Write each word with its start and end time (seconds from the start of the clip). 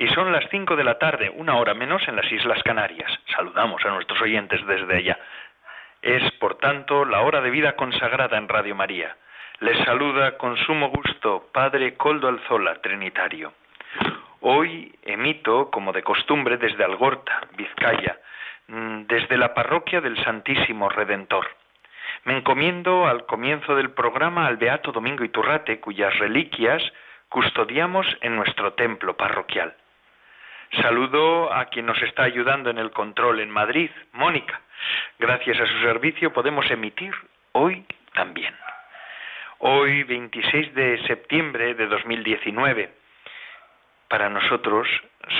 y 0.00 0.08
son 0.14 0.32
las 0.32 0.48
cinco 0.50 0.76
de 0.76 0.84
la 0.84 0.98
tarde, 0.98 1.28
una 1.28 1.56
hora 1.58 1.74
menos 1.74 2.08
en 2.08 2.16
las 2.16 2.32
Islas 2.32 2.62
Canarias. 2.62 3.12
Saludamos 3.36 3.84
a 3.84 3.90
nuestros 3.90 4.18
oyentes 4.22 4.66
desde 4.66 4.96
allá. 4.96 5.18
Es, 6.00 6.22
por 6.40 6.56
tanto, 6.56 7.04
la 7.04 7.20
hora 7.20 7.42
de 7.42 7.50
vida 7.50 7.76
consagrada 7.76 8.38
en 8.38 8.48
Radio 8.48 8.74
María. 8.74 9.14
Les 9.58 9.76
saluda 9.84 10.38
con 10.38 10.56
sumo 10.56 10.88
gusto 10.88 11.50
Padre 11.52 11.98
Coldo 11.98 12.28
Alzola, 12.28 12.80
Trinitario. 12.80 13.52
Hoy 14.40 14.90
emito, 15.02 15.70
como 15.70 15.92
de 15.92 16.02
costumbre, 16.02 16.56
desde 16.56 16.82
Algorta, 16.82 17.42
Vizcaya, 17.58 18.18
mm, 18.68 19.02
desde 19.02 19.36
la 19.36 19.52
parroquia 19.52 20.00
del 20.00 20.16
Santísimo 20.24 20.88
Redentor. 20.88 21.46
Me 22.24 22.38
encomiendo 22.38 23.06
al 23.06 23.26
comienzo 23.26 23.76
del 23.76 23.90
programa 23.90 24.46
al 24.46 24.56
Beato 24.56 24.92
Domingo 24.92 25.24
Iturrate, 25.24 25.78
cuyas 25.78 26.18
reliquias 26.18 26.82
custodiamos 27.28 28.06
en 28.22 28.34
nuestro 28.36 28.72
templo 28.72 29.14
parroquial. 29.14 29.74
Saludo 30.72 31.52
a 31.52 31.64
quien 31.66 31.86
nos 31.86 32.00
está 32.00 32.22
ayudando 32.22 32.70
en 32.70 32.78
el 32.78 32.92
control 32.92 33.40
en 33.40 33.50
Madrid, 33.50 33.90
Mónica. 34.12 34.60
Gracias 35.18 35.58
a 35.58 35.66
su 35.66 35.80
servicio 35.80 36.32
podemos 36.32 36.70
emitir 36.70 37.12
hoy 37.52 37.84
también. 38.14 38.54
Hoy, 39.58 40.04
26 40.04 40.74
de 40.74 41.02
septiembre 41.06 41.74
de 41.74 41.86
2019, 41.88 42.88
para 44.08 44.30
nosotros, 44.30 44.88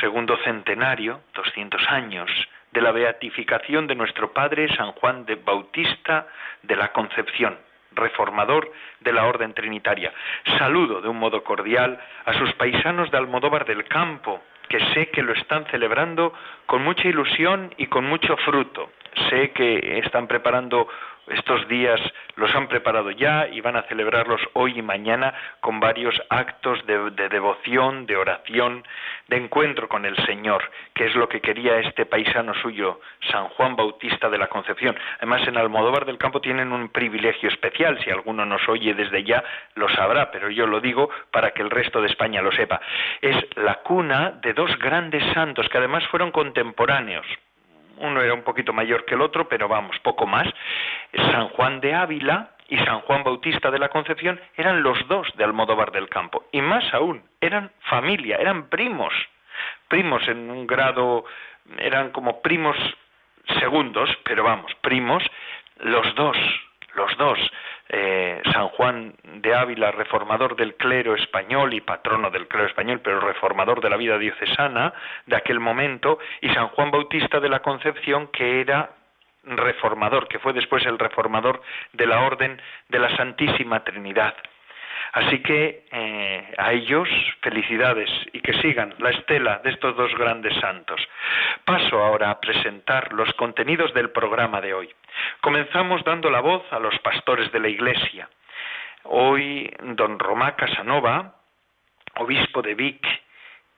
segundo 0.00 0.36
centenario, 0.44 1.22
200 1.34 1.80
años, 1.88 2.30
de 2.72 2.80
la 2.80 2.90
beatificación 2.90 3.86
de 3.86 3.94
nuestro 3.94 4.32
Padre 4.32 4.68
San 4.76 4.92
Juan 4.92 5.24
de 5.26 5.36
Bautista 5.36 6.26
de 6.62 6.76
la 6.76 6.92
Concepción, 6.92 7.56
reformador 7.92 8.70
de 9.00 9.12
la 9.12 9.26
Orden 9.26 9.54
Trinitaria. 9.54 10.12
Saludo 10.58 11.00
de 11.00 11.08
un 11.08 11.18
modo 11.18 11.42
cordial 11.42 11.98
a 12.24 12.34
sus 12.34 12.52
paisanos 12.54 13.10
de 13.10 13.18
Almodóvar 13.18 13.64
del 13.64 13.84
Campo, 13.84 14.42
que 14.68 14.78
sé 14.94 15.10
que 15.10 15.22
lo 15.22 15.32
están 15.32 15.66
celebrando 15.66 16.32
con 16.66 16.82
mucha 16.82 17.08
ilusión 17.08 17.74
y 17.76 17.86
con 17.86 18.04
mucho 18.04 18.36
fruto. 18.38 18.90
Sé 19.28 19.50
que 19.50 19.98
están 19.98 20.28
preparando 20.28 20.86
estos 21.30 21.66
días, 21.68 22.00
los 22.36 22.54
han 22.54 22.68
preparado 22.68 23.10
ya 23.10 23.48
y 23.48 23.60
van 23.60 23.76
a 23.76 23.82
celebrarlos 23.82 24.40
hoy 24.54 24.78
y 24.78 24.82
mañana 24.82 25.34
con 25.60 25.80
varios 25.80 26.20
actos 26.28 26.84
de, 26.86 27.28
devoción, 27.28 28.06
de 28.06 28.16
oración, 28.16 28.84
de 29.28 29.36
encuentro 29.36 29.88
con 29.88 30.04
el 30.04 30.16
Señor, 30.26 30.70
que 30.94 31.06
es 31.06 31.14
lo 31.14 31.28
que 31.28 31.40
quería 31.40 31.78
este 31.78 32.06
paisano 32.06 32.54
suyo, 32.54 33.00
San 33.30 33.48
Juan 33.48 33.76
Bautista 33.76 34.28
de 34.28 34.38
la 34.38 34.48
Concepción. 34.48 34.96
Además, 35.18 35.46
en 35.46 35.56
Almodóvar 35.56 36.04
del 36.04 36.18
Campo 36.18 36.40
tienen 36.40 36.72
un 36.72 36.88
privilegio 36.88 37.48
especial, 37.48 37.98
si 38.02 38.10
alguno 38.10 38.44
nos 38.44 38.68
oye 38.68 38.94
desde 38.94 39.22
ya 39.24 39.42
lo 39.74 39.88
sabrá, 39.88 40.30
pero 40.30 40.50
yo 40.50 40.66
lo 40.66 40.80
digo 40.80 41.10
para 41.30 41.52
que 41.52 41.62
el 41.62 41.70
resto 41.70 42.00
de 42.00 42.08
España 42.08 42.42
lo 42.42 42.52
sepa. 42.52 42.80
Es 43.20 43.36
la 43.56 43.76
cuna 43.76 44.32
de 44.42 44.52
dos 44.52 44.76
grandes 44.78 45.24
santos 45.32 45.68
que 45.68 45.78
además 45.78 46.06
fueron 46.08 46.30
contemporáneos 46.30 47.26
uno 48.00 48.20
era 48.20 48.34
un 48.34 48.42
poquito 48.42 48.72
mayor 48.72 49.04
que 49.04 49.14
el 49.14 49.20
otro, 49.20 49.48
pero 49.48 49.68
vamos, 49.68 49.98
poco 50.00 50.26
más. 50.26 50.48
San 51.14 51.48
Juan 51.50 51.80
de 51.80 51.94
Ávila 51.94 52.50
y 52.68 52.78
San 52.78 53.00
Juan 53.00 53.24
Bautista 53.24 53.70
de 53.70 53.78
la 53.78 53.88
Concepción 53.88 54.40
eran 54.56 54.82
los 54.82 55.06
dos 55.08 55.28
de 55.36 55.44
Almodóvar 55.44 55.92
del 55.92 56.08
Campo. 56.08 56.44
Y 56.52 56.60
más 56.60 56.92
aún, 56.94 57.22
eran 57.40 57.70
familia, 57.80 58.36
eran 58.36 58.68
primos. 58.68 59.12
Primos 59.88 60.26
en 60.28 60.50
un 60.50 60.66
grado, 60.66 61.24
eran 61.78 62.10
como 62.10 62.40
primos 62.42 62.76
segundos, 63.58 64.10
pero 64.24 64.44
vamos, 64.44 64.72
primos, 64.82 65.22
los 65.78 66.14
dos, 66.14 66.36
los 66.94 67.16
dos. 67.18 67.38
Eh, 67.92 68.40
San 68.52 68.68
Juan 68.68 69.14
de 69.24 69.52
Ávila, 69.52 69.90
reformador 69.90 70.54
del 70.54 70.76
clero 70.76 71.16
español 71.16 71.74
y 71.74 71.80
patrono 71.80 72.30
del 72.30 72.46
clero 72.46 72.68
español, 72.68 73.00
pero 73.02 73.18
reformador 73.18 73.80
de 73.80 73.90
la 73.90 73.96
vida 73.96 74.16
diocesana 74.16 74.94
de 75.26 75.34
aquel 75.34 75.58
momento, 75.58 76.20
y 76.40 76.50
San 76.50 76.68
Juan 76.68 76.92
Bautista 76.92 77.40
de 77.40 77.48
la 77.48 77.58
Concepción, 77.58 78.28
que 78.28 78.60
era 78.60 78.90
reformador, 79.42 80.28
que 80.28 80.38
fue 80.38 80.52
después 80.52 80.86
el 80.86 81.00
reformador 81.00 81.62
de 81.92 82.06
la 82.06 82.20
Orden 82.20 82.62
de 82.88 82.98
la 83.00 83.16
Santísima 83.16 83.82
Trinidad. 83.82 84.34
Así 85.12 85.42
que 85.42 85.84
eh, 85.90 86.54
a 86.56 86.72
ellos 86.72 87.08
felicidades 87.42 88.10
y 88.32 88.40
que 88.40 88.54
sigan 88.60 88.94
la 88.98 89.10
estela 89.10 89.58
de 89.58 89.70
estos 89.70 89.96
dos 89.96 90.14
grandes 90.16 90.54
santos. 90.60 91.00
Paso 91.64 92.02
ahora 92.02 92.30
a 92.30 92.40
presentar 92.40 93.12
los 93.12 93.32
contenidos 93.34 93.92
del 93.94 94.10
programa 94.10 94.60
de 94.60 94.74
hoy. 94.74 94.88
Comenzamos 95.40 96.04
dando 96.04 96.30
la 96.30 96.40
voz 96.40 96.62
a 96.72 96.78
los 96.78 96.96
pastores 97.00 97.50
de 97.52 97.60
la 97.60 97.68
Iglesia. 97.68 98.28
Hoy 99.04 99.70
don 99.80 100.18
Romá 100.18 100.54
Casanova, 100.56 101.34
obispo 102.16 102.62
de 102.62 102.74
Vic 102.74 103.06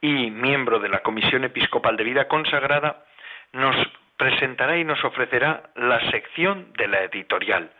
y 0.00 0.30
miembro 0.30 0.80
de 0.80 0.88
la 0.88 1.00
Comisión 1.00 1.44
Episcopal 1.44 1.96
de 1.96 2.04
Vida 2.04 2.28
Consagrada, 2.28 3.04
nos 3.52 3.76
presentará 4.16 4.76
y 4.76 4.84
nos 4.84 5.02
ofrecerá 5.04 5.70
la 5.76 6.00
sección 6.10 6.72
de 6.74 6.88
la 6.88 7.02
editorial. 7.02 7.70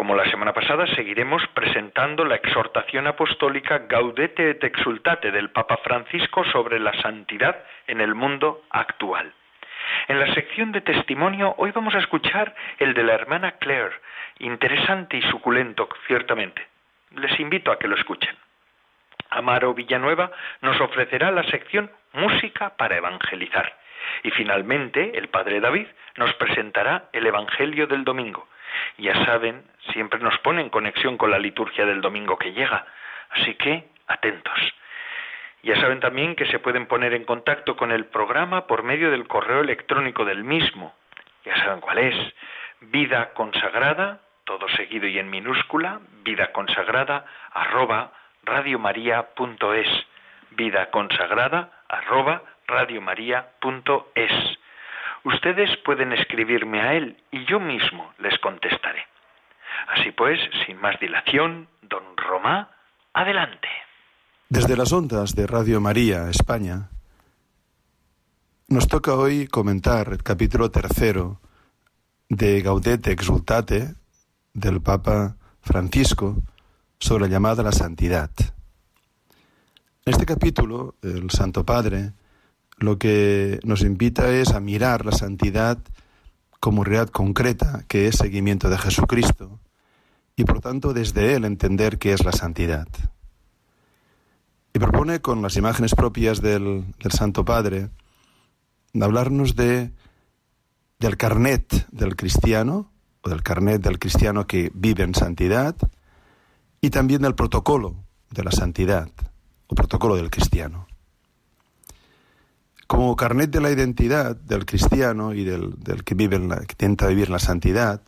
Como 0.00 0.16
la 0.16 0.24
semana 0.30 0.54
pasada, 0.54 0.86
seguiremos 0.86 1.46
presentando 1.48 2.24
la 2.24 2.36
exhortación 2.36 3.06
apostólica 3.06 3.80
Gaudete 3.86 4.48
et 4.48 4.64
Exultate 4.64 5.30
del 5.30 5.50
Papa 5.50 5.76
Francisco 5.84 6.42
sobre 6.44 6.80
la 6.80 6.94
santidad 7.02 7.62
en 7.86 8.00
el 8.00 8.14
mundo 8.14 8.62
actual. 8.70 9.30
En 10.08 10.18
la 10.18 10.32
sección 10.32 10.72
de 10.72 10.80
testimonio 10.80 11.54
hoy 11.58 11.72
vamos 11.72 11.94
a 11.94 11.98
escuchar 11.98 12.54
el 12.78 12.94
de 12.94 13.02
la 13.02 13.12
hermana 13.12 13.58
Claire, 13.58 13.92
interesante 14.38 15.18
y 15.18 15.22
suculento, 15.30 15.86
ciertamente. 16.06 16.66
Les 17.16 17.38
invito 17.38 17.70
a 17.70 17.78
que 17.78 17.86
lo 17.86 17.94
escuchen. 17.94 18.34
Amaro 19.28 19.74
Villanueva 19.74 20.30
nos 20.62 20.80
ofrecerá 20.80 21.30
la 21.30 21.44
sección 21.44 21.90
Música 22.14 22.74
para 22.78 22.96
Evangelizar. 22.96 23.76
Y 24.22 24.30
finalmente, 24.30 25.18
el 25.18 25.28
Padre 25.28 25.60
David 25.60 25.88
nos 26.16 26.32
presentará 26.36 27.10
el 27.12 27.26
Evangelio 27.26 27.86
del 27.86 28.02
Domingo. 28.02 28.48
Ya 28.98 29.24
saben, 29.24 29.64
siempre 29.92 30.20
nos 30.20 30.38
pone 30.38 30.60
en 30.60 30.70
conexión 30.70 31.16
con 31.16 31.30
la 31.30 31.38
liturgia 31.38 31.86
del 31.86 32.00
domingo 32.00 32.38
que 32.38 32.52
llega. 32.52 32.86
Así 33.30 33.54
que, 33.54 33.88
atentos. 34.06 34.58
Ya 35.62 35.78
saben 35.80 36.00
también 36.00 36.36
que 36.36 36.46
se 36.46 36.58
pueden 36.58 36.86
poner 36.86 37.12
en 37.12 37.24
contacto 37.24 37.76
con 37.76 37.92
el 37.92 38.06
programa 38.06 38.66
por 38.66 38.82
medio 38.82 39.10
del 39.10 39.28
correo 39.28 39.60
electrónico 39.60 40.24
del 40.24 40.42
mismo. 40.42 40.94
Ya 41.44 41.56
saben 41.64 41.80
cuál 41.80 41.98
es. 41.98 42.16
Vida 42.80 43.32
consagrada, 43.34 44.20
todo 44.44 44.68
seguido 44.70 45.06
y 45.06 45.18
en 45.18 45.28
minúscula, 45.28 46.00
vida 46.24 46.50
consagrada, 46.52 47.26
arroba 47.52 48.12
radiomaria.es. 48.44 49.88
Vida 50.52 50.90
consagrada, 50.90 51.70
arroba 51.88 52.42
radiomaria.es. 52.66 54.59
Ustedes 55.24 55.70
pueden 55.84 56.12
escribirme 56.12 56.80
a 56.80 56.94
él 56.94 57.16
y 57.30 57.44
yo 57.46 57.60
mismo 57.60 58.12
les 58.18 58.38
contestaré. 58.40 59.04
Así 59.88 60.12
pues, 60.12 60.38
sin 60.66 60.80
más 60.80 60.98
dilación, 61.00 61.68
don 61.82 62.02
Romá, 62.16 62.70
adelante. 63.12 63.68
Desde 64.48 64.76
las 64.76 64.92
ondas 64.92 65.34
de 65.34 65.46
Radio 65.46 65.80
María, 65.80 66.28
España, 66.30 66.88
nos 68.68 68.88
toca 68.88 69.14
hoy 69.14 69.46
comentar 69.46 70.08
el 70.12 70.22
capítulo 70.22 70.70
tercero 70.70 71.40
de 72.28 72.60
Gaudete 72.62 73.12
Exultate 73.12 73.94
del 74.54 74.80
Papa 74.80 75.36
Francisco 75.60 76.36
sobre 76.98 77.24
la 77.24 77.30
llamada 77.30 77.62
a 77.62 77.66
la 77.66 77.72
santidad. 77.72 78.30
En 80.04 80.12
este 80.12 80.24
capítulo, 80.24 80.94
el 81.02 81.30
Santo 81.30 81.64
Padre 81.64 82.12
lo 82.80 82.98
que 82.98 83.60
nos 83.62 83.82
invita 83.82 84.30
es 84.30 84.52
a 84.52 84.60
mirar 84.60 85.04
la 85.04 85.12
santidad 85.12 85.78
como 86.60 86.82
realidad 86.82 87.10
concreta, 87.10 87.84
que 87.86 88.08
es 88.08 88.16
seguimiento 88.16 88.68
de 88.70 88.78
Jesucristo, 88.78 89.60
y 90.34 90.44
por 90.44 90.60
tanto 90.60 90.92
desde 90.94 91.34
Él 91.34 91.44
entender 91.44 91.98
qué 91.98 92.14
es 92.14 92.24
la 92.24 92.32
santidad. 92.32 92.88
Y 94.72 94.78
propone 94.78 95.20
con 95.20 95.42
las 95.42 95.56
imágenes 95.56 95.94
propias 95.94 96.40
del, 96.40 96.84
Santo 97.10 97.44
Padre 97.44 97.90
hablarnos 98.98 99.56
de, 99.56 99.92
del 100.98 101.16
carnet 101.18 101.86
del 101.92 102.16
cristiano, 102.16 102.90
o 103.22 103.28
del 103.28 103.42
carnet 103.42 103.82
del 103.82 103.98
cristiano 103.98 104.46
que 104.46 104.70
vive 104.74 105.04
en 105.04 105.14
santidad, 105.14 105.76
y 106.80 106.88
también 106.88 107.22
del 107.22 107.34
protocolo 107.34 107.94
de 108.30 108.42
la 108.42 108.52
santidad, 108.52 109.10
o 109.66 109.74
protocolo 109.74 110.16
del 110.16 110.30
cristiano. 110.30 110.86
Como 112.90 113.14
carnet 113.14 113.52
de 113.52 113.60
la 113.60 113.70
identidad 113.70 114.34
del 114.34 114.66
cristiano 114.66 115.32
y 115.32 115.44
del, 115.44 115.76
que, 116.04 116.16
vive 116.16 116.34
en 116.34 116.48
la, 116.48 116.56
que 116.56 116.72
intenta 116.72 117.06
vivir 117.06 117.30
la 117.30 117.38
santidad, 117.38 118.02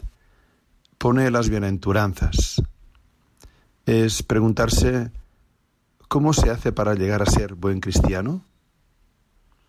pone 0.99 1.31
las 1.31 1.49
bienaventuranzas. 1.49 2.61
Es 3.87 4.25
preguntarse 4.25 5.13
¿Cómo 6.09 6.33
se 6.33 6.51
hace 6.51 6.73
para 6.73 6.95
llegar 6.95 7.23
a 7.23 7.27
ser 7.27 7.55
buen 7.55 7.79
cristiano? 7.79 8.45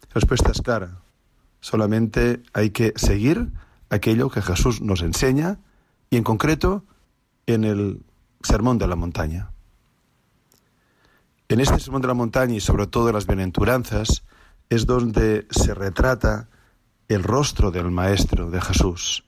La 0.02 0.16
respuesta 0.16 0.50
es 0.50 0.64
clara. 0.64 0.98
Solamente 1.60 2.42
hay 2.52 2.72
que 2.72 2.94
seguir 2.96 3.52
aquello 3.92 4.32
que 4.32 4.42
Jesús 4.42 4.82
nos 4.82 5.04
enseña 5.04 5.60
y 6.10 6.18
en 6.18 6.24
concreto 6.24 6.86
en 7.46 7.66
el 7.66 8.04
Sermón 8.42 8.80
de 8.80 8.88
la 8.88 8.96
Montaña. 8.96 9.52
En 11.50 11.60
este 11.60 11.80
Sermón 11.80 12.02
de 12.02 12.08
la 12.08 12.16
Montaña 12.16 12.56
y 12.56 12.62
sobre 12.62 12.88
todo 12.88 13.10
en 13.10 13.14
las 13.14 13.28
bienaventuranzas 13.28 14.24
es 14.74 14.86
donde 14.86 15.48
se 15.52 15.74
retrata 15.74 16.50
el 17.08 17.24
rostro 17.24 17.72
del 17.72 17.92
Maestro 17.92 18.50
de 18.50 18.60
Jesús. 18.62 19.24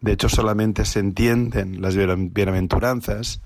De 0.00 0.12
hecho, 0.12 0.28
solamente 0.28 0.84
se 0.84 1.00
entienden 1.00 1.80
las 1.82 1.94
bienaventuranzas 1.96 3.40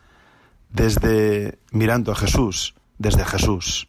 desde 0.71 1.59
mirando 1.73 2.13
a 2.13 2.17
Jesús, 2.17 2.75
desde 2.99 3.25
Jesús. 3.25 3.89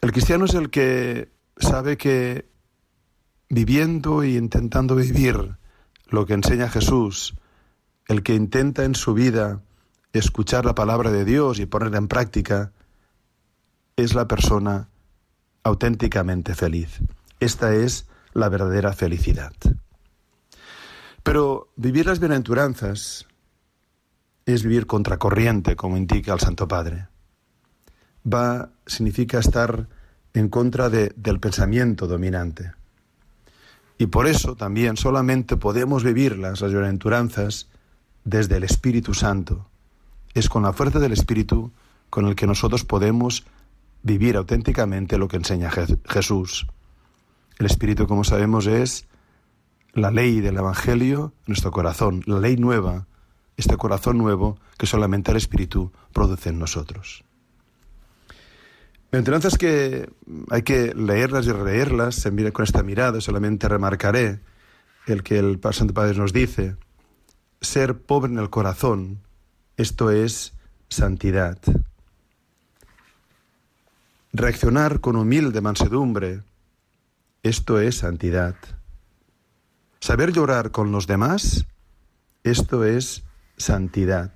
El 0.00 0.12
cristiano 0.12 0.44
es 0.44 0.54
el 0.54 0.70
que 0.70 1.30
sabe 1.56 1.96
que 1.96 2.48
viviendo 3.48 4.22
e 4.22 4.30
intentando 4.30 4.94
vivir 4.94 5.56
lo 6.06 6.26
que 6.26 6.34
enseña 6.34 6.68
Jesús, 6.68 7.34
el 8.06 8.22
que 8.22 8.34
intenta 8.34 8.84
en 8.84 8.94
su 8.94 9.14
vida 9.14 9.62
escuchar 10.12 10.64
la 10.64 10.74
palabra 10.74 11.10
de 11.10 11.24
Dios 11.24 11.58
y 11.58 11.66
ponerla 11.66 11.98
en 11.98 12.08
práctica, 12.08 12.72
es 13.98 14.14
la 14.14 14.28
persona 14.28 14.88
auténticamente 15.64 16.54
feliz. 16.54 17.00
Esta 17.40 17.74
es 17.74 18.06
la 18.32 18.48
verdadera 18.48 18.92
felicidad. 18.92 19.52
Pero 21.24 21.72
vivir 21.74 22.06
las 22.06 22.20
bienaventuranzas 22.20 23.26
es 24.46 24.62
vivir 24.62 24.86
contracorriente, 24.86 25.74
como 25.74 25.96
indica 25.96 26.32
el 26.32 26.38
Santo 26.38 26.68
Padre. 26.68 27.08
Va 28.24 28.70
significa 28.86 29.40
estar 29.40 29.88
en 30.32 30.48
contra 30.48 30.88
de, 30.90 31.12
del 31.16 31.40
pensamiento 31.40 32.06
dominante. 32.06 32.72
Y 33.98 34.06
por 34.06 34.28
eso 34.28 34.54
también 34.54 34.96
solamente 34.96 35.56
podemos 35.56 36.04
vivir 36.04 36.38
las 36.38 36.62
bienaventuranzas 36.62 37.66
desde 38.22 38.58
el 38.58 38.62
Espíritu 38.62 39.12
Santo. 39.12 39.66
Es 40.34 40.48
con 40.48 40.62
la 40.62 40.72
fuerza 40.72 41.00
del 41.00 41.12
Espíritu 41.12 41.72
con 42.10 42.26
el 42.26 42.36
que 42.36 42.46
nosotros 42.46 42.84
podemos 42.84 43.44
vivir 44.08 44.36
auténticamente 44.36 45.18
lo 45.18 45.28
que 45.28 45.36
enseña 45.36 45.70
Jesús. 45.70 46.66
El 47.58 47.66
Espíritu, 47.66 48.06
como 48.06 48.24
sabemos, 48.24 48.66
es 48.66 49.06
la 49.92 50.10
ley 50.10 50.40
del 50.40 50.56
Evangelio 50.56 51.34
en 51.40 51.52
nuestro 51.52 51.70
corazón, 51.70 52.22
la 52.26 52.40
ley 52.40 52.56
nueva 52.56 53.06
este 53.58 53.76
corazón 53.76 54.16
nuevo 54.16 54.58
que 54.78 54.86
solamente 54.86 55.32
el 55.32 55.36
Espíritu 55.36 55.92
produce 56.12 56.50
en 56.50 56.58
nosotros. 56.58 57.24
Entonces 59.10 59.58
que 59.58 60.08
hay 60.50 60.62
que 60.62 60.94
leerlas 60.94 61.46
y 61.46 61.52
releerlas 61.52 62.26
con 62.52 62.64
esta 62.64 62.82
mirada, 62.82 63.20
solamente 63.20 63.68
remarcaré 63.68 64.40
el 65.06 65.22
que 65.22 65.38
el 65.38 65.58
Santo 65.72 65.92
Padre 65.92 66.16
nos 66.16 66.32
dice, 66.32 66.76
ser 67.60 67.98
pobre 67.98 68.32
en 68.32 68.38
el 68.38 68.50
corazón, 68.50 69.20
esto 69.76 70.10
es 70.10 70.54
santidad. 70.88 71.58
Reaccionar 74.32 75.00
con 75.00 75.16
humilde 75.16 75.62
mansedumbre, 75.62 76.42
esto 77.42 77.80
es 77.80 77.96
santidad. 77.98 78.56
Saber 80.00 80.32
llorar 80.32 80.70
con 80.70 80.92
los 80.92 81.06
demás, 81.06 81.66
esto 82.44 82.84
es 82.84 83.24
santidad. 83.56 84.32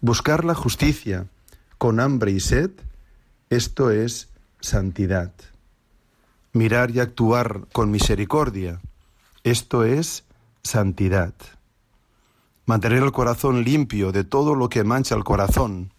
Buscar 0.00 0.46
la 0.46 0.54
justicia 0.54 1.26
con 1.76 2.00
hambre 2.00 2.32
y 2.32 2.40
sed, 2.40 2.70
esto 3.50 3.90
es 3.90 4.30
santidad. 4.60 5.34
Mirar 6.54 6.90
y 6.90 7.00
actuar 7.00 7.66
con 7.72 7.90
misericordia, 7.90 8.80
esto 9.44 9.84
es 9.84 10.24
santidad. 10.62 11.34
Mantener 12.64 13.02
el 13.02 13.12
corazón 13.12 13.62
limpio 13.62 14.10
de 14.10 14.24
todo 14.24 14.54
lo 14.54 14.70
que 14.70 14.84
mancha 14.84 15.14
el 15.16 15.24
corazón, 15.24 15.92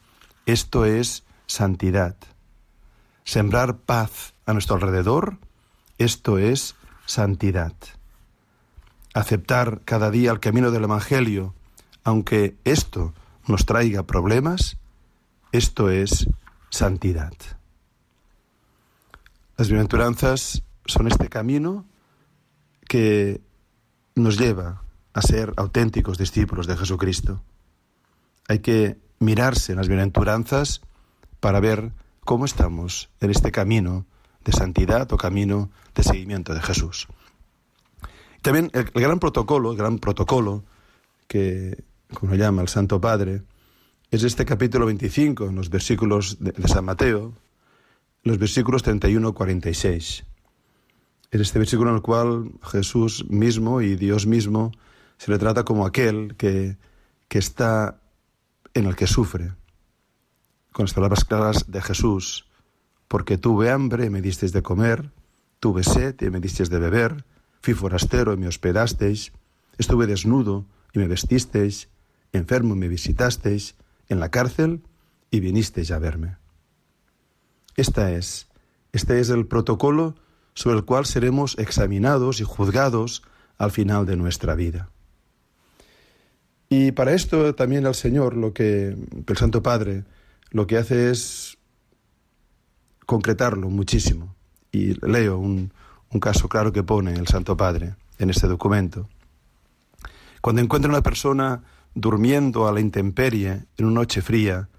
esto 0.48 0.86
es 0.86 1.24
santidad. 1.46 2.16
Sembrar 3.24 3.78
paz 3.78 4.34
a 4.46 4.54
nuestro 4.54 4.76
alrededor, 4.76 5.38
esto 5.98 6.38
es 6.38 6.76
santidad. 7.06 7.74
Aceptar 9.14 9.82
cada 9.86 10.12
día 10.12 10.32
el 10.32 10.40
camino 10.40 10.72
del 10.72 10.86
Evangelio, 10.86 11.54
aunque 12.04 12.56
esto 12.64 13.14
nos 13.48 13.66
traiga 13.66 14.04
problemas, 14.04 14.78
esto 15.52 15.90
es 15.90 16.28
santidad. 16.70 17.34
Las 19.58 19.68
bienaventuranzas 19.68 20.64
son 20.86 21.08
este 21.08 21.30
camino 21.30 21.86
que 22.88 23.42
nos 24.16 24.38
lleva 24.38 24.82
a 25.14 25.22
ser 25.22 25.54
auténticos 25.58 26.18
discípulos 26.18 26.68
de 26.68 26.78
Jesucristo. 26.78 27.42
Hay 28.48 28.60
que 28.60 28.98
mirarse 29.20 29.74
en 29.74 29.78
las 29.78 29.88
bienaventuranzas 29.88 30.82
para 31.40 31.60
ver 31.60 31.92
cómo 32.32 32.46
estamos 32.46 33.10
en 33.20 33.30
este 33.30 33.52
camino 33.52 34.06
de 34.46 34.54
santidad 34.54 35.12
o 35.12 35.18
camino 35.18 35.70
de 35.94 36.02
seguimiento 36.02 36.54
de 36.54 36.62
Jesús. 36.62 37.10
También 38.42 38.72
el, 38.72 38.86
gran 38.86 39.20
protocolo, 39.20 39.72
el 39.72 39.78
gran 39.78 40.00
protocolo 40.00 40.64
que 41.28 41.84
como 42.14 42.36
llama 42.36 42.62
el 42.62 42.70
Santo 42.70 43.02
Padre, 43.02 43.42
es 44.12 44.24
este 44.24 44.46
capítulo 44.46 44.86
25, 44.86 45.48
en 45.48 45.56
los 45.56 45.70
versículos 45.70 46.38
de, 46.40 46.54
San 46.70 46.86
Mateo, 46.86 47.34
los 48.24 48.38
versículos 48.38 48.82
31 48.82 49.34
46. 49.34 50.24
Es 51.32 51.42
este 51.42 51.60
versículo 51.60 51.90
en 51.90 51.98
el 51.98 52.02
cual 52.02 52.50
Jesús 52.64 53.26
mismo 53.30 53.82
y 53.82 53.98
Dios 53.98 54.26
mismo 54.26 54.72
se 55.18 55.32
le 55.32 55.38
trata 55.38 55.66
como 55.66 55.86
aquel 55.86 56.36
que, 56.38 56.78
que 57.28 57.40
está 57.40 58.00
en 58.74 58.86
el 58.86 58.96
que 58.96 59.08
sufre. 59.08 59.52
Con 60.74 60.86
las 60.86 60.94
palabras 60.94 61.26
claras 61.26 61.72
de 61.72 61.82
Jesús, 61.82 62.46
porque 63.08 63.38
tuve 63.38 63.70
hambre 63.70 64.06
y 64.06 64.10
me 64.10 64.22
disteis 64.22 64.54
de 64.54 64.62
comer, 64.62 65.12
tuve 65.60 65.84
sed 65.84 66.16
y 66.22 66.30
me 66.30 66.40
disteis 66.40 66.70
de 66.70 66.80
beber, 66.80 67.26
fui 67.62 67.74
forastero 67.74 68.34
y 68.34 68.38
me 68.38 68.48
hospedasteis, 68.48 69.34
estuve 69.78 70.08
desnudo 70.08 70.66
y 70.94 71.00
me 71.00 71.08
vestisteis, 71.08 71.90
enfermo 72.32 72.76
me 72.76 72.88
visitasteis, 72.88 73.76
en 74.08 74.20
la 74.20 74.30
cárcel 74.30 74.82
y 75.30 75.40
vinisteis 75.40 75.92
a 75.92 76.00
verme. 76.00 76.38
Esta 77.76 78.12
es, 78.12 78.48
este 78.92 79.20
es 79.20 79.30
el 79.30 79.48
protocolo 79.48 80.16
sobre 80.54 80.78
el 80.78 80.86
cual 80.86 81.06
seremos 81.06 81.58
examinados 81.58 82.42
y 82.42 82.44
juzgados 82.44 83.24
al 83.58 83.72
final 83.72 84.06
de 84.06 84.18
nuestra 84.18 84.56
vida. 84.56 84.90
Y 86.68 86.92
para 86.92 87.14
esto 87.14 87.56
también 87.56 87.86
el 87.86 87.96
Señor, 87.96 88.36
lo 88.36 88.54
que 88.54 88.96
el 89.28 89.38
Santo 89.38 89.62
Padre, 89.62 90.04
lo 90.52 90.68
que 90.68 90.78
hace 90.78 91.10
es 91.10 91.58
concretarlo 93.06 93.70
muchísimo. 93.70 94.36
Y 94.72 94.94
leo 95.06 95.38
un, 95.38 95.74
caso 96.22 96.48
claro 96.48 96.72
que 96.72 96.84
pone 96.84 97.14
el 97.14 97.28
Santo 97.28 97.58
Padre 97.58 97.96
en 98.20 98.30
este 98.30 98.48
documento. 98.48 99.10
Cuando 100.42 100.62
encuentra 100.62 100.90
una 100.90 101.02
persona 101.02 101.64
durmiendo 101.96 102.68
a 102.68 102.72
la 102.72 102.80
intemperie 102.80 103.66
en 103.78 103.86
una 103.86 104.02
noche 104.02 104.22
fría, 104.22 104.70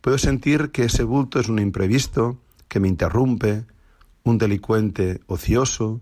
puedo 0.00 0.18
sentir 0.18 0.70
que 0.70 0.84
ese 0.84 1.04
bulto 1.04 1.40
es 1.40 1.48
un 1.48 1.58
imprevisto 1.58 2.38
que 2.68 2.80
me 2.80 2.88
interrumpe, 2.88 3.64
un 4.24 4.38
delincuente 4.38 5.20
ocioso, 5.26 6.00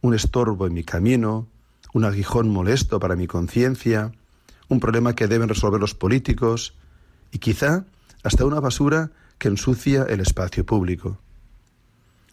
un 0.00 0.14
estorbo 0.14 0.66
en 0.66 0.74
mi 0.74 0.84
camino, 0.84 1.48
un 1.92 2.04
aguijón 2.04 2.48
molesto 2.48 2.98
para 2.98 3.16
mi 3.16 3.26
conciencia, 3.26 4.12
un 4.68 4.80
problema 4.80 5.14
que 5.14 5.28
deben 5.28 5.48
resolver 5.48 5.80
los 5.80 5.94
políticos 5.94 6.74
y 7.30 7.38
quizá 7.38 7.84
hasta 8.24 8.44
una 8.44 8.58
basura 8.58 9.12
que 9.38 9.48
ensucia 9.48 10.04
el 10.08 10.20
espacio 10.20 10.66
público. 10.66 11.18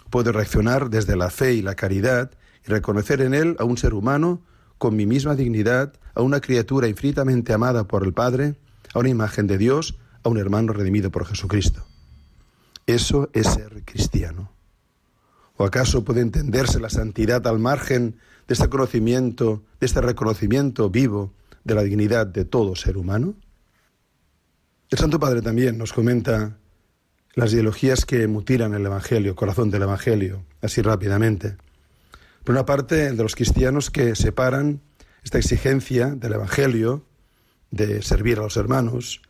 Puedo 0.10 0.32
reaccionar 0.32 0.90
desde 0.90 1.16
la 1.16 1.30
fe 1.30 1.54
y 1.54 1.62
la 1.62 1.76
caridad 1.76 2.32
y 2.66 2.70
reconocer 2.70 3.22
en 3.22 3.34
él 3.34 3.56
a 3.60 3.66
un 3.66 3.78
ser 3.78 3.94
humano 3.94 4.42
con 4.78 4.96
mi 4.96 5.06
misma 5.06 5.36
dignidad 5.36 5.94
a 6.16 6.22
una 6.22 6.42
criatura 6.42 6.88
infinitamente 6.88 7.54
amada 7.54 7.88
por 7.88 8.04
el 8.04 8.14
Padre, 8.14 8.56
a 8.94 9.00
una 9.00 9.10
imagen 9.10 9.48
de 9.48 9.58
Dios, 9.58 9.98
a 10.24 10.30
un 10.30 10.38
hermano 10.38 10.74
redimido 10.74 11.12
por 11.12 11.26
Jesucristo. 11.26 11.86
Eso 12.88 13.30
es 13.34 13.48
ser 13.48 13.84
cristiano. 13.86 14.52
¿O 15.56 15.66
acaso 15.66 16.04
puede 16.04 16.22
entenderse 16.22 16.80
la 16.80 16.90
santidad 16.90 17.46
al 17.48 17.60
margen 17.60 18.18
de 18.48 18.54
este 18.54 18.70
conocimiento, 18.70 19.64
de 19.80 19.86
este 19.86 20.02
reconocimiento 20.02 20.90
vivo 20.90 21.32
de 21.64 21.76
la 21.76 21.84
dignidad 21.84 22.28
de 22.28 22.46
todo 22.46 22.76
ser 22.76 22.98
humano? 22.98 23.36
El 24.92 24.98
Santo 24.98 25.22
Padre 25.22 25.42
también 25.42 25.78
nos 25.78 25.94
comenta 25.94 26.58
las 27.34 27.54
ideologías 27.54 28.06
que 28.06 28.28
mutilan 28.28 28.74
el 28.74 28.86
Evangelio, 28.86 29.38
corazón 29.38 29.72
del 29.72 29.84
Evangelio, 29.84 30.44
así 30.62 30.82
rápidamente. 30.82 31.56
Por 32.44 32.56
una 32.56 32.66
parte, 32.66 33.14
de 33.14 33.24
los 33.24 33.36
cristianos 33.36 33.90
que 33.90 34.16
separan 34.16 34.82
esta 35.24 35.38
exigencia 35.38 36.08
del 36.08 36.34
Evangelio, 36.34 37.06
de 37.72 38.02
servir 38.02 38.40
a 38.40 38.42
los 38.42 38.58
hermanos, 38.58 39.22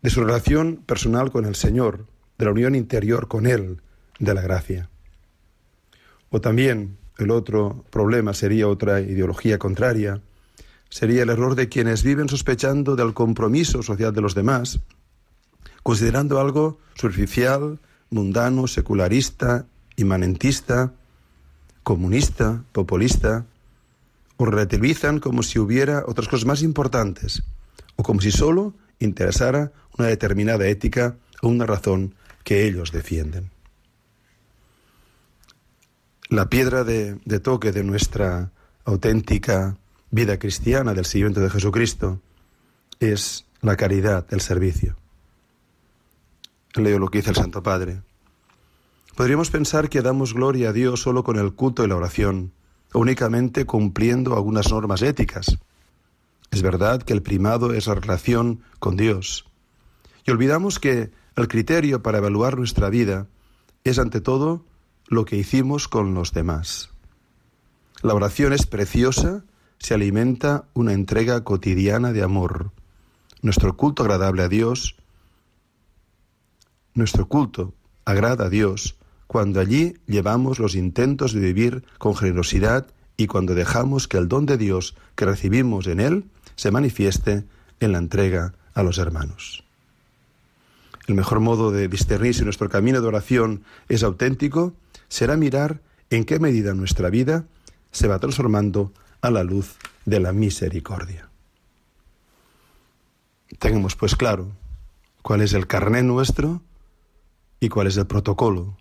de 0.00 0.08
su 0.08 0.24
relación 0.24 0.78
personal 0.78 1.30
con 1.30 1.44
el 1.44 1.54
Señor, 1.54 2.06
de 2.38 2.46
la 2.46 2.52
unión 2.52 2.74
interior 2.74 3.28
con 3.28 3.46
Él, 3.46 3.82
de 4.18 4.32
la 4.32 4.40
gracia. 4.40 4.88
O 6.30 6.40
también 6.40 6.96
el 7.18 7.30
otro 7.30 7.84
problema 7.90 8.32
sería 8.32 8.66
otra 8.66 9.02
ideología 9.02 9.58
contraria, 9.58 10.22
sería 10.90 11.22
el 11.22 11.30
error 11.30 11.54
de 11.54 11.68
quienes 11.68 12.02
viven 12.02 12.28
sospechando 12.28 12.96
del 12.96 13.14
compromiso 13.14 13.82
social 13.82 14.12
de 14.12 14.20
los 14.20 14.34
demás, 14.34 14.80
considerando 15.82 16.40
algo 16.40 16.78
superficial, 16.94 17.78
mundano, 18.10 18.66
secularista, 18.66 19.66
inmanentista, 19.96 20.92
comunista, 21.82 22.64
populista, 22.72 23.46
o 24.36 24.46
relativizan 24.46 25.18
como 25.18 25.42
si 25.42 25.58
hubiera 25.58 26.04
otras 26.06 26.28
cosas 26.28 26.46
más 26.46 26.62
importantes, 26.62 27.42
o 27.96 28.02
como 28.02 28.20
si 28.20 28.30
solo 28.30 28.74
interesara 29.00 29.72
una 29.98 30.08
determinada 30.08 30.66
ética 30.68 31.16
o 31.42 31.48
una 31.48 31.66
razón 31.66 32.14
que 32.44 32.66
ellos 32.66 32.92
defienden. 32.92 33.50
La 36.28 36.48
piedra 36.48 36.84
de, 36.84 37.18
de 37.24 37.40
toque 37.40 37.72
de 37.72 37.82
nuestra 37.82 38.52
auténtica 38.84 39.76
vida 40.10 40.38
cristiana 40.38 40.94
del 40.94 41.04
seguimiento 41.04 41.40
de 41.40 41.50
Jesucristo 41.50 42.20
es 43.00 43.46
la 43.60 43.76
caridad, 43.76 44.26
el 44.30 44.40
servicio. 44.40 44.96
Leo 46.74 46.98
lo 46.98 47.08
que 47.08 47.18
dice 47.18 47.30
el 47.30 47.36
Santo 47.36 47.62
Padre. 47.62 48.02
Podríamos 49.16 49.50
pensar 49.50 49.88
que 49.88 50.02
damos 50.02 50.34
gloria 50.34 50.70
a 50.70 50.72
Dios 50.72 51.02
solo 51.02 51.24
con 51.24 51.38
el 51.38 51.52
culto 51.54 51.84
y 51.84 51.88
la 51.88 51.96
oración, 51.96 52.52
únicamente 52.94 53.64
cumpliendo 53.64 54.34
algunas 54.34 54.70
normas 54.70 55.02
éticas. 55.02 55.58
Es 56.50 56.62
verdad 56.62 57.02
que 57.02 57.12
el 57.12 57.22
primado 57.22 57.74
es 57.74 57.86
la 57.86 57.94
relación 57.94 58.62
con 58.78 58.96
Dios. 58.96 59.44
Y 60.24 60.30
olvidamos 60.30 60.78
que 60.78 61.10
el 61.36 61.48
criterio 61.48 62.02
para 62.02 62.18
evaluar 62.18 62.56
nuestra 62.56 62.90
vida 62.90 63.26
es 63.84 63.98
ante 63.98 64.20
todo 64.20 64.64
lo 65.08 65.24
que 65.24 65.36
hicimos 65.36 65.88
con 65.88 66.14
los 66.14 66.32
demás. 66.32 66.90
La 68.02 68.14
oración 68.14 68.52
es 68.52 68.66
preciosa 68.66 69.44
se 69.78 69.94
alimenta 69.94 70.64
una 70.74 70.92
entrega 70.92 71.44
cotidiana 71.44 72.12
de 72.12 72.22
amor. 72.22 72.72
Nuestro 73.42 73.76
culto 73.76 74.02
agradable 74.02 74.42
a 74.42 74.48
Dios, 74.48 74.96
nuestro 76.94 77.28
culto 77.28 77.74
agrada 78.04 78.46
a 78.46 78.48
Dios 78.50 78.96
cuando 79.26 79.60
allí 79.60 79.94
llevamos 80.06 80.58
los 80.58 80.74
intentos 80.74 81.32
de 81.32 81.40
vivir 81.40 81.84
con 81.98 82.16
generosidad 82.16 82.86
y 83.16 83.26
cuando 83.26 83.54
dejamos 83.54 84.08
que 84.08 84.16
el 84.16 84.28
don 84.28 84.46
de 84.46 84.56
Dios 84.56 84.96
que 85.14 85.26
recibimos 85.26 85.86
en 85.86 86.00
Él 86.00 86.24
se 86.56 86.70
manifieste 86.70 87.44
en 87.80 87.92
la 87.92 87.98
entrega 87.98 88.54
a 88.74 88.82
los 88.82 88.98
hermanos. 88.98 89.64
El 91.06 91.14
mejor 91.14 91.40
modo 91.40 91.70
de 91.70 91.88
discernir 91.88 92.34
si 92.34 92.44
nuestro 92.44 92.68
camino 92.68 93.00
de 93.00 93.06
oración 93.06 93.62
es 93.88 94.02
auténtico 94.02 94.74
será 95.08 95.36
mirar 95.36 95.80
en 96.10 96.24
qué 96.24 96.38
medida 96.38 96.74
nuestra 96.74 97.10
vida 97.10 97.44
se 97.92 98.08
va 98.08 98.18
transformando 98.18 98.92
a 99.20 99.30
la 99.30 99.42
luz 99.44 99.76
de 100.04 100.20
la 100.20 100.32
misericordia. 100.32 101.28
Tengamos 103.58 103.96
pues 103.96 104.14
claro 104.14 104.52
cuál 105.22 105.40
es 105.40 105.52
el 105.52 105.66
carné 105.66 106.02
nuestro 106.02 106.62
y 107.60 107.68
cuál 107.68 107.86
es 107.86 107.96
el 107.96 108.06
protocolo, 108.06 108.76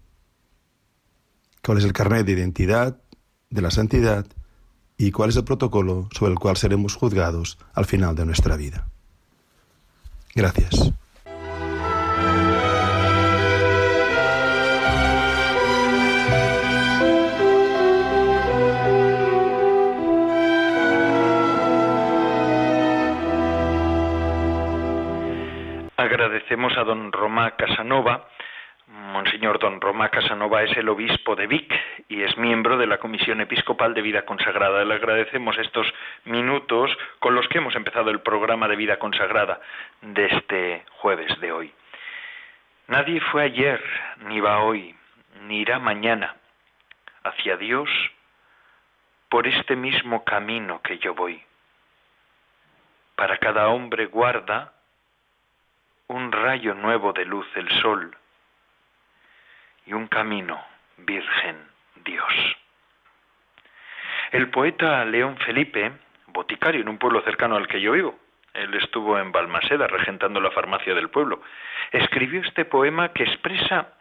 cuál 1.63 1.79
es 1.79 1.83
el 1.83 1.93
carnet 1.93 2.25
de 2.25 2.33
identidad 2.33 2.97
de 3.49 3.61
la 3.61 3.71
santidad 3.71 4.25
y 4.97 5.11
cuál 5.11 5.29
es 5.29 5.35
el 5.35 5.43
protocolo 5.43 6.09
sobre 6.11 6.33
el 6.33 6.39
cual 6.39 6.57
seremos 6.57 6.95
juzgados 6.95 7.57
al 7.73 7.85
final 7.85 8.15
de 8.15 8.25
nuestra 8.25 8.55
vida. 8.57 8.89
Gracias. 10.35 10.91
Agradecemos 26.47 26.77
a 26.77 26.85
don 26.85 27.11
Romá 27.11 27.57
Casanova. 27.57 28.29
Monseñor 28.87 29.59
don 29.59 29.81
Romá 29.81 30.07
Casanova 30.07 30.63
es 30.63 30.77
el 30.77 30.87
obispo 30.87 31.35
de 31.35 31.45
Vic 31.45 31.73
y 32.07 32.21
es 32.21 32.37
miembro 32.37 32.77
de 32.77 32.87
la 32.87 32.99
Comisión 32.99 33.41
Episcopal 33.41 33.93
de 33.93 34.01
Vida 34.01 34.21
Consagrada. 34.21 34.85
Le 34.85 34.93
agradecemos 34.93 35.57
estos 35.57 35.85
minutos 36.23 36.97
con 37.19 37.35
los 37.35 37.45
que 37.49 37.57
hemos 37.57 37.75
empezado 37.75 38.11
el 38.11 38.21
programa 38.21 38.69
de 38.69 38.77
Vida 38.77 38.97
Consagrada 38.97 39.59
de 40.01 40.25
este 40.27 40.85
jueves 41.01 41.37
de 41.41 41.51
hoy. 41.51 41.73
Nadie 42.87 43.19
fue 43.19 43.43
ayer, 43.43 43.83
ni 44.29 44.39
va 44.39 44.59
hoy, 44.59 44.95
ni 45.41 45.59
irá 45.59 45.79
mañana 45.79 46.37
hacia 47.25 47.57
Dios 47.57 47.89
por 49.27 49.47
este 49.47 49.75
mismo 49.75 50.23
camino 50.23 50.81
que 50.81 50.97
yo 50.99 51.13
voy. 51.13 51.43
Para 53.17 53.37
cada 53.37 53.67
hombre 53.67 54.05
guarda 54.05 54.76
un 56.09 56.31
rayo 56.31 56.73
nuevo 56.73 57.11
de 57.13 57.25
luz 57.25 57.47
el 57.55 57.69
sol 57.81 58.15
y 59.85 59.93
un 59.93 60.07
camino 60.07 60.63
virgen 60.97 61.57
Dios. 62.03 62.33
El 64.31 64.49
poeta 64.49 65.03
León 65.05 65.37
Felipe, 65.37 65.91
boticario 66.27 66.81
en 66.81 66.89
un 66.89 66.97
pueblo 66.97 67.21
cercano 67.21 67.55
al 67.55 67.67
que 67.67 67.81
yo 67.81 67.93
vivo, 67.93 68.19
él 68.53 68.73
estuvo 68.73 69.19
en 69.19 69.31
Balmaseda 69.31 69.87
regentando 69.87 70.39
la 70.39 70.51
farmacia 70.51 70.93
del 70.95 71.09
pueblo, 71.09 71.41
escribió 71.91 72.41
este 72.41 72.65
poema 72.65 73.13
que 73.13 73.23
expresa 73.23 73.93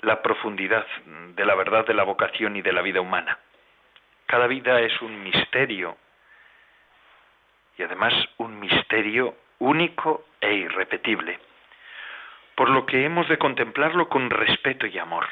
la 0.00 0.22
profundidad 0.22 0.86
de 1.06 1.44
la 1.44 1.54
verdad 1.54 1.86
de 1.86 1.94
la 1.94 2.04
vocación 2.04 2.56
y 2.56 2.62
de 2.62 2.72
la 2.72 2.82
vida 2.82 3.00
humana. 3.00 3.38
Cada 4.26 4.46
vida 4.46 4.80
es 4.80 5.00
un 5.00 5.22
misterio 5.22 5.96
y 7.78 7.82
además 7.82 8.14
un 8.38 8.58
misterio 8.60 9.34
único 9.58 10.26
e 10.40 10.54
irrepetible, 10.54 11.38
por 12.56 12.70
lo 12.70 12.86
que 12.86 13.04
hemos 13.04 13.28
de 13.28 13.38
contemplarlo 13.38 14.08
con 14.08 14.30
respeto 14.30 14.86
y 14.86 14.98
amor. 14.98 15.26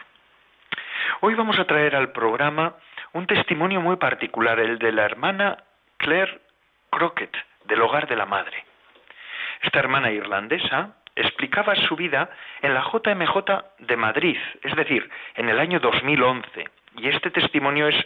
Hoy 1.20 1.34
vamos 1.34 1.58
a 1.58 1.64
traer 1.64 1.96
al 1.96 2.12
programa 2.12 2.76
un 3.12 3.26
testimonio 3.26 3.80
muy 3.80 3.96
particular, 3.96 4.60
el 4.60 4.78
de 4.78 4.92
la 4.92 5.04
hermana 5.04 5.64
Claire 5.96 6.40
Crockett, 6.90 7.34
del 7.64 7.80
hogar 7.80 8.06
de 8.06 8.16
la 8.16 8.26
madre. 8.26 8.64
Esta 9.62 9.78
hermana 9.78 10.12
irlandesa 10.12 10.96
explicaba 11.16 11.74
su 11.74 11.96
vida 11.96 12.28
en 12.60 12.74
la 12.74 12.82
JMJ 12.82 13.36
de 13.78 13.96
Madrid, 13.96 14.38
es 14.62 14.76
decir, 14.76 15.08
en 15.36 15.48
el 15.48 15.58
año 15.58 15.80
2011, 15.80 16.64
y 16.98 17.08
este 17.08 17.30
testimonio 17.30 17.88
es 17.88 17.96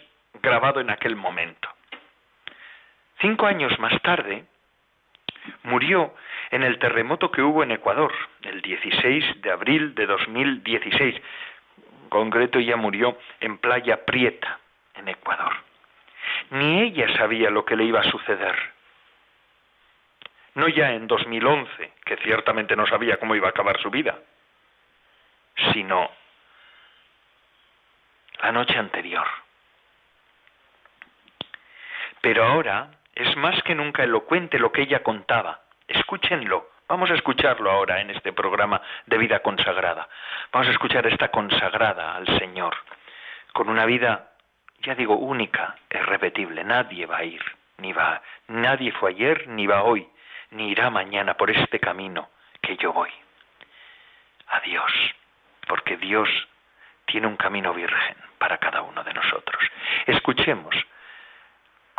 grabado 0.43 0.81
en 0.81 0.91
aquel 0.91 1.17
momento. 1.17 1.69
Cinco 3.21 3.47
años 3.47 3.77
más 3.81 4.01
tarde, 4.03 4.45
murió 5.63 6.15
en 6.51 6.63
el 6.63 6.79
terremoto 6.79 7.31
que 7.31 7.43
hubo 7.43 7.63
en 7.63 7.73
Ecuador, 7.73 8.13
el 8.43 8.63
16 8.63 9.43
de 9.43 9.51
abril 9.51 9.95
de 9.95 10.07
2016. 10.07 11.15
En 12.03 12.09
concreto, 12.09 12.59
ella 12.59 12.77
murió 12.77 13.19
en 13.41 13.59
Playa 13.59 14.05
Prieta, 14.05 14.59
en 14.95 15.09
Ecuador. 15.09 15.53
Ni 16.51 16.83
ella 16.83 17.15
sabía 17.17 17.51
lo 17.51 17.65
que 17.65 17.77
le 17.77 17.85
iba 17.85 18.01
a 18.01 18.11
suceder. 18.11 18.57
No 20.55 20.69
ya 20.69 20.93
en 20.93 21.07
2011, 21.07 21.93
que 22.05 22.17
ciertamente 22.19 22.75
no 22.75 22.87
sabía 22.87 23.19
cómo 23.19 23.35
iba 23.35 23.47
a 23.47 23.51
acabar 23.51 23.81
su 23.81 23.91
vida, 23.91 24.19
sino 25.73 26.11
la 28.43 28.53
noche 28.53 28.77
anterior. 28.77 29.27
Pero 32.21 32.45
ahora 32.45 32.91
es 33.19 33.37
más 33.37 33.61
que 33.65 33.75
nunca 33.75 34.05
elocuente 34.05 34.61
lo 34.61 34.71
que 34.71 34.83
ella 34.83 35.03
contaba. 35.03 35.63
Escúchenlo. 35.89 36.71
Vamos 36.87 37.11
a 37.11 37.15
escucharlo 37.15 37.69
ahora 37.69 38.01
en 38.01 38.11
este 38.11 38.33
programa 38.33 38.81
de 39.07 39.19
vida 39.19 39.41
consagrada. 39.41 40.09
Vamos 40.53 40.69
a 40.69 40.71
escuchar 40.71 41.05
esta 41.09 41.29
consagrada 41.29 42.15
al 42.15 42.27
Señor, 42.39 42.77
con 43.53 43.69
una 43.69 43.87
vida, 43.87 44.31
ya 44.83 44.95
digo, 44.95 45.17
única, 45.17 45.75
irrepetible. 45.91 46.63
Nadie 46.63 47.07
va 47.07 47.19
a 47.19 47.25
ir, 47.25 47.43
ni 47.79 47.93
va, 47.93 48.23
nadie 48.47 48.93
fue 48.93 49.11
ayer, 49.11 49.49
ni 49.49 49.67
va 49.67 49.83
hoy, 49.83 50.09
ni 50.53 50.71
irá 50.71 50.89
mañana 50.89 51.35
por 51.35 51.51
este 51.51 51.81
camino 51.81 52.31
que 52.63 52.77
yo 52.77 52.93
voy. 52.93 53.11
Adiós, 54.47 54.93
porque 55.67 55.97
Dios 55.97 56.29
tiene 57.05 57.27
un 57.27 57.37
camino 57.37 57.75
virgen 57.75 58.17
para 58.39 58.59
cada 58.59 58.83
uno 58.83 59.03
de 59.03 59.13
nosotros. 59.13 59.61
Escuchemos 60.07 60.77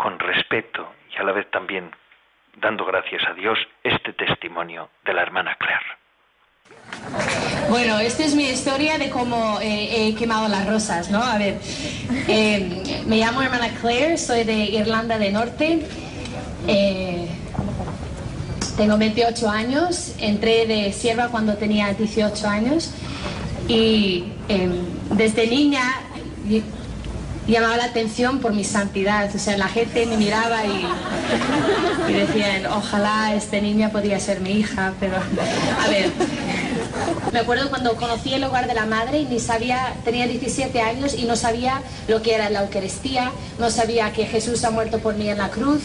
con 0.02 0.18
respeto 0.18 0.94
y 1.14 1.20
a 1.20 1.24
la 1.24 1.34
vez 1.34 1.50
también 1.52 1.92
dando 2.62 2.86
gracias 2.86 3.22
a 3.28 3.34
Dios 3.34 3.58
este 3.84 4.14
testimonio 4.14 4.90
de 5.06 5.14
la 5.14 5.22
hermana 5.22 5.58
Claire. 5.60 6.00
Bueno, 7.70 8.00
esta 8.00 8.24
es 8.24 8.36
mi 8.36 8.46
historia 8.46 8.98
de 8.98 9.10
cómo 9.10 9.60
eh, 9.62 10.08
he 10.08 10.16
quemado 10.16 10.48
las 10.48 10.68
rosas, 10.68 11.10
¿no? 11.10 11.22
A 11.22 11.38
ver, 11.38 11.58
eh, 12.28 13.04
me 13.08 13.18
llamo 13.18 13.42
hermana 13.42 13.70
Claire, 13.82 14.18
soy 14.18 14.44
de 14.44 14.54
Irlanda 14.54 15.18
del 15.18 15.34
Norte. 15.34 15.86
Eh, 16.68 17.28
tengo 18.78 18.98
28 18.98 19.50
años, 19.50 20.16
entré 20.20 20.66
de 20.66 20.92
sierva 20.94 21.28
cuando 21.28 21.58
tenía 21.58 21.94
18 21.94 22.48
años 22.48 22.94
y 23.68 24.32
em, 24.48 24.86
desde 25.12 25.48
niña 25.48 25.82
llamaba 27.50 27.78
la 27.78 27.86
atención 27.86 28.40
por 28.40 28.54
mi 28.54 28.64
santidad. 28.64 29.30
O 29.34 29.40
sea, 29.40 29.58
la 29.58 29.68
gente 29.68 30.06
me 30.06 30.18
miraba 30.18 30.62
y, 30.66 32.14
decían, 32.14 32.66
ojalá 32.68 33.34
esta 33.36 33.60
niña 33.60 33.92
podía 33.92 34.20
ser 34.20 34.42
mi 34.42 34.52
hija, 34.52 34.94
pero 35.00 35.18
a 35.18 35.88
ver. 35.90 36.12
Me 37.32 37.40
acuerdo 37.40 37.70
cuando 37.70 37.96
conocí 37.96 38.34
el 38.34 38.44
hogar 38.44 38.68
de 38.68 38.74
la 38.74 38.86
madre 38.86 39.20
y 39.20 39.26
ni 39.26 39.40
sabía, 39.40 39.94
tenía 40.04 40.28
17 40.28 40.82
años 40.82 41.14
y 41.14 41.26
no 41.26 41.36
sabía 41.36 41.82
lo 42.08 42.22
que 42.22 42.34
era 42.34 42.50
la 42.50 42.62
Eucaristía, 42.64 43.32
no 43.60 43.70
sabía 43.70 44.12
que 44.12 44.26
Jesús 44.26 44.64
ha 44.64 44.72
muerto 44.72 45.00
por 45.00 45.16
mí 45.16 45.30
en 45.30 45.38
la 45.38 45.50
cruz. 45.50 45.82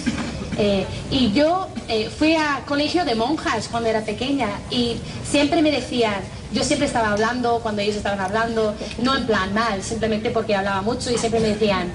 Eh, 0.56 0.86
y 1.10 1.32
yo 1.32 1.68
eh, 1.88 2.08
fui 2.08 2.34
a 2.36 2.62
colegio 2.66 3.04
de 3.04 3.14
monjas 3.14 3.68
cuando 3.68 3.88
era 3.88 4.02
pequeña 4.02 4.48
y 4.70 4.96
siempre 5.28 5.62
me 5.62 5.70
decían, 5.70 6.14
yo 6.54 6.62
siempre 6.62 6.86
estaba 6.86 7.12
hablando 7.12 7.58
cuando 7.60 7.82
ellos 7.82 7.96
estaban 7.96 8.20
hablando, 8.20 8.74
no 9.02 9.16
en 9.16 9.26
plan 9.26 9.52
mal, 9.52 9.82
simplemente 9.82 10.30
porque 10.30 10.54
hablaba 10.54 10.82
mucho 10.82 11.10
y 11.10 11.18
siempre 11.18 11.40
me 11.40 11.48
decían, 11.48 11.90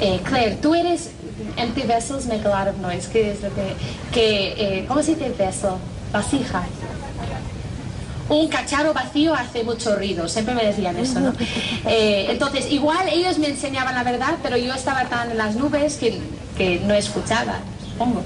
eh, 0.00 0.20
Claire, 0.24 0.56
tú 0.56 0.74
eres 0.74 1.10
empty 1.56 1.82
vessels 1.82 2.26
make 2.26 2.46
a 2.46 2.48
lot 2.48 2.68
of 2.68 2.80
noise. 2.80 3.08
¿Qué 3.08 3.30
es 3.30 3.42
lo 3.42 3.54
que, 3.54 3.74
que 4.12 4.78
eh, 4.78 4.84
¿cómo 4.88 5.02
se 5.02 5.14
dice 5.14 5.30
vessel? 5.38 5.74
Vasija. 6.12 6.64
Un 8.28 8.48
cacharro 8.48 8.94
vacío 8.94 9.34
hace 9.34 9.62
mucho 9.64 9.94
ruido, 9.96 10.26
siempre 10.28 10.54
me 10.54 10.64
decían 10.64 10.96
eso, 10.96 11.20
¿no? 11.20 11.32
Eh, 11.86 12.28
entonces, 12.30 12.72
igual 12.72 13.06
ellos 13.12 13.38
me 13.38 13.48
enseñaban 13.48 13.94
la 13.94 14.02
verdad, 14.02 14.36
pero 14.42 14.56
yo 14.56 14.72
estaba 14.72 15.04
tan 15.04 15.30
en 15.30 15.36
las 15.36 15.56
nubes 15.56 15.96
que, 15.96 16.18
que 16.56 16.80
no 16.80 16.94
escuchaba, 16.94 17.58
supongo. 17.86 18.24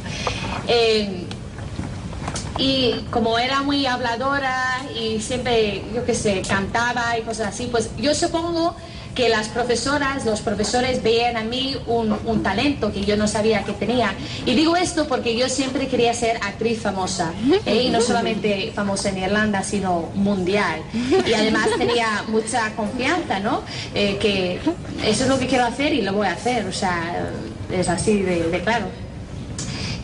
Y 2.58 3.04
como 3.10 3.38
era 3.38 3.62
muy 3.62 3.86
habladora 3.86 4.82
y 4.98 5.20
siempre, 5.20 5.82
yo 5.94 6.04
qué 6.04 6.14
sé, 6.14 6.42
cantaba 6.46 7.16
y 7.18 7.22
cosas 7.22 7.48
así, 7.48 7.68
pues 7.70 7.90
yo 7.98 8.14
supongo 8.14 8.74
que 9.18 9.28
las 9.28 9.48
profesoras, 9.48 10.24
los 10.24 10.42
profesores 10.42 11.02
veían 11.02 11.36
a 11.36 11.42
mí 11.42 11.76
un, 11.88 12.42
talento 12.44 12.92
que 12.92 13.04
yo 13.04 13.16
no 13.16 13.26
sabía 13.26 13.64
que 13.64 13.72
tenía. 13.72 14.14
Y 14.46 14.54
digo 14.54 14.76
esto 14.76 15.08
porque 15.08 15.36
yo 15.36 15.48
siempre 15.48 15.88
quería 15.88 16.14
ser 16.14 16.36
actriz 16.36 16.80
famosa, 16.80 17.32
¿eh? 17.66 17.82
y 17.82 17.90
no 17.90 18.00
solamente 18.00 18.70
famosa 18.72 19.08
en 19.08 19.18
Irlanda, 19.18 19.64
sino 19.64 20.10
mundial. 20.14 20.82
Y 21.26 21.34
además 21.34 21.68
tenía 21.76 22.22
mucha 22.28 22.76
confianza, 22.76 23.40
¿no? 23.40 23.62
Eh, 23.92 24.18
que 24.20 24.60
eso 25.04 25.24
es 25.24 25.28
lo 25.28 25.36
que 25.36 25.48
quiero 25.48 25.64
hacer 25.64 25.92
y 25.92 26.02
lo 26.02 26.12
voy 26.12 26.28
a 26.28 26.32
hacer, 26.32 26.64
o 26.66 26.72
sea, 26.72 27.28
es 27.72 27.88
así 27.88 28.22
de 28.22 28.60
claro. 28.62 28.86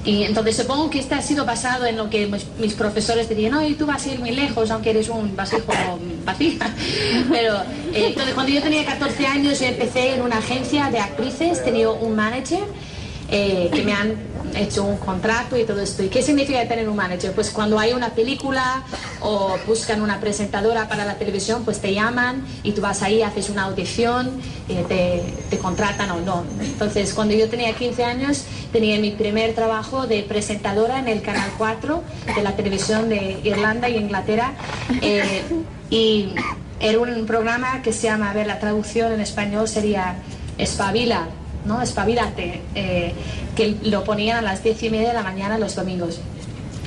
Y 0.04 0.24
entonces 0.24 0.56
supongo 0.56 0.90
que 0.90 0.98
este 0.98 1.14
ha 1.14 1.22
sido 1.22 1.46
basado 1.46 1.86
en 1.86 1.96
lo 1.96 2.10
que 2.10 2.26
mis, 2.58 2.74
profesores 2.74 3.28
dirían, 3.28 3.52
no, 3.52 3.76
tú 3.76 3.86
vas 3.86 4.04
a 4.04 4.12
ir 4.12 4.20
muy 4.20 4.32
lejos, 4.32 4.70
aunque 4.70 4.90
eres 4.90 5.08
un 5.08 5.34
basijo 5.34 5.72
vacía. 6.24 6.58
Pero 7.30 7.54
eh, 7.92 8.08
entonces 8.08 8.34
cuando 8.34 8.52
yo 8.52 8.62
tenía 8.62 8.84
14 8.84 9.26
años 9.26 9.60
yo 9.60 9.66
empecé 9.66 10.14
en 10.14 10.22
una 10.22 10.38
agencia 10.38 10.90
de 10.90 10.98
actrices, 10.98 11.64
tenía 11.64 11.90
un 11.90 12.14
manager 12.14 12.64
eh, 13.30 13.70
que 13.72 13.82
me 13.82 13.92
han 13.94 14.33
hecho 14.54 14.84
un 14.84 14.96
contrato 14.98 15.56
y 15.56 15.64
todo 15.64 15.80
esto. 15.80 16.02
¿Y 16.02 16.08
qué 16.08 16.22
significa 16.22 16.66
tener 16.66 16.88
un 16.88 16.96
manager? 16.96 17.32
Pues 17.32 17.50
cuando 17.50 17.78
hay 17.78 17.92
una 17.92 18.10
película 18.10 18.82
o 19.20 19.56
buscan 19.66 20.02
una 20.02 20.20
presentadora 20.20 20.88
para 20.88 21.04
la 21.04 21.14
televisión, 21.14 21.64
pues 21.64 21.80
te 21.80 21.92
llaman 21.92 22.44
y 22.62 22.72
tú 22.72 22.80
vas 22.80 23.02
ahí, 23.02 23.22
haces 23.22 23.50
una 23.50 23.64
audición, 23.64 24.40
eh, 24.68 24.84
te, 24.88 25.34
te, 25.50 25.58
contratan 25.58 26.10
o 26.10 26.20
no. 26.20 26.44
Entonces, 26.60 27.12
cuando 27.14 27.34
yo 27.34 27.48
tenía 27.48 27.72
15 27.74 28.04
años, 28.04 28.44
tenía 28.72 28.98
mi 28.98 29.10
primer 29.10 29.54
trabajo 29.54 30.06
de 30.06 30.22
presentadora 30.22 30.98
en 30.98 31.08
el 31.08 31.22
Canal 31.22 31.50
4 31.58 32.02
de 32.34 32.42
la 32.42 32.56
televisión 32.56 33.08
de 33.08 33.40
Irlanda 33.44 33.88
y 33.88 33.96
Inglaterra. 33.96 34.52
Eh, 35.00 35.42
y 35.90 36.34
era 36.80 36.98
un 36.98 37.26
programa 37.26 37.82
que 37.82 37.92
se 37.92 38.04
llama, 38.04 38.30
a 38.30 38.34
ver, 38.34 38.46
la 38.46 38.58
traducción 38.58 39.12
en 39.12 39.20
español 39.20 39.68
sería 39.68 40.16
Espabila 40.58 41.28
¿no? 41.64 41.82
Espabilate, 41.82 42.60
eh, 42.74 43.12
que 43.56 43.76
lo 43.82 44.04
ponían 44.04 44.38
a 44.38 44.42
las 44.42 44.62
diez 44.62 44.82
y 44.82 44.90
media 44.90 45.08
de 45.08 45.14
la 45.14 45.22
mañana 45.22 45.58
los 45.58 45.74
domingos. 45.74 46.20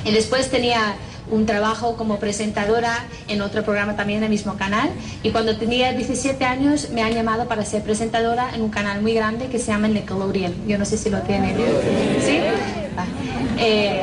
Y 0.04 0.12
después 0.12 0.50
tenía 0.50 0.96
un 1.30 1.46
trabajo 1.46 1.96
como 1.96 2.18
presentadora 2.18 3.04
en 3.28 3.42
otro 3.42 3.62
programa 3.62 3.96
también 3.96 4.18
en 4.18 4.24
el 4.24 4.30
mismo 4.30 4.56
canal 4.56 4.88
y 5.22 5.30
cuando 5.30 5.56
tenía 5.56 5.92
17 5.92 6.42
años 6.44 6.90
me 6.90 7.02
han 7.02 7.12
llamado 7.12 7.46
para 7.46 7.64
ser 7.64 7.82
presentadora 7.82 8.54
en 8.54 8.62
un 8.62 8.70
canal 8.70 9.02
muy 9.02 9.14
grande 9.14 9.48
que 9.48 9.58
se 9.58 9.66
llama 9.66 9.88
Nickelodeon. 9.88 10.66
Yo 10.66 10.78
no 10.78 10.84
sé 10.84 10.96
si 10.96 11.10
lo 11.10 11.20
tienen. 11.22 11.56
¿Sí? 12.24 12.38
Eh, 13.60 14.00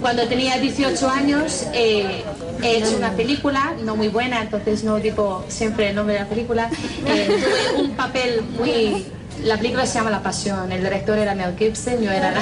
cuando 0.00 0.26
tenía 0.28 0.58
18 0.58 1.08
años 1.08 1.66
eh, 1.72 2.22
he 2.62 2.78
hecho 2.78 2.96
una 2.96 3.12
película, 3.12 3.74
no 3.84 3.96
muy 3.96 4.08
buena, 4.08 4.42
entonces 4.42 4.84
no 4.84 4.98
digo 4.98 5.44
siempre 5.48 5.88
el 5.88 5.96
nombre 5.96 6.14
de 6.14 6.20
la 6.20 6.26
película. 6.26 6.68
tuve 6.68 7.82
un 7.82 7.90
papel 7.92 8.42
muy 8.58 9.06
la 9.44 9.56
película 9.56 9.86
se 9.86 9.94
llama 9.94 10.10
La 10.10 10.22
Pasión, 10.22 10.70
el 10.70 10.82
director 10.82 11.18
era 11.18 11.34
Mel 11.34 11.56
Gibson, 11.58 12.00
yo 12.00 12.10
era... 12.10 12.32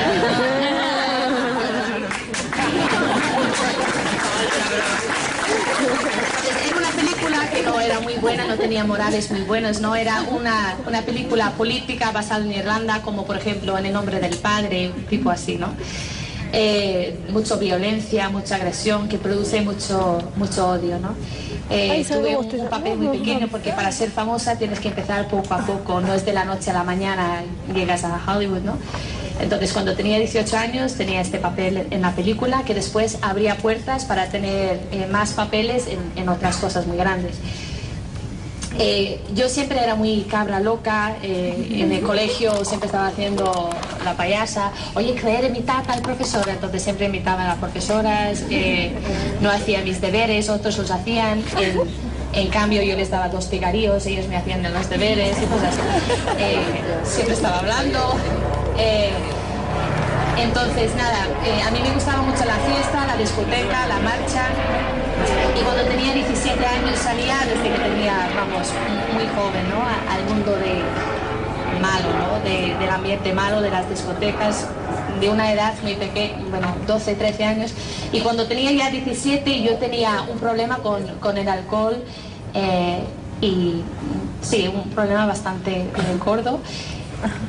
Era 6.67 6.77
una 6.77 6.91
película 6.91 7.51
que 7.51 7.63
no 7.63 7.81
era 7.81 8.01
muy 8.01 8.15
buena, 8.15 8.47
no 8.47 8.57
tenía 8.57 8.85
morales 8.85 9.31
muy 9.31 9.43
buenos, 9.43 9.81
no 9.81 9.97
era 9.97 10.23
una, 10.23 10.77
una 10.87 11.03
película 11.03 11.53
política 11.53 12.11
basada 12.11 12.45
en 12.45 12.53
Irlanda, 12.53 13.03
como 13.03 13.25
por 13.25 13.37
ejemplo 13.37 13.79
En 13.79 13.87
el 13.87 13.93
nombre 13.93 14.21
del 14.21 14.37
padre, 14.37 14.93
tipo 15.09 15.31
así, 15.31 15.57
¿no? 15.57 15.69
Eh, 16.53 17.19
mucha 17.31 17.57
violencia, 17.57 18.29
mucha 18.29 18.57
agresión, 18.57 19.09
que 19.09 19.19
produce 19.19 19.63
mucho, 19.63 20.19
mucho 20.37 20.69
odio, 20.69 20.99
¿no? 20.99 21.15
Eh, 21.71 22.05
tuve 22.07 22.37
un, 22.37 22.69
papel 22.69 22.99
muy 22.99 23.19
pequeño 23.19 23.47
porque 23.49 23.71
para 23.73 23.93
ser 23.93 24.11
famosa 24.11 24.59
tienes 24.59 24.81
que 24.81 24.89
empezar 24.89 25.29
poco 25.29 25.55
a 25.55 25.65
poco, 25.65 26.01
no 26.01 26.13
es 26.13 26.27
de 26.27 26.33
la 26.33 26.45
noche 26.45 26.71
a 26.71 26.75
la 26.75 26.83
mañana 26.83 27.43
llegas 27.73 28.03
a 28.03 28.21
Hollywood, 28.27 28.63
¿no? 28.63 28.77
Entonces 29.41 29.73
cuando 29.73 29.95
tenía 29.95 30.19
18 30.19 30.57
años 30.57 30.95
tenía 30.95 31.21
este 31.21 31.39
papel 31.39 31.87
en 31.91 32.03
la 32.03 32.11
película 32.13 32.65
que 32.65 32.75
después 32.75 33.19
abría 33.23 33.57
puertas 33.57 34.05
para 34.05 34.29
tener 34.29 34.81
eh, 34.91 35.07
más 35.11 35.33
papeles 35.33 35.87
en, 35.87 36.01
en 36.21 36.29
otras 36.29 36.57
cosas 36.57 36.87
muy 36.87 36.97
grandes. 36.97 37.37
Eh, 38.83 39.21
yo 39.35 39.51
siempre 39.51 39.79
era 39.79 39.95
muy 39.95 40.23
cabra 40.23 40.59
loca, 40.59 41.15
eh, 41.23 41.69
en 41.71 41.93
el 41.93 42.01
colegio 42.01 42.65
siempre 42.65 42.87
estaba 42.87 43.09
haciendo 43.09 43.69
la 44.07 44.17
payasa. 44.17 44.73
Oye, 44.95 45.15
creer 45.15 45.45
imitar 45.45 45.85
al 45.89 46.01
profesor, 46.01 46.49
entonces 46.49 46.83
siempre 46.83 47.05
imitaba 47.05 47.43
a 47.43 47.49
las 47.49 47.59
profesoras, 47.59 48.43
eh, 48.49 48.93
no 49.43 49.51
hacía 49.51 49.83
mis 49.83 50.01
deberes, 50.01 50.49
otros 50.49 50.79
los 50.79 50.91
hacían. 50.91 51.43
En, 52.33 52.49
cambio, 52.49 52.81
yo 52.83 52.97
les 52.97 53.11
daba 53.11 53.29
dos 53.29 53.47
pigaríos, 53.47 54.07
ellos 54.07 54.29
me 54.29 54.37
hacían 54.37 54.63
los 54.63 54.89
deberes 54.89 55.37
y 55.43 55.45
cosas 55.45 55.75
así. 55.75 57.11
siempre 57.13 57.35
estaba 57.35 57.59
hablando. 57.59 58.17
entonces, 60.39 60.95
nada, 60.97 61.27
a 61.67 61.71
mí 61.71 61.81
me 61.83 61.91
gustaba 61.91 62.23
mucho 62.23 62.47
la 62.47 62.57
fiesta, 62.57 63.07
la 63.07 63.17
discoteca, 63.19 63.87
la 63.89 63.99
marcha. 63.99 64.49
Y 65.59 65.63
cuando 65.63 65.85
tenía 65.85 66.15
17 66.15 66.65
años 66.65 66.99
salía 66.99 67.39
desde 67.41 67.71
que 67.71 67.79
tenía, 67.79 68.31
vamos, 68.35 68.69
muy 69.13 69.25
joven, 69.29 69.69
¿no? 69.71 69.83
Al 70.13 70.25
mundo 70.25 70.53
de 70.57 70.83
malo, 71.81 72.09
¿no? 72.19 72.41
De, 72.41 72.77
del 72.79 72.91
ambiente 72.91 73.33
malo, 73.33 73.61
de 73.61 73.71
las 73.71 73.89
discotecas, 73.89 74.67
de 75.21 75.29
una 75.29 75.53
edad 75.53 75.75
muy 75.83 75.95
pequeña, 75.95 76.37
bueno, 76.51 76.75
12, 76.87 77.15
13 77.15 77.45
años. 77.45 77.75
Y 78.13 78.21
cuando 78.21 78.47
tenía 78.47 78.73
ya 78.73 78.91
17 78.91 79.63
yo 79.63 79.77
tenía 79.77 80.23
un 80.31 80.39
problema 80.39 80.79
con, 80.79 81.07
con 81.19 81.37
el 81.39 81.49
alcohol 81.49 82.03
eh, 82.55 83.01
y 83.41 83.83
sí, 84.41 84.71
un 84.73 84.91
problema 84.91 85.27
bastante 85.27 85.87
gordo. 86.25 86.61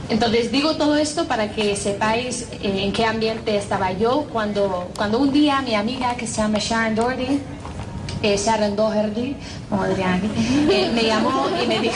Entonces 0.10 0.52
digo 0.52 0.76
todo 0.76 0.98
esto 0.98 1.26
para 1.28 1.52
que 1.52 1.78
sepáis 1.78 2.50
eh, 2.62 2.84
en 2.84 2.92
qué 2.92 3.06
ambiente 3.06 3.56
estaba 3.56 3.94
yo 3.94 4.26
cuando, 4.32 4.90
cuando 4.98 5.20
un 5.20 5.32
día 5.32 5.62
mi 5.62 5.76
amiga 5.76 6.16
que 6.16 6.28
se 6.28 6.42
llama 6.42 6.58
Sharon 6.60 6.96
Doherty, 6.96 7.40
eh, 8.24 8.38
Sharon 8.38 8.76
Doherty, 8.76 9.36
como 9.70 9.86
dirían 9.88 10.22
me 10.94 11.04
llamó 11.04 11.48
y 11.62 11.68
me 11.68 11.80
dijo, 11.80 11.96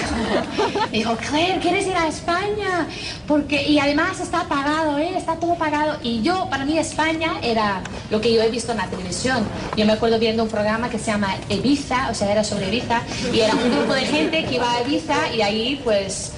dijo, 0.91 1.15
Claire, 1.17 1.59
¿quieres 1.59 1.87
ir 1.87 1.95
a 1.95 2.07
España? 2.07 2.87
Porque, 3.27 3.67
y 3.67 3.79
además 3.79 4.19
está 4.19 4.43
pagado, 4.45 4.97
¿eh? 4.97 5.17
está 5.17 5.35
todo 5.35 5.55
pagado. 5.55 5.97
Y 6.03 6.21
yo, 6.21 6.47
para 6.49 6.65
mí 6.65 6.77
España 6.77 7.33
era 7.41 7.81
lo 8.09 8.21
que 8.21 8.33
yo 8.33 8.41
he 8.41 8.49
visto 8.49 8.71
en 8.71 8.79
la 8.79 8.87
televisión. 8.87 9.45
Yo 9.75 9.85
me 9.85 9.93
acuerdo 9.93 10.19
viendo 10.19 10.43
un 10.43 10.49
programa 10.49 10.89
que 10.89 10.99
se 10.99 11.07
llama 11.07 11.35
Ibiza, 11.49 12.09
o 12.09 12.13
sea, 12.13 12.31
era 12.31 12.43
sobre 12.43 12.67
Ibiza, 12.67 13.01
y 13.33 13.39
era 13.39 13.53
un 13.53 13.71
grupo 13.75 13.93
de 13.93 14.05
gente 14.05 14.45
que 14.45 14.55
iba 14.55 14.71
a 14.71 14.81
Ibiza 14.81 15.33
y 15.33 15.41
ahí 15.41 15.81
pues 15.83 16.31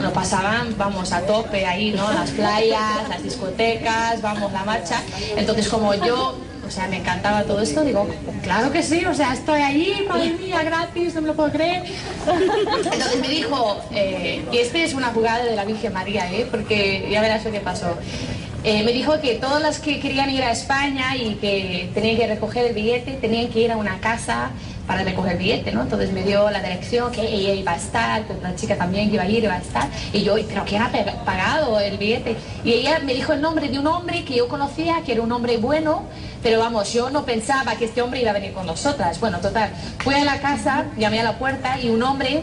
lo 0.00 0.12
pasaban, 0.12 0.74
vamos, 0.76 1.12
a 1.12 1.22
tope 1.22 1.66
ahí, 1.66 1.92
¿no? 1.92 2.12
Las 2.12 2.30
playas, 2.30 3.08
las 3.08 3.22
discotecas, 3.22 4.20
vamos, 4.20 4.52
la 4.52 4.64
marcha. 4.64 5.00
Entonces, 5.36 5.68
como 5.68 5.94
yo 5.94 6.36
o 6.66 6.70
sea, 6.70 6.88
me 6.88 6.98
encantaba 6.98 7.42
todo 7.44 7.60
esto. 7.60 7.84
Digo, 7.84 8.08
claro 8.42 8.70
que 8.72 8.82
sí, 8.82 9.04
o 9.04 9.14
sea, 9.14 9.32
estoy 9.34 9.60
allí, 9.60 10.06
madre 10.08 10.32
mía, 10.32 10.62
gratis, 10.62 11.14
no 11.14 11.22
me 11.22 11.28
lo 11.28 11.34
puedo 11.34 11.50
creer. 11.50 11.84
Entonces 12.26 13.20
me 13.20 13.28
dijo, 13.28 13.80
eh, 13.92 14.44
y 14.52 14.58
este 14.58 14.84
es 14.84 14.94
una 14.94 15.08
jugada 15.08 15.44
de 15.44 15.56
la 15.56 15.64
Virgen 15.64 15.92
María, 15.92 16.30
¿eh? 16.32 16.46
porque 16.50 17.08
ya 17.10 17.20
verás 17.20 17.44
lo 17.44 17.50
que 17.50 17.60
pasó. 17.60 17.96
Eh, 18.64 18.84
me 18.84 18.92
dijo 18.92 19.20
que 19.20 19.34
todas 19.34 19.60
las 19.60 19.80
que 19.80 19.98
querían 19.98 20.30
ir 20.30 20.44
a 20.44 20.52
España 20.52 21.16
y 21.16 21.34
que 21.34 21.90
tenían 21.94 22.16
que 22.16 22.28
recoger 22.28 22.66
el 22.66 22.74
billete 22.74 23.12
tenían 23.14 23.48
que 23.48 23.60
ir 23.60 23.72
a 23.72 23.76
una 23.76 23.98
casa 23.98 24.50
para 24.86 25.04
recoger 25.04 25.38
billete, 25.38 25.72
¿no? 25.72 25.82
Entonces 25.82 26.12
me 26.12 26.22
dio 26.22 26.50
la 26.50 26.60
dirección 26.60 27.12
que 27.12 27.22
ella 27.22 27.54
iba 27.54 27.72
a 27.72 27.76
estar, 27.76 28.24
que 28.24 28.32
otra 28.32 28.54
chica 28.56 28.76
también 28.76 29.08
que 29.08 29.14
iba 29.14 29.24
a 29.24 29.28
ir 29.28 29.44
iba 29.44 29.54
a 29.54 29.58
estar. 29.58 29.88
Y 30.12 30.22
yo, 30.22 30.34
¿pero 30.48 30.64
quién 30.64 30.82
ha 30.82 30.90
pagado 31.24 31.78
el 31.80 31.98
billete? 31.98 32.36
Y 32.64 32.72
ella 32.72 33.00
me 33.04 33.14
dijo 33.14 33.32
el 33.32 33.40
nombre 33.40 33.68
de 33.68 33.78
un 33.78 33.86
hombre 33.86 34.24
que 34.24 34.36
yo 34.36 34.48
conocía, 34.48 35.02
que 35.04 35.12
era 35.12 35.22
un 35.22 35.30
hombre 35.32 35.56
bueno, 35.58 36.02
pero 36.42 36.58
vamos, 36.58 36.92
yo 36.92 37.10
no 37.10 37.24
pensaba 37.24 37.76
que 37.76 37.84
este 37.84 38.02
hombre 38.02 38.20
iba 38.20 38.30
a 38.30 38.34
venir 38.34 38.52
con 38.52 38.66
nosotras. 38.66 39.20
Bueno, 39.20 39.38
total, 39.38 39.70
fui 39.98 40.14
a 40.14 40.24
la 40.24 40.40
casa, 40.40 40.86
llamé 40.96 41.20
a 41.20 41.24
la 41.24 41.38
puerta 41.38 41.78
y 41.80 41.88
un 41.88 42.02
hombre 42.02 42.42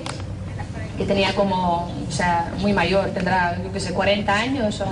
que 0.97 1.05
tenía 1.05 1.33
como, 1.33 1.89
o 2.07 2.11
sea, 2.11 2.51
muy 2.59 2.73
mayor, 2.73 3.09
tendrá, 3.11 3.57
yo 3.63 3.71
qué 3.71 3.79
sé, 3.79 3.93
40 3.93 4.33
años 4.33 4.81
o... 4.81 4.85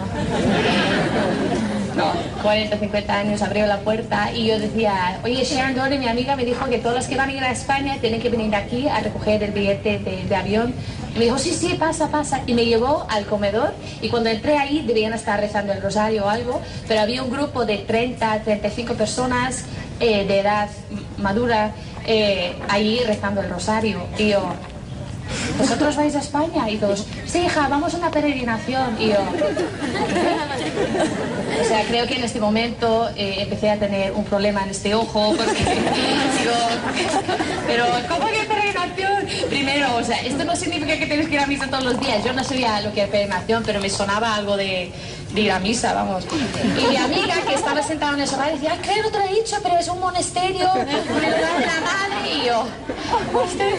No, 1.98 2.14
40, 2.44 2.78
50 2.78 3.12
años, 3.12 3.42
abrió 3.42 3.66
la 3.66 3.80
puerta 3.80 4.32
y 4.32 4.46
yo 4.46 4.60
decía, 4.60 5.20
oye, 5.24 5.44
Sharon 5.44 5.74
Dory, 5.74 5.98
mi 5.98 6.08
amiga, 6.08 6.36
me 6.36 6.46
dijo 6.46 6.68
que 6.68 6.78
todos 6.78 6.96
los 6.96 7.08
que 7.08 7.16
van 7.16 7.30
a 7.30 7.34
ir 7.34 7.44
a 7.44 7.52
España 7.52 7.98
tienen 8.00 8.22
que 8.22 8.30
venir 8.30 8.56
aquí 8.56 8.88
a 8.88 9.00
recoger 9.00 9.42
el 9.42 9.52
billete 9.52 9.98
de, 9.98 10.36
avión. 10.36 10.76
Me 11.16 11.26
dijo, 11.26 11.40
sí, 11.40 11.54
sí, 11.54 11.74
pasa, 11.74 12.12
pasa. 12.12 12.44
Y 12.46 12.54
me 12.54 12.66
llevó 12.66 13.08
al 13.10 13.26
comedor 13.26 13.74
y 14.00 14.10
cuando 14.10 14.30
entré 14.30 14.60
ahí 14.60 14.84
debían 14.86 15.14
estar 15.14 15.40
rezando 15.40 15.74
el 15.74 15.82
rosario 15.82 16.26
o 16.26 16.30
algo, 16.30 16.62
pero 16.88 17.02
había 17.02 17.24
un 17.24 17.32
grupo 17.32 17.66
de 17.66 17.80
30, 17.80 18.44
35 18.44 18.94
personas 18.94 19.66
eh, 20.00 20.24
de 20.28 20.40
edad 20.40 20.70
madura 21.18 21.72
eh, 22.06 22.56
ahí 22.70 23.02
rezando 23.08 23.42
el 23.42 23.50
rosario. 23.50 24.06
Y 24.20 24.30
yo, 24.30 24.54
¿vosotros 25.58 25.96
vais 25.96 26.15
a 26.15 26.20
España? 26.20 26.70
Y 26.70 26.78
todos, 26.78 27.06
sí, 27.26 27.39
hija, 27.39 27.67
vamos 27.67 27.93
a 27.93 27.98
una 27.98 28.12
peregrinación. 28.12 28.96
Y 29.00 29.10
yo, 29.10 29.20
o 31.62 31.65
sea, 31.65 31.84
creo 31.88 32.08
que 32.08 32.15
en 32.15 32.24
este 32.24 32.39
momento 32.39 33.10
eh, 33.15 33.38
empecé 33.39 33.70
a 33.70 33.78
tener 33.78 34.12
un 34.13 34.24
problema 34.26 34.63
en 34.63 34.70
este 34.70 34.96
ojo, 34.96 35.34
porque 35.36 35.54
digo, 36.39 36.56
pero 37.67 37.86
¿cómo 38.08 38.28
que 38.28 38.46
Primero, 39.50 39.95
o 39.95 40.04
sea, 40.04 40.17
esto 40.21 40.43
no 40.45 40.56
significa 40.56 40.97
que 40.97 41.06
tienes 41.06 41.28
que 41.28 41.36
ir 41.36 41.39
a 41.39 41.47
misa 41.47 41.67
todos 41.67 41.84
los 41.84 42.00
días. 42.00 42.23
Yo 42.23 42.34
no 42.34 42.43
sabía 42.43 42.82
lo 42.82 42.93
que 42.93 43.02
era 43.02 43.12
peregrinación, 43.12 43.63
pero 43.65 43.80
me 43.80 43.89
sonaba 43.89 44.36
algo 44.36 44.58
de 44.58 44.91
de 45.34 45.41
ir 45.41 45.52
a 45.52 45.60
misa, 45.60 45.93
vamos. 45.93 46.26
Y 46.78 46.88
mi 46.88 46.95
amiga 46.95 47.36
que 47.47 47.54
estaba 47.54 47.84
sentada 47.84 48.13
en 48.13 48.21
el 48.21 48.28
sofá 48.28 48.50
decía, 48.50 48.71
ay, 48.73 48.80
claro, 48.80 49.12
te 49.12 49.17
lo 49.17 49.26
he 49.26 49.36
dicho, 49.36 49.58
pero 49.62 49.78
es 49.78 49.88
un 49.88 50.00
monasterio 50.00 50.69
con 50.71 50.88
el 51.23 51.32
lugar 51.32 51.60
de 51.60 51.65
la 51.65 51.82
madre. 51.82 52.34
Y 52.34 52.45
yo, 52.45 52.65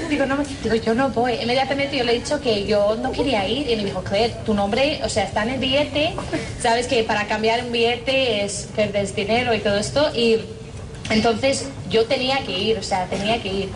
digo, 0.08 0.26
no, 0.26 0.36
digo, 0.62 0.74
yo 0.74 0.94
no 0.94 1.10
voy. 1.10 1.34
Inmediatamente 1.34 1.96
yo 1.96 2.04
le 2.04 2.12
he 2.12 2.18
dicho 2.20 2.40
que 2.40 2.66
yo 2.66 2.96
no 2.96 3.12
quería 3.12 3.48
ir. 3.48 3.70
Y 3.70 3.76
me 3.76 3.84
dijo, 3.84 4.02
Claire, 4.02 4.34
tu 4.44 4.54
nombre, 4.54 5.00
o 5.04 5.08
sea, 5.08 5.24
está 5.24 5.42
en 5.44 5.50
el 5.50 5.60
billete. 5.60 6.14
Sabes 6.60 6.86
que 6.86 7.02
para 7.04 7.26
cambiar 7.26 7.64
un 7.64 7.72
billete 7.72 8.44
es 8.44 8.68
perder 8.76 9.12
dinero 9.14 9.54
y 9.54 9.60
todo 9.60 9.78
esto. 9.78 10.10
Entonces 11.10 11.66
yo 11.90 12.06
tenía 12.06 12.40
que 12.44 12.58
ir, 12.58 12.78
o 12.78 12.82
sea, 12.82 13.06
tenía 13.06 13.40
que 13.42 13.48
ir. 13.48 13.68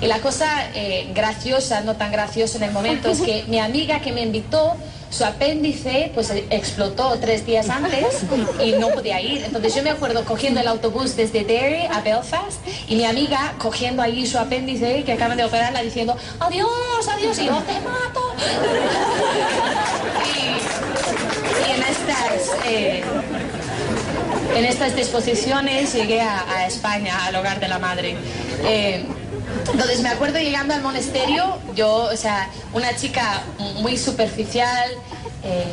Y 0.00 0.06
la 0.06 0.20
cosa 0.20 0.46
eh, 0.74 1.10
graciosa, 1.14 1.80
no 1.82 1.96
tan 1.96 2.12
graciosa 2.12 2.58
en 2.58 2.64
el 2.64 2.72
momento, 2.72 3.10
es 3.10 3.20
que 3.20 3.44
mi 3.48 3.58
amiga 3.58 4.00
que 4.00 4.12
me 4.12 4.22
invitó 4.22 4.76
su 5.10 5.24
apéndice 5.24 6.10
pues 6.14 6.30
explotó 6.50 7.16
tres 7.20 7.46
días 7.46 7.70
antes 7.70 8.22
y 8.62 8.72
no 8.72 8.88
podía 8.90 9.20
ir. 9.20 9.42
Entonces 9.44 9.74
yo 9.74 9.82
me 9.82 9.90
acuerdo 9.90 10.24
cogiendo 10.24 10.60
el 10.60 10.68
autobús 10.68 11.16
desde 11.16 11.44
Derry 11.44 11.86
a 11.86 12.00
Belfast 12.00 12.60
y 12.86 12.96
mi 12.96 13.04
amiga 13.04 13.54
cogiendo 13.58 14.02
ahí 14.02 14.26
su 14.26 14.38
apéndice 14.38 15.04
que 15.04 15.12
acaban 15.12 15.36
de 15.36 15.44
operarla 15.44 15.82
diciendo 15.82 16.16
adiós, 16.40 16.68
adiós 17.10 17.38
y 17.38 17.46
yo 17.46 17.62
te 17.62 17.80
mato. 17.80 18.20
y, 20.36 21.72
en 21.72 21.82
estas... 21.82 22.50
Eh, 22.66 23.04
en 24.54 24.64
estas 24.64 24.96
disposiciones 24.96 25.92
llegué 25.92 26.20
a, 26.20 26.66
España, 26.66 27.24
al 27.26 27.36
hogar 27.36 27.60
de 27.60 27.68
la 27.68 27.78
madre. 27.78 28.16
Eh, 28.64 29.04
entonces 29.72 30.00
me 30.00 30.08
acuerdo 30.08 30.38
llegando 30.38 30.74
al 30.74 30.82
monasterio, 30.82 31.58
yo, 31.74 32.08
o 32.12 32.16
sea, 32.16 32.50
una 32.72 32.94
chica 32.96 33.42
muy 33.80 33.96
superficial, 33.96 34.90
eh, 35.44 35.64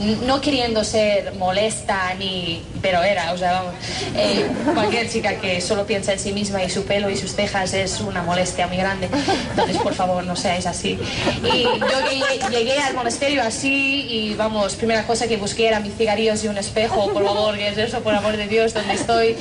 no 0.00 0.40
queriendo 0.40 0.82
ser 0.84 1.34
molesta 1.34 2.14
ni 2.18 2.62
pero 2.80 3.02
era 3.02 3.32
o 3.32 3.38
sea 3.38 3.52
vamos 3.52 3.74
eh, 4.16 4.46
cualquier 4.74 5.10
chica 5.10 5.36
que 5.36 5.60
solo 5.60 5.86
piensa 5.86 6.12
en 6.12 6.18
sí 6.18 6.32
misma 6.32 6.62
y 6.62 6.70
su 6.70 6.84
pelo 6.84 7.10
y 7.10 7.16
sus 7.16 7.34
cejas 7.34 7.74
es 7.74 8.00
una 8.00 8.22
molestia 8.22 8.66
muy 8.66 8.76
grande. 8.76 9.08
Entonces 9.50 9.78
por 9.78 9.94
favor 9.94 10.24
no 10.24 10.36
seáis 10.36 10.66
así. 10.66 10.98
Y 11.42 11.62
yo 11.62 12.48
llegué, 12.50 12.78
al 12.78 12.94
monasterio 12.94 13.42
así 13.42 14.06
y 14.08 14.34
vamos 14.34 14.74
primera 14.74 15.06
cosa 15.06 15.28
que 15.28 15.36
busqué 15.36 15.68
era 15.68 15.80
mis 15.80 15.94
cigarrillos 15.94 16.42
y 16.44 16.48
un 16.48 16.58
espejo 16.58 17.12
por 17.12 17.24
favor 17.24 17.56
¿qué 17.56 17.68
es 17.68 17.78
eso 17.78 18.00
por 18.00 18.14
amor 18.14 18.36
de 18.36 18.46
Dios 18.46 18.72
donde 18.72 18.94
estoy 18.94 19.36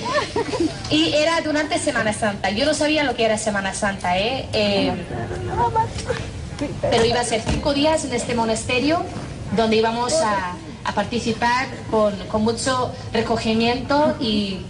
y 0.90 1.14
era 1.14 1.40
durante 1.42 1.80
Semana 1.80 2.14
Santa. 2.14 2.50
Yo 2.50 2.66
no 2.66 2.74
sabía 2.74 3.04
lo 3.04 3.16
que 3.16 3.26
era 3.26 3.38
Semana 3.38 3.74
Santa 3.74 4.18
eh, 4.18 4.46
eh 4.54 4.92
pero 6.82 7.06
iba 7.06 7.22
a 7.22 7.24
ser 7.24 7.42
cinco 7.48 7.74
días 7.74 8.04
en 8.04 8.14
este 8.14 8.36
monasterio 8.36 9.06
donde 9.56 9.78
íbamos 9.78 10.14
a, 10.14 10.56
participar 10.96 11.68
con, 11.92 12.44
mucho 12.44 12.92
recogimiento 13.14 14.16
y, 14.20 14.62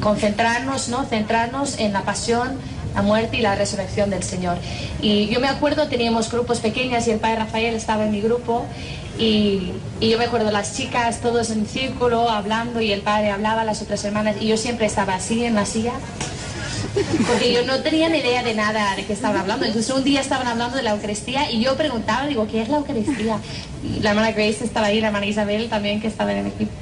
concentrarnos, 0.00 0.88
¿no? 0.88 1.04
centrarnos 1.04 1.78
en 1.78 1.92
la 1.92 2.02
pasión, 2.02 2.58
la 2.94 3.02
muerte 3.02 3.38
y 3.38 3.40
la 3.40 3.54
resurrección 3.56 4.10
del 4.10 4.22
Señor. 4.22 4.58
Y 5.00 5.26
yo 5.28 5.40
me 5.40 5.48
acuerdo, 5.48 5.88
teníamos 5.88 6.30
grupos 6.30 6.60
pequeños 6.60 7.06
y 7.08 7.10
el 7.10 7.18
Padre 7.18 7.36
Rafael 7.36 7.74
estaba 7.74 8.04
en 8.04 8.12
mi 8.12 8.20
grupo 8.20 8.66
y, 9.18 9.72
y, 10.00 10.10
yo 10.10 10.18
me 10.18 10.26
acuerdo 10.26 10.50
las 10.50 10.76
chicas 10.76 11.20
todos 11.20 11.50
en 11.50 11.66
círculo 11.66 12.28
hablando 12.28 12.80
y 12.80 12.92
el 12.92 13.00
Padre 13.00 13.30
hablaba, 13.30 13.64
las 13.64 13.82
otras 13.82 14.04
hermanas 14.04 14.36
y 14.38 14.46
yo 14.46 14.56
siempre 14.56 14.86
estaba 14.86 15.14
así 15.14 15.44
en 15.44 15.54
la 15.54 15.66
silla 15.66 15.94
porque 17.26 17.52
yo 17.52 17.64
no 17.64 17.80
tenía 17.80 18.08
ni 18.08 18.18
idea 18.18 18.42
de 18.42 18.54
nada 18.54 18.96
de 18.96 19.04
qué 19.04 19.12
estaban 19.12 19.36
hablando. 19.36 19.64
Entonces 19.64 19.94
un 19.94 20.04
día 20.04 20.20
estaban 20.20 20.46
hablando 20.46 20.76
de 20.76 20.82
la 20.82 20.90
Eucaristía 20.90 21.50
y 21.50 21.60
yo 21.60 21.76
preguntaba, 21.76 22.26
digo, 22.26 22.46
¿qué 22.46 22.62
es 22.62 22.68
la 22.68 22.78
Eucaristía? 22.78 23.38
la 24.00 24.10
hermana 24.10 24.32
Grace 24.32 24.64
estaba 24.64 24.86
ahí, 24.86 25.00
la 25.00 25.08
hermana 25.08 25.26
Isabel 25.26 25.68
también 25.68 26.00
que 26.00 26.08
estaba 26.08 26.32
en 26.32 26.38
el 26.38 26.46
equipo. 26.48 26.72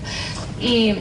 Y, 0.60 0.94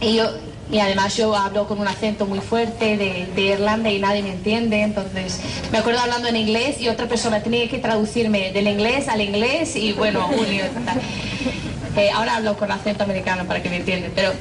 y 0.00 0.16
yo, 0.16 0.30
y 0.70 0.78
además 0.78 1.16
yo 1.16 1.34
hablo 1.34 1.66
con 1.66 1.80
un 1.80 1.88
acento 1.88 2.26
muy 2.26 2.40
fuerte 2.40 2.96
de, 2.96 3.26
de, 3.34 3.42
Irlanda 3.42 3.90
y 3.90 3.98
nadie 3.98 4.22
me 4.22 4.32
entiende, 4.32 4.82
entonces 4.82 5.40
me 5.72 5.78
acuerdo 5.78 6.00
hablando 6.00 6.28
en 6.28 6.36
inglés 6.36 6.80
y 6.80 6.88
otra 6.88 7.08
persona 7.08 7.42
tenía 7.42 7.68
que 7.68 7.78
traducirme 7.78 8.52
del 8.52 8.68
inglés 8.68 9.08
al 9.08 9.20
inglés 9.20 9.74
y 9.76 9.92
bueno, 9.92 10.28
un 10.28 10.46
eh, 11.96 12.10
ahora 12.14 12.36
hablo 12.36 12.56
con 12.56 12.70
acento 12.70 13.04
americano 13.04 13.46
para 13.46 13.62
que 13.62 13.68
me 13.68 13.76
entiendan, 13.76 14.12
pero 14.14 14.32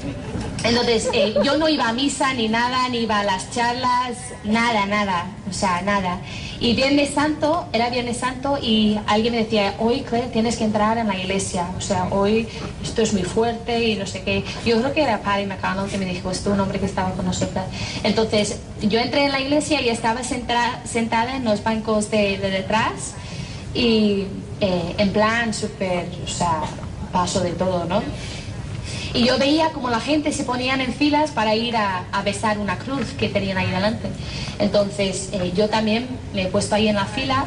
entonces, 0.64 1.10
eh, 1.14 1.36
yo 1.44 1.58
no 1.58 1.70
iba 1.70 1.88
a 1.88 1.94
misa 1.94 2.34
ni 2.34 2.48
nada, 2.50 2.90
ni 2.90 3.00
iba 3.00 3.20
a 3.20 3.24
las 3.24 3.52
charlas, 3.52 4.18
nada, 4.44 4.86
nada, 4.86 5.28
o 5.50 5.54
sea, 5.54 5.82
nada. 5.82 6.20
Y 6.60 6.76
Viernes 6.76 7.12
Santo, 7.14 7.68
era 7.72 7.90
Viernes 7.90 8.18
Santo 8.18 8.58
y 8.62 9.00
alguien 9.08 9.34
me 9.34 9.44
decía, 9.44 9.76
hoy 9.80 10.02
Claire 10.02 10.28
tienes 10.28 10.58
que 10.58 10.66
entrar 10.66 10.98
en 10.98 11.08
la 11.08 11.18
iglesia, 11.18 11.70
o 11.78 11.82
sea, 11.82 12.10
hoy 12.12 12.50
esto 12.84 13.02
es 13.02 13.14
muy 13.14 13.24
fuerte 13.24 13.82
y 13.88 13.96
no 13.96 14.06
sé 14.06 14.24
qué. 14.24 14.44
Yo 14.66 14.78
creo 14.80 14.94
que 14.94 15.04
era 15.04 15.22
Paddy 15.22 15.46
McConnell 15.46 15.90
que 15.90 15.98
me 15.98 16.06
dijo, 16.06 16.30
esto 16.30 16.52
un 16.52 16.60
hombre 16.60 16.80
que 16.80 16.86
estaba 16.86 17.12
con 17.12 17.26
nosotros. 17.26 17.64
Entonces, 18.04 18.60
yo 18.82 19.00
entré 19.00 19.26
en 19.26 19.32
la 19.32 19.40
iglesia 19.40 19.82
y 19.82 19.88
estaba 19.88 20.22
sentada 20.24 21.38
en 21.38 21.46
los 21.46 21.64
bancos 21.64 22.12
de, 22.12 22.38
detrás 22.38 23.14
y 23.74 24.26
eh, 24.60 24.96
en 24.98 25.14
plan 25.14 25.54
súper, 25.54 26.10
o 26.26 26.28
sea, 26.28 26.64
paso 27.14 27.40
de 27.40 27.52
todo, 27.52 27.86
¿no? 27.86 28.04
Y 29.14 29.26
yo 29.26 29.38
veía 29.38 29.70
como 29.72 29.90
la 29.90 30.00
gente 30.00 30.32
se 30.32 30.44
ponían 30.44 30.82
en 30.82 30.94
filas 30.94 31.32
para 31.32 31.56
ir 31.56 31.76
a, 31.76 32.06
besar 32.24 32.60
una 32.60 32.78
cruz 32.78 33.08
que 33.18 33.30
tenían 33.30 33.58
ahí 33.58 33.70
delante. 33.70 34.08
Entonces 34.60 35.30
eh, 35.34 35.52
yo 35.56 35.70
también 35.70 36.08
me 36.34 36.44
he 36.44 36.48
puesto 36.48 36.76
ahí 36.76 36.88
en 36.88 36.96
la 36.96 37.06
fila 37.06 37.46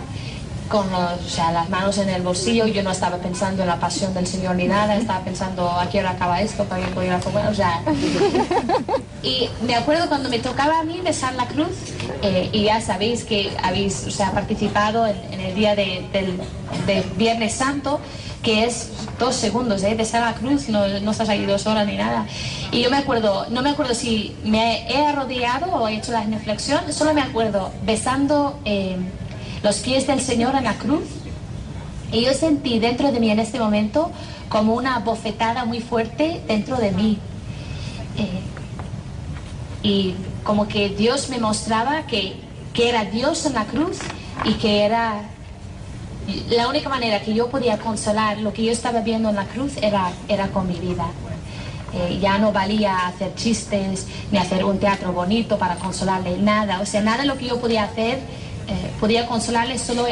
con 0.72 0.90
las 0.90 1.68
manos 1.68 1.98
en 1.98 2.08
el 2.08 2.22
bolsillo. 2.22 2.66
Yo 2.66 2.82
no 2.82 2.92
estaba 2.92 3.18
pensando 3.18 3.60
en 3.60 3.68
la 3.68 3.78
pasión 3.78 4.14
del 4.14 4.26
Señor 4.26 4.56
ni 4.56 4.66
nada, 4.66 4.96
estaba 4.96 5.22
pensando 5.22 5.70
a 5.70 5.86
qué 5.90 6.00
hora 6.00 6.12
acaba 6.12 6.40
esto 6.40 6.64
para 6.64 6.82
que 6.82 6.90
pueda 6.92 7.20
comer. 7.20 7.46
O 7.48 7.54
sea, 7.54 7.82
y 9.22 9.50
me 9.66 9.74
acuerdo 9.74 10.08
cuando 10.08 10.30
me 10.30 10.38
tocaba 10.38 10.80
a 10.80 10.82
mí 10.82 11.02
besar 11.04 11.34
la 11.34 11.46
cruz, 11.46 11.76
eh, 12.22 12.48
y 12.52 12.64
ya 12.64 12.80
sabéis 12.80 13.24
que 13.24 13.54
habéis 13.62 14.06
o 14.06 14.10
sea, 14.10 14.32
participado 14.32 15.06
en, 15.06 15.40
el 15.40 15.54
día 15.54 15.76
de, 15.76 16.08
del, 16.10 16.40
del 16.86 17.04
Viernes 17.18 17.52
Santo 17.52 18.00
que 18.42 18.64
es 18.64 18.90
dos 19.20 19.36
segundos, 19.36 19.84
¿eh? 19.84 19.94
de 19.94 20.02
estar 20.02 20.20
la 20.20 20.34
cruz, 20.34 20.68
no, 20.68 20.88
no 20.88 21.12
estás 21.12 21.28
ahí 21.28 21.46
dos 21.46 21.64
horas 21.68 21.86
ni 21.86 21.96
nada. 21.96 22.26
Y 22.72 22.82
yo 22.82 22.90
me 22.90 22.96
acuerdo, 22.96 23.46
no 23.50 23.62
me 23.62 23.70
acuerdo 23.70 23.94
si 23.94 24.34
me 24.42 24.84
he 24.92 25.06
arrodillado 25.06 25.66
o 25.72 25.86
he 25.86 25.94
hecho 25.94 26.10
la 26.10 26.22
genuflexión, 26.22 26.92
solo 26.92 27.14
me 27.14 27.22
acuerdo 27.22 27.70
besando 27.84 28.58
eh, 28.64 28.96
los 29.62 29.76
pies 29.78 30.06
del 30.06 30.20
Señor 30.20 30.54
en 30.54 30.64
la 30.64 30.74
cruz. 30.74 31.04
Y 32.12 32.24
yo 32.24 32.34
sentí 32.34 32.78
dentro 32.78 33.10
de 33.10 33.20
mí 33.20 33.30
en 33.30 33.38
este 33.38 33.58
momento 33.58 34.10
como 34.48 34.74
una 34.74 34.98
bofetada 34.98 35.64
muy 35.64 35.80
fuerte 35.80 36.42
dentro 36.46 36.76
de 36.76 36.92
mí. 36.92 37.18
Eh, 38.18 38.40
y 39.82 40.14
como 40.44 40.68
que 40.68 40.90
Dios 40.90 41.30
me 41.30 41.38
mostraba 41.38 42.06
que, 42.06 42.36
que 42.74 42.88
era 42.88 43.04
Dios 43.06 43.46
en 43.46 43.54
la 43.54 43.64
cruz 43.64 43.98
y 44.44 44.54
que 44.54 44.84
era 44.84 45.22
la 46.50 46.68
única 46.68 46.88
manera 46.88 47.20
que 47.20 47.34
yo 47.34 47.48
podía 47.48 47.78
consolar 47.78 48.38
lo 48.38 48.52
que 48.52 48.64
yo 48.64 48.72
estaba 48.72 49.00
viendo 49.00 49.28
en 49.30 49.36
la 49.36 49.46
cruz 49.46 49.76
era, 49.80 50.12
era 50.28 50.48
con 50.48 50.68
mi 50.68 50.74
vida. 50.74 51.06
Eh, 51.94 52.18
ya 52.22 52.38
no 52.38 52.52
valía 52.52 53.06
hacer 53.06 53.34
chistes 53.34 54.06
ni 54.30 54.38
hacer 54.38 54.64
un 54.64 54.78
teatro 54.78 55.12
bonito 55.12 55.58
para 55.58 55.76
consolarle, 55.76 56.38
nada. 56.38 56.80
O 56.80 56.86
sea, 56.86 57.02
nada 57.02 57.22
de 57.22 57.26
lo 57.26 57.36
que 57.36 57.46
yo 57.46 57.60
podía 57.60 57.84
hacer 57.84 58.20
podía 59.00 59.26
consolarle 59.26 59.78
solo 59.78 60.06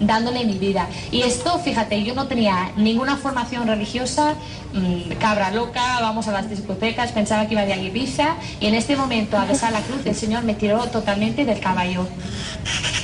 dándole 0.00 0.44
mi 0.44 0.58
vida. 0.58 0.88
Y 1.10 1.22
esto, 1.22 1.58
fíjate, 1.58 2.02
yo 2.02 2.14
no 2.14 2.26
tenía 2.26 2.72
ninguna 2.76 3.16
formación 3.16 3.66
religiosa, 3.66 4.34
mm, 4.72 5.12
cabra 5.20 5.50
loca, 5.50 6.00
vamos 6.00 6.26
a 6.28 6.32
las 6.32 6.48
discotecas, 6.48 7.12
pensaba 7.12 7.46
que 7.46 7.54
iba 7.54 7.64
de 7.64 7.76
Ibiza 7.76 8.36
y 8.60 8.66
en 8.66 8.74
este 8.74 8.96
momento 8.96 9.38
a 9.38 9.44
besar 9.44 9.72
la 9.72 9.80
cruz 9.80 10.04
el 10.04 10.14
Señor 10.14 10.44
me 10.44 10.54
tiró 10.54 10.78
totalmente 10.88 11.44
del 11.44 11.60
caballo. 11.60 12.06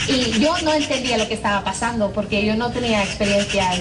Y 0.09 0.41
yo 0.41 0.55
no 0.65 0.73
entendía 0.73 1.19
lo 1.19 1.29
que 1.29 1.35
estaba 1.35 1.63
pasando 1.63 2.11
porque 2.13 2.45
yo 2.45 2.57
no 2.57 2.71
tenía 2.71 3.03
experiencias, 3.03 3.81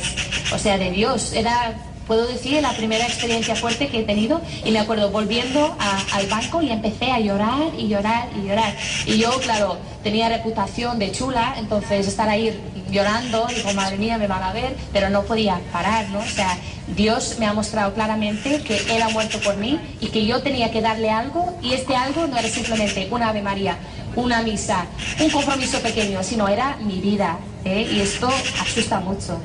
o 0.54 0.60
sea, 0.60 0.78
de 0.78 0.92
Dios. 0.92 1.34
Era 1.34 1.74
puedo 2.10 2.26
decir, 2.26 2.60
la 2.60 2.74
primera 2.74 3.06
experiencia 3.06 3.56
fuerte 3.56 3.88
que 3.88 4.00
he 4.00 4.04
tenido 4.04 4.42
y 4.66 4.72
me 4.72 4.80
acuerdo 4.80 5.12
volviendo 5.12 5.78
al 6.12 6.26
banco 6.26 6.60
y 6.60 6.72
empecé 6.72 7.12
a 7.12 7.20
llorar 7.20 7.72
y 7.78 7.88
llorar 7.88 8.28
y 8.36 8.48
llorar. 8.48 8.76
Y 9.06 9.20
yo, 9.20 9.30
claro, 9.42 9.78
tenía 10.02 10.28
reputación 10.28 10.98
de 10.98 11.12
chula, 11.12 11.54
entonces 11.60 12.08
estar 12.08 12.28
ahí 12.28 12.60
llorando, 12.90 13.46
digo, 13.56 13.72
madre 13.74 13.98
mía, 13.98 14.18
me 14.18 14.26
van 14.26 14.42
a 14.42 14.52
ver, 14.52 14.76
pero 14.92 15.12
no 15.12 15.22
podía 15.22 15.62
parar, 15.72 16.10
¿no? 16.10 16.18
O 16.18 16.26
sea, 16.26 16.58
Dios 16.96 17.36
me 17.38 17.46
ha 17.46 17.54
mostrado 17.54 17.94
claramente 17.94 18.64
que 18.64 18.78
Él 18.96 19.04
ha 19.04 19.10
muerto 19.10 19.40
por 19.42 19.58
mí 19.58 19.80
y 20.02 20.08
que 20.08 20.26
yo 20.26 20.42
tenía 20.42 20.72
que 20.72 20.82
darle 20.82 21.12
algo 21.12 21.60
y 21.62 21.74
este 21.74 21.96
algo 21.96 22.26
no 22.26 22.40
era 22.40 22.50
simplemente 22.50 23.08
una 23.12 23.30
Ave 23.30 23.44
María, 23.44 23.78
una 24.16 24.42
misa, 24.42 24.88
un 25.20 25.30
compromiso 25.30 25.80
pequeño, 25.82 26.24
sino 26.24 26.48
era 26.48 26.76
mi 26.78 27.00
vida. 27.02 27.38
¿eh? 27.66 27.88
Y 27.94 28.00
esto 28.00 28.28
asusta 28.60 29.00
mucho 29.00 29.40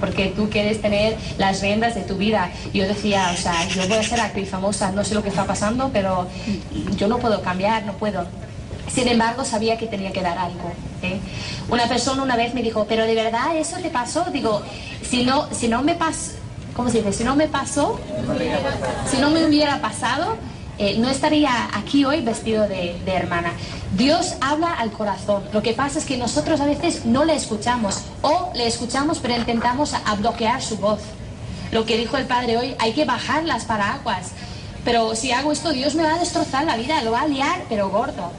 porque 0.00 0.32
tú 0.34 0.48
quieres 0.50 0.80
tener 0.80 1.16
las 1.38 1.60
riendas 1.60 1.94
de 1.94 2.02
tu 2.02 2.16
vida. 2.16 2.50
Yo 2.72 2.86
decía, 2.86 3.30
o 3.32 3.36
sea, 3.36 3.66
yo 3.68 3.86
voy 3.88 3.98
a 3.98 4.02
ser 4.02 4.20
actriz 4.20 4.48
famosa, 4.48 4.92
no 4.92 5.04
sé 5.04 5.14
lo 5.14 5.22
que 5.22 5.28
está 5.28 5.44
pasando, 5.44 5.90
pero 5.92 6.26
yo 6.96 7.08
no 7.08 7.18
puedo 7.18 7.42
cambiar, 7.42 7.84
no 7.84 7.94
puedo. 7.94 8.26
Sin 8.92 9.08
embargo, 9.08 9.44
sabía 9.44 9.76
que 9.76 9.86
tenía 9.86 10.12
que 10.12 10.22
dar 10.22 10.38
algo. 10.38 10.72
¿eh? 11.02 11.18
Una 11.68 11.86
persona 11.86 12.22
una 12.22 12.36
vez 12.36 12.54
me 12.54 12.62
dijo, 12.62 12.86
pero 12.88 13.04
de 13.04 13.14
verdad 13.14 13.56
eso 13.56 13.76
te 13.78 13.90
pasó. 13.90 14.26
Digo, 14.32 14.62
si 15.02 15.24
no, 15.24 15.48
si 15.52 15.68
no 15.68 15.82
me 15.82 15.94
pasó, 15.94 16.32
¿cómo 16.74 16.88
se 16.88 16.98
dice? 16.98 17.12
Si 17.12 17.24
no 17.24 17.36
me 17.36 17.48
pasó, 17.48 18.00
si 19.10 19.18
no 19.18 19.30
me 19.30 19.44
hubiera 19.44 19.80
pasado, 19.80 20.36
eh, 20.78 20.96
no 20.98 21.08
estaría 21.08 21.50
aquí 21.74 22.04
hoy 22.04 22.20
vestido 22.20 22.68
de, 22.68 22.96
hermana. 23.06 23.52
Dios 23.96 24.34
habla 24.40 24.72
al 24.72 24.92
corazón. 24.92 25.42
Lo 25.52 25.62
que 25.62 25.72
pasa 25.72 25.98
es 25.98 26.04
que 26.04 26.16
nosotros 26.16 26.60
a 26.60 26.66
veces 26.66 27.04
no 27.04 27.24
le 27.24 27.34
escuchamos 27.34 28.02
o 28.22 28.50
le 28.54 28.66
escuchamos 28.66 29.18
pero 29.18 29.34
intentamos 29.34 29.94
a 29.94 30.14
bloquear 30.14 30.62
su 30.62 30.76
voz. 30.76 31.00
Lo 31.72 31.84
que 31.84 31.96
dijo 31.96 32.16
el 32.16 32.26
Padre 32.26 32.56
hoy, 32.56 32.74
hay 32.78 32.92
que 32.92 33.04
bajar 33.04 33.44
las 33.44 33.64
paraguas. 33.64 34.32
Pero 34.84 35.14
si 35.14 35.32
hago 35.32 35.52
esto, 35.52 35.72
Dios 35.72 35.94
me 35.94 36.02
va 36.02 36.14
a 36.14 36.18
destrozar 36.18 36.64
la 36.64 36.76
vida, 36.76 37.02
lo 37.02 37.10
va 37.10 37.22
a 37.22 37.26
liar, 37.26 37.62
pero 37.68 37.90
gordo. 37.90 38.30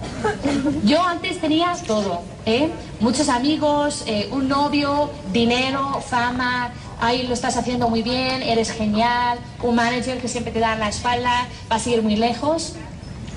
Yo 0.84 1.04
antes 1.04 1.40
tenía 1.40 1.76
todo, 1.86 2.22
¿eh? 2.46 2.72
muchos 3.00 3.30
amigos, 3.30 4.04
eh, 4.08 4.30
un 4.32 4.48
novio, 4.48 5.12
dinero, 5.32 6.02
fama, 6.02 6.72
ahí 7.00 7.24
lo 7.24 7.34
estás 7.34 7.58
haciendo 7.58 7.90
muy 7.90 8.02
bien, 8.02 8.42
eres 8.44 8.72
genial, 8.72 9.40
un 9.62 9.76
manager 9.76 10.20
que 10.20 10.28
siempre 10.28 10.52
te 10.52 10.60
da 10.60 10.76
la 10.76 10.90
espalda, 10.90 11.48
vas 11.68 11.86
a 11.86 11.90
ir 11.90 12.02
muy 12.02 12.16
lejos. 12.16 12.74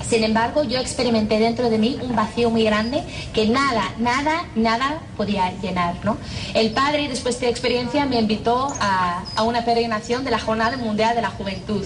Sin 0.07 0.23
embargo, 0.23 0.63
yo 0.63 0.79
experimenté 0.79 1.39
dentro 1.39 1.69
de 1.69 1.77
mí 1.77 1.97
un 2.01 2.15
vacío 2.15 2.49
muy 2.49 2.63
grande 2.63 3.01
que 3.33 3.47
nada, 3.47 3.83
nada, 3.99 4.45
nada 4.53 4.99
podía 5.15 5.51
llenar. 5.61 5.95
¿no? 6.03 6.17
El 6.53 6.71
padre, 6.71 7.07
después 7.07 7.39
de 7.39 7.49
experiencia, 7.49 8.05
me 8.05 8.19
invitó 8.19 8.73
a, 8.81 9.23
a 9.35 9.43
una 9.43 9.63
peregrinación 9.63 10.25
de 10.25 10.31
la 10.31 10.39
Jornada 10.39 10.75
Mundial 10.77 11.15
de 11.15 11.21
la 11.21 11.29
Juventud. 11.29 11.85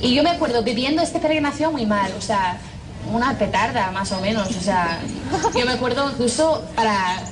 Y 0.00 0.14
yo 0.14 0.22
me 0.22 0.30
acuerdo 0.30 0.62
viviendo 0.62 1.02
esta 1.02 1.18
peregrinación 1.18 1.72
muy 1.72 1.84
mal, 1.84 2.12
o 2.16 2.20
sea, 2.20 2.60
una 3.12 3.36
petarda 3.36 3.90
más 3.90 4.12
o 4.12 4.20
menos, 4.20 4.48
o 4.48 4.60
sea, 4.60 5.00
yo 5.56 5.64
me 5.66 5.72
acuerdo 5.72 6.10
incluso 6.10 6.64
para 6.76 7.22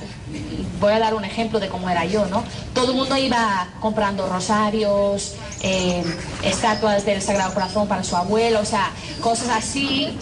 voy 0.79 0.93
a 0.93 0.99
dar 0.99 1.13
un 1.13 1.25
ejemplo 1.25 1.59
de 1.59 1.67
cómo 1.67 1.89
era 1.89 2.05
yo, 2.05 2.25
¿no? 2.27 2.43
Todo 2.73 2.91
el 2.91 2.97
mundo 2.97 3.17
iba 3.17 3.67
comprando 3.79 4.27
rosarios, 4.27 5.35
eh, 5.61 6.03
estatuas 6.43 7.05
del 7.05 7.21
Sagrado 7.21 7.53
Corazón 7.53 7.87
para 7.87 8.03
su 8.03 8.15
abuelo, 8.15 8.59
o 8.61 8.65
sea, 8.65 8.91
cosas 9.21 9.49
así. 9.49 10.17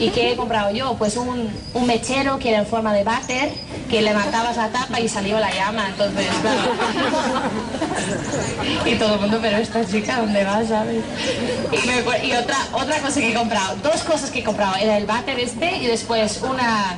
¿Y 0.00 0.10
qué 0.10 0.32
he 0.32 0.36
comprado 0.36 0.74
yo? 0.74 0.94
Pues 0.94 1.16
un, 1.16 1.52
mechero 1.86 2.38
que 2.38 2.48
era 2.48 2.58
en 2.58 2.66
forma 2.66 2.92
de 2.92 3.04
váter, 3.04 3.52
que 3.88 4.02
levantabas 4.02 4.56
la 4.56 4.68
tapa 4.70 4.98
y 4.98 5.08
salió 5.08 5.38
la 5.38 5.54
llama, 5.54 5.88
entonces, 5.88 6.26
claro. 6.40 6.72
y 8.86 8.94
todo 8.96 9.14
el 9.14 9.20
mundo, 9.20 9.38
pero 9.40 9.58
esta 9.58 9.86
chica, 9.86 10.18
¿dónde 10.18 10.44
va, 10.44 10.64
sabes? 10.64 11.04
Y, 11.70 12.26
y 12.26 12.32
otra, 12.34 12.56
otra 12.72 12.98
cosa 13.00 13.20
que 13.20 13.30
he 13.30 13.34
comprado, 13.34 13.76
dos 13.82 14.02
cosas 14.02 14.30
que 14.30 14.40
he 14.40 14.44
comprado, 14.44 14.76
era 14.76 14.96
el 14.96 15.06
váter 15.06 15.38
este 15.38 15.76
y 15.76 15.86
después 15.86 16.40
una 16.42 16.96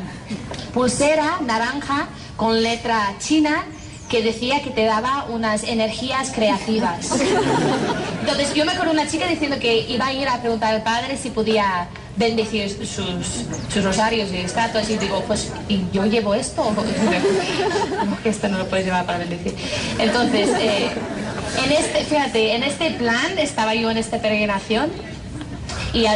pulsera 0.72 1.38
naranja 1.40 2.08
con 2.36 2.62
letra 2.62 3.14
china 3.18 3.64
que 4.08 4.22
decía 4.22 4.62
que 4.62 4.70
te 4.70 4.84
daba 4.84 5.26
unas 5.30 5.64
energías 5.64 6.30
creativas. 6.30 7.10
Entonces 8.20 8.54
yo 8.54 8.64
me 8.64 8.72
acuerdo 8.72 8.92
una 8.92 9.08
chica 9.08 9.26
diciendo 9.26 9.58
que 9.58 9.80
iba 9.88 10.06
a 10.06 10.12
ir 10.12 10.28
a 10.28 10.40
preguntar 10.40 10.74
al 10.74 10.82
padre 10.82 11.16
si 11.16 11.30
podía 11.30 11.88
bendecir 12.16 12.70
sus, 12.86 13.82
rosarios 13.82 14.30
y 14.30 14.36
estatuas 14.36 14.88
y 14.88 14.98
digo, 14.98 15.22
pues 15.26 15.50
¿y 15.68 15.84
yo 15.92 16.06
llevo 16.06 16.34
esto? 16.34 16.72
esto 18.24 18.48
no 18.48 18.58
lo 18.58 18.66
puedes 18.68 18.86
llevar 18.86 19.04
para 19.04 19.18
bendecir. 19.18 19.54
Entonces, 19.98 20.48
eh, 20.60 20.90
en 21.64 21.72
este, 21.72 22.04
fíjate, 22.04 22.54
en 22.54 22.62
este 22.62 22.90
plan 22.92 23.38
estaba 23.38 23.74
yo 23.74 23.90
en 23.90 23.96
esta 23.96 24.18
peregrinación 24.18 24.90
y 25.94 26.06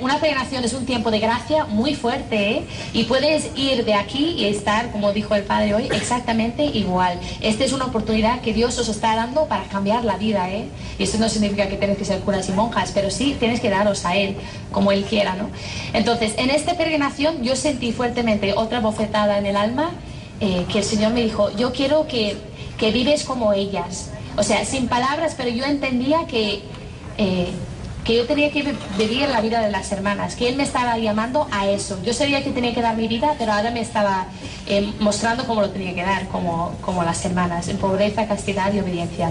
una 0.00 0.18
peregrinación 0.18 0.64
es 0.64 0.72
un 0.72 0.86
tiempo 0.86 1.10
de 1.10 1.18
gracia 1.18 1.66
muy 1.66 1.94
fuerte, 1.94 2.50
¿eh? 2.50 2.64
Y 2.94 3.04
puedes 3.04 3.50
ir 3.56 3.84
de 3.84 3.92
aquí 3.92 4.30
y 4.38 4.46
estar, 4.46 4.90
como 4.90 5.12
dijo 5.12 5.34
el 5.34 5.42
Padre 5.42 5.74
hoy, 5.74 5.88
exactamente 5.92 6.64
igual. 6.64 7.20
Esta 7.42 7.62
es 7.62 7.74
una 7.74 7.84
oportunidad 7.84 8.40
que 8.40 8.54
Dios 8.54 8.78
os 8.78 8.88
está 8.88 9.14
dando 9.16 9.44
para 9.46 9.64
cambiar 9.64 10.06
la 10.06 10.16
vida, 10.16 10.50
¿eh? 10.50 10.64
Y 10.98 11.02
esto 11.02 11.18
no 11.18 11.28
significa 11.28 11.68
que 11.68 11.76
tienes 11.76 11.98
que 11.98 12.06
ser 12.06 12.20
curas 12.20 12.48
y 12.48 12.52
monjas, 12.52 12.90
pero 12.94 13.10
sí 13.10 13.36
tienes 13.38 13.60
que 13.60 13.68
daros 13.68 14.06
a 14.06 14.16
Él, 14.16 14.34
como 14.72 14.92
Él 14.92 15.04
quiera, 15.04 15.34
¿no? 15.34 15.50
Entonces, 15.92 16.32
en 16.38 16.48
esta 16.48 16.78
peregrinación 16.78 17.42
yo 17.42 17.54
sentí 17.54 17.92
fuertemente 17.92 18.54
otra 18.54 18.80
bofetada 18.80 19.36
en 19.36 19.44
el 19.44 19.56
alma, 19.56 19.90
eh, 20.40 20.64
que 20.72 20.78
el 20.78 20.84
Señor 20.84 21.12
me 21.12 21.22
dijo, 21.22 21.54
yo 21.54 21.72
quiero 21.72 22.06
que, 22.06 22.38
que 22.78 22.92
vives 22.92 23.24
como 23.24 23.52
ellas. 23.52 24.10
O 24.38 24.42
sea, 24.42 24.64
sin 24.64 24.88
palabras, 24.88 25.34
pero 25.36 25.50
yo 25.50 25.66
entendía 25.66 26.26
que... 26.26 26.62
Eh, 27.18 27.48
que 28.08 28.16
yo 28.16 28.26
tenía 28.26 28.50
que 28.50 28.74
vivir 28.96 29.28
la 29.28 29.42
vida 29.42 29.60
de 29.60 29.70
las 29.70 29.92
hermanas, 29.92 30.34
que 30.34 30.48
Él 30.48 30.56
me 30.56 30.62
estaba 30.62 30.96
llamando 30.96 31.46
a 31.50 31.68
eso. 31.68 31.98
Yo 32.02 32.14
sabía 32.14 32.42
que 32.42 32.52
tenía 32.52 32.72
que 32.72 32.80
dar 32.80 32.96
mi 32.96 33.06
vida, 33.06 33.34
pero 33.38 33.52
ahora 33.52 33.70
me 33.70 33.82
estaba 33.82 34.28
eh, 34.66 34.94
mostrando 34.98 35.46
cómo 35.46 35.60
lo 35.60 35.68
tenía 35.68 35.94
que 35.94 36.00
dar, 36.00 36.26
como, 36.28 36.74
como 36.80 37.04
las 37.04 37.22
hermanas, 37.26 37.68
en 37.68 37.76
pobreza, 37.76 38.26
castidad 38.26 38.72
y 38.72 38.80
obediencia. 38.80 39.30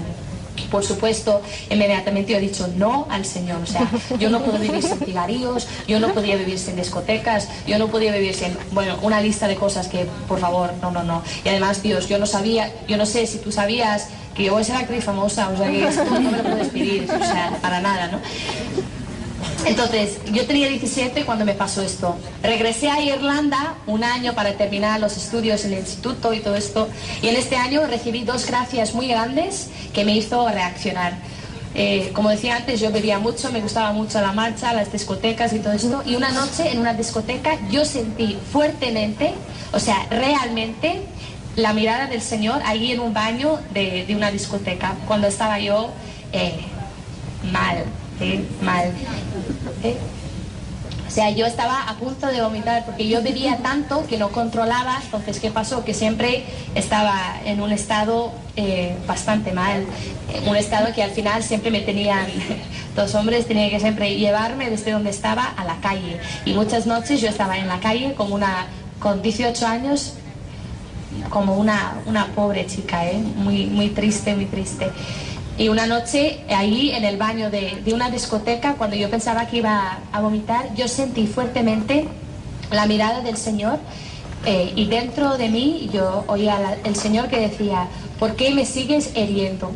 Por 0.65 0.83
supuesto, 0.83 1.41
inmediatamente 1.69 2.33
yo 2.33 2.37
he 2.37 2.41
dicho 2.41 2.67
no 2.75 3.07
al 3.09 3.25
Señor. 3.25 3.61
O 3.61 3.65
sea, 3.65 3.89
yo 4.19 4.29
no 4.29 4.43
puedo 4.43 4.59
vivir 4.59 4.83
sin 4.83 4.99
cigarrillos, 4.99 5.67
yo 5.87 5.99
no 5.99 6.13
podía 6.13 6.35
vivir 6.35 6.59
sin 6.59 6.75
discotecas, 6.75 7.49
yo 7.65 7.77
no 7.77 7.87
podía 7.87 8.11
vivir 8.11 8.33
sin, 8.33 8.57
bueno, 8.71 8.97
una 9.01 9.21
lista 9.21 9.47
de 9.47 9.55
cosas 9.55 9.87
que, 9.87 10.07
por 10.27 10.39
favor, 10.39 10.73
no, 10.81 10.91
no, 10.91 11.03
no. 11.03 11.23
Y 11.43 11.49
además, 11.49 11.81
Dios, 11.81 12.07
yo 12.07 12.17
no 12.17 12.25
sabía, 12.25 12.71
yo 12.87 12.97
no 12.97 13.05
sé 13.05 13.27
si 13.27 13.37
tú 13.39 13.51
sabías 13.51 14.07
que 14.35 14.43
yo 14.43 14.53
voy 14.53 14.61
a 14.61 14.65
ser 14.65 14.75
actriz 14.75 15.03
famosa, 15.03 15.49
o 15.49 15.57
sea, 15.57 15.69
que 15.69 15.87
esto 15.87 16.05
no 16.05 16.19
me 16.19 16.37
lo 16.37 16.43
puedes 16.43 16.67
pedir, 16.69 17.03
o 17.11 17.17
sea, 17.17 17.57
para 17.61 17.81
nada, 17.81 18.07
¿no? 18.07 18.19
Entonces, 19.65 20.19
yo 20.31 20.45
tenía 20.45 20.69
17 20.69 21.25
cuando 21.25 21.45
me 21.45 21.53
pasó 21.53 21.81
esto. 21.81 22.15
Regresé 22.41 22.89
a 22.89 23.01
Irlanda 23.01 23.75
un 23.85 24.03
año 24.03 24.33
para 24.33 24.53
terminar 24.53 24.99
los 24.99 25.17
estudios 25.17 25.65
en 25.65 25.73
el 25.73 25.79
instituto 25.79 26.33
y 26.33 26.39
todo 26.39 26.55
esto. 26.55 26.87
Y 27.21 27.27
en 27.27 27.35
este 27.35 27.57
año 27.57 27.85
recibí 27.87 28.23
dos 28.23 28.45
gracias 28.45 28.93
muy 28.93 29.07
grandes 29.07 29.69
que 29.93 30.05
me 30.05 30.15
hizo 30.15 30.47
reaccionar. 30.47 31.13
Eh, 31.75 32.11
como 32.13 32.29
decía 32.29 32.55
antes, 32.55 32.79
yo 32.79 32.91
bebía 32.91 33.19
mucho, 33.19 33.51
me 33.51 33.61
gustaba 33.61 33.91
mucho 33.93 34.19
la 34.21 34.31
marcha, 34.31 34.73
las 34.73 34.91
discotecas 34.91 35.53
y 35.53 35.59
todo 35.59 35.73
esto. 35.73 36.01
Y 36.05 36.15
una 36.15 36.31
noche 36.31 36.71
en 36.71 36.79
una 36.79 36.93
discoteca 36.93 37.57
yo 37.69 37.85
sentí 37.85 38.37
fuertemente, 38.51 39.33
o 39.73 39.79
sea, 39.79 40.07
realmente, 40.09 41.01
la 41.55 41.73
mirada 41.73 42.07
del 42.07 42.21
Señor 42.21 42.61
ahí 42.65 42.91
en 42.91 42.99
un 42.99 43.13
baño 43.13 43.59
de, 43.73 44.05
de 44.05 44.15
una 44.15 44.31
discoteca, 44.31 44.95
cuando 45.07 45.27
estaba 45.27 45.59
yo 45.59 45.89
eh, 46.31 46.59
mal, 47.51 47.83
mal. 48.61 48.91
O 51.07 51.09
sea, 51.09 51.31
yo 51.31 51.45
estaba 51.45 51.83
a 51.83 51.95
punto 51.95 52.27
de 52.27 52.41
vomitar 52.41 52.85
porque 52.85 53.07
yo 53.07 53.23
bebía 53.23 53.57
tanto 53.57 54.05
que 54.07 54.17
no 54.17 54.29
controlaba. 54.29 54.99
Entonces, 55.03 55.39
¿qué 55.39 55.49
pasó? 55.49 55.85
Que 55.85 55.93
siempre 55.93 56.43
estaba 56.75 57.39
en 57.45 57.61
un 57.61 57.71
estado 57.71 58.33
eh, 58.57 58.95
bastante 59.07 59.53
mal. 59.53 59.85
Un 60.45 60.55
estado 60.57 60.93
que 60.93 61.01
al 61.01 61.11
final 61.11 61.41
siempre 61.43 61.71
me 61.71 61.79
tenían, 61.79 62.27
dos 62.95 63.15
hombres 63.15 63.47
tenían 63.47 63.69
que 63.69 63.79
siempre 63.79 64.15
llevarme 64.15 64.69
desde 64.69 64.91
donde 64.91 65.09
estaba 65.09 65.45
a 65.45 65.63
la 65.63 65.77
calle. 65.77 66.19
Y 66.45 66.53
muchas 66.53 66.85
noches 66.85 67.21
yo 67.21 67.29
estaba 67.29 67.57
en 67.57 67.69
la 67.69 67.79
calle 67.79 68.13
como 68.13 68.35
una, 68.35 68.67
con 68.99 69.21
18 69.21 69.65
años, 69.65 70.13
como 71.29 71.55
una, 71.55 71.95
una 72.05 72.27
pobre 72.27 72.67
chica, 72.67 73.07
¿eh? 73.07 73.17
muy, 73.17 73.65
muy 73.65 73.89
triste, 73.89 74.35
muy 74.35 74.45
triste. 74.45 74.91
Y 75.57 75.69
una 75.69 75.87
noche, 75.87 76.41
ahí 76.49 76.91
en 76.91 77.03
el 77.03 77.17
baño 77.17 77.49
de, 77.49 77.81
de, 77.83 77.93
una 77.93 78.11
discoteca, 78.11 78.75
cuando 78.75 78.95
yo 78.95 79.09
pensaba 79.09 79.47
que 79.47 79.57
iba 79.57 79.99
a 80.11 80.21
vomitar, 80.21 80.73
yo 80.75 80.87
sentí 80.87 81.25
fuertemente 81.25 82.07
la 82.71 82.85
mirada 82.85 83.21
del 83.21 83.37
Señor 83.37 83.79
eh, 84.45 84.71
y 84.75 84.85
dentro 84.85 85.35
de 85.35 85.49
mí 85.49 85.89
yo 85.91 86.25
oía 86.27 86.59
la, 86.59 86.77
el 86.83 86.95
Señor 86.95 87.27
que 87.27 87.39
decía, 87.39 87.87
¿por 88.19 88.35
qué 88.35 88.53
me 88.53 88.65
sigues 88.65 89.11
heriendo? 89.15 89.71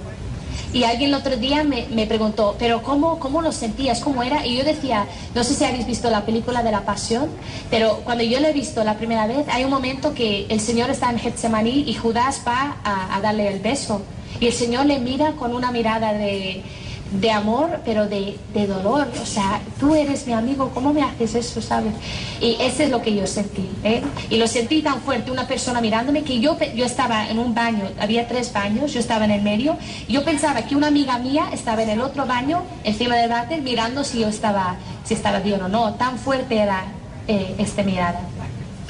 Y 0.72 0.84
alguien 0.84 1.10
el 1.10 1.15
otro 1.15 1.36
día 1.36 1.63
me, 1.63 1.88
me, 1.88 2.06
preguntó, 2.06 2.56
¿pero 2.60 2.84
cómo, 2.84 3.20
cómo 3.20 3.41
lo 3.41 3.52
sentías? 3.52 4.00
¿Cómo 4.02 4.22
era? 4.22 4.46
Y 4.46 4.58
yo 4.58 4.63
decía, 4.63 5.08
no 5.34 5.44
sé 5.44 5.56
si 5.56 5.65
habéis 5.65 5.88
visto 5.88 6.10
la 6.12 6.26
película 6.26 6.62
de 6.62 6.72
la 6.72 6.86
Pasión, 6.86 7.28
pero 7.72 8.02
cuando 8.06 8.24
yo 8.24 8.39
lo 8.39 8.48
he 8.48 8.54
visto 8.54 8.84
la 8.84 8.98
primera 8.98 9.26
vez, 9.26 9.48
hay 9.50 9.65
un 9.65 9.72
momento 9.72 10.13
que 10.13 10.46
el 10.48 10.62
Señor 10.62 10.91
está 10.91 11.10
en 11.10 11.17
Getsemaní 11.17 11.86
y 11.88 11.96
Judas 11.96 12.41
va 12.48 12.78
a 12.84 13.20
darle 13.20 13.48
el 13.48 13.60
beso. 13.60 14.02
Y 14.39 14.48
el 14.48 14.54
Señor 14.54 14.86
le 14.86 15.00
mira 15.00 15.34
con 15.34 15.54
una 15.54 15.72
mirada 15.72 16.13
de, 16.13 16.63
de 17.12 17.32
amor, 17.32 17.82
pero 17.84 18.08
de, 18.08 18.38
de, 18.54 18.67
dolor. 18.67 19.08
O 19.22 19.26
sea, 19.26 19.62
tú 19.80 19.94
eres 19.96 20.26
mi 20.26 20.34
amigo, 20.34 20.72
¿cómo 20.74 20.94
me 20.94 21.04
haces 21.04 21.36
eso, 21.36 21.62
sabes? 21.62 21.94
Y 22.39 22.56
ese 22.60 22.86
es 22.86 22.89
lo 22.89 23.02
que 23.02 23.13
yo 23.13 23.28
sentí. 23.28 23.70
¿eh? 23.84 24.02
Y 24.30 24.38
lo 24.38 24.48
sentí 24.48 24.82
tan 24.82 25.02
fuerte, 25.02 25.32
una 25.32 25.48
persona 25.48 25.82
mirándome, 25.82 26.24
que 26.24 26.39
yo, 26.39 26.58
yo 26.74 26.86
estaba 26.86 27.30
en 27.30 27.38
un 27.38 27.54
baño, 27.54 27.89
había 28.00 28.28
tres 28.28 28.54
baños, 28.54 28.94
yo 28.94 29.00
estaba 29.00 29.26
en 29.26 29.32
el 29.32 29.41
medio, 29.41 29.78
yo 30.08 30.24
pensaba 30.24 30.62
que 30.63 30.76
una 30.76 30.88
amiga 30.88 31.17
mía 31.17 31.50
estaba 31.52 31.84
en 31.84 31.89
el 31.89 32.02
otro 32.02 32.26
baño, 32.26 32.63
encima 32.84 33.15
del 33.15 33.30
váter, 33.30 33.62
mirando 33.62 34.04
si 34.04 34.20
yo 34.20 34.30
estaba, 34.30 34.78
si 35.04 35.13
estaba 35.13 35.39
bien 35.39 35.62
o 35.62 35.67
no. 35.67 35.96
Tan 35.96 36.17
fuerte 36.17 36.58
era 36.58 36.86
eh, 37.28 37.56
esta 37.58 37.84
mirada. 37.84 38.22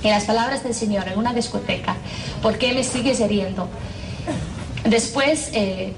Y 0.03 0.09
las 0.09 0.25
palabras 0.25 0.63
del 0.63 0.73
Señor 0.73 1.07
en 1.07 1.17
una 1.17 1.33
discoteca, 1.33 1.95
¿por 2.41 2.57
qué 2.57 2.73
me 2.73 2.83
sigues 2.83 3.19
heriendo? 3.19 3.67
Después, 4.85 5.49
eh, 5.53 5.93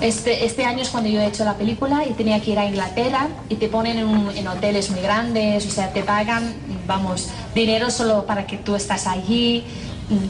este, 0.00 0.44
este, 0.44 0.64
año 0.64 0.82
es 0.82 0.88
cuando 0.88 1.08
yo 1.08 1.20
he 1.20 1.26
hecho 1.26 1.44
la 1.44 1.54
película 1.54 2.04
y 2.04 2.12
tenía 2.12 2.40
que 2.40 2.50
ir 2.50 2.58
a 2.58 2.66
Inglaterra 2.66 3.28
y 3.48 3.54
te 3.54 3.68
ponen 3.68 3.98
en, 3.98 4.06
un, 4.06 4.36
en, 4.36 4.48
hoteles 4.48 4.90
muy 4.90 5.00
grandes, 5.00 5.64
o 5.66 5.70
sea, 5.70 5.92
te 5.92 6.02
pagan, 6.02 6.54
vamos, 6.86 7.28
dinero 7.54 7.90
solo 7.90 8.26
para 8.26 8.46
que 8.46 8.56
tú 8.56 8.74
estás 8.74 9.06
allí, 9.06 9.64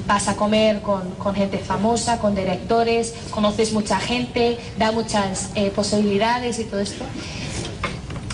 vas 0.07 0.29
a 0.29 0.37
comer 0.37 0.83
con, 0.83 1.11
con 1.12 1.35
gente 1.35 1.59
famosa, 1.59 2.18
con 2.18 2.35
directores, 2.35 3.14
conoces 3.31 3.72
mucha 3.72 3.98
gente, 3.98 4.59
da 4.79 4.92
muchas 4.92 5.50
eh, 5.55 5.70
posibilidades 5.70 6.59
y 6.59 6.64
todo 6.64 6.81
esto. 6.81 7.05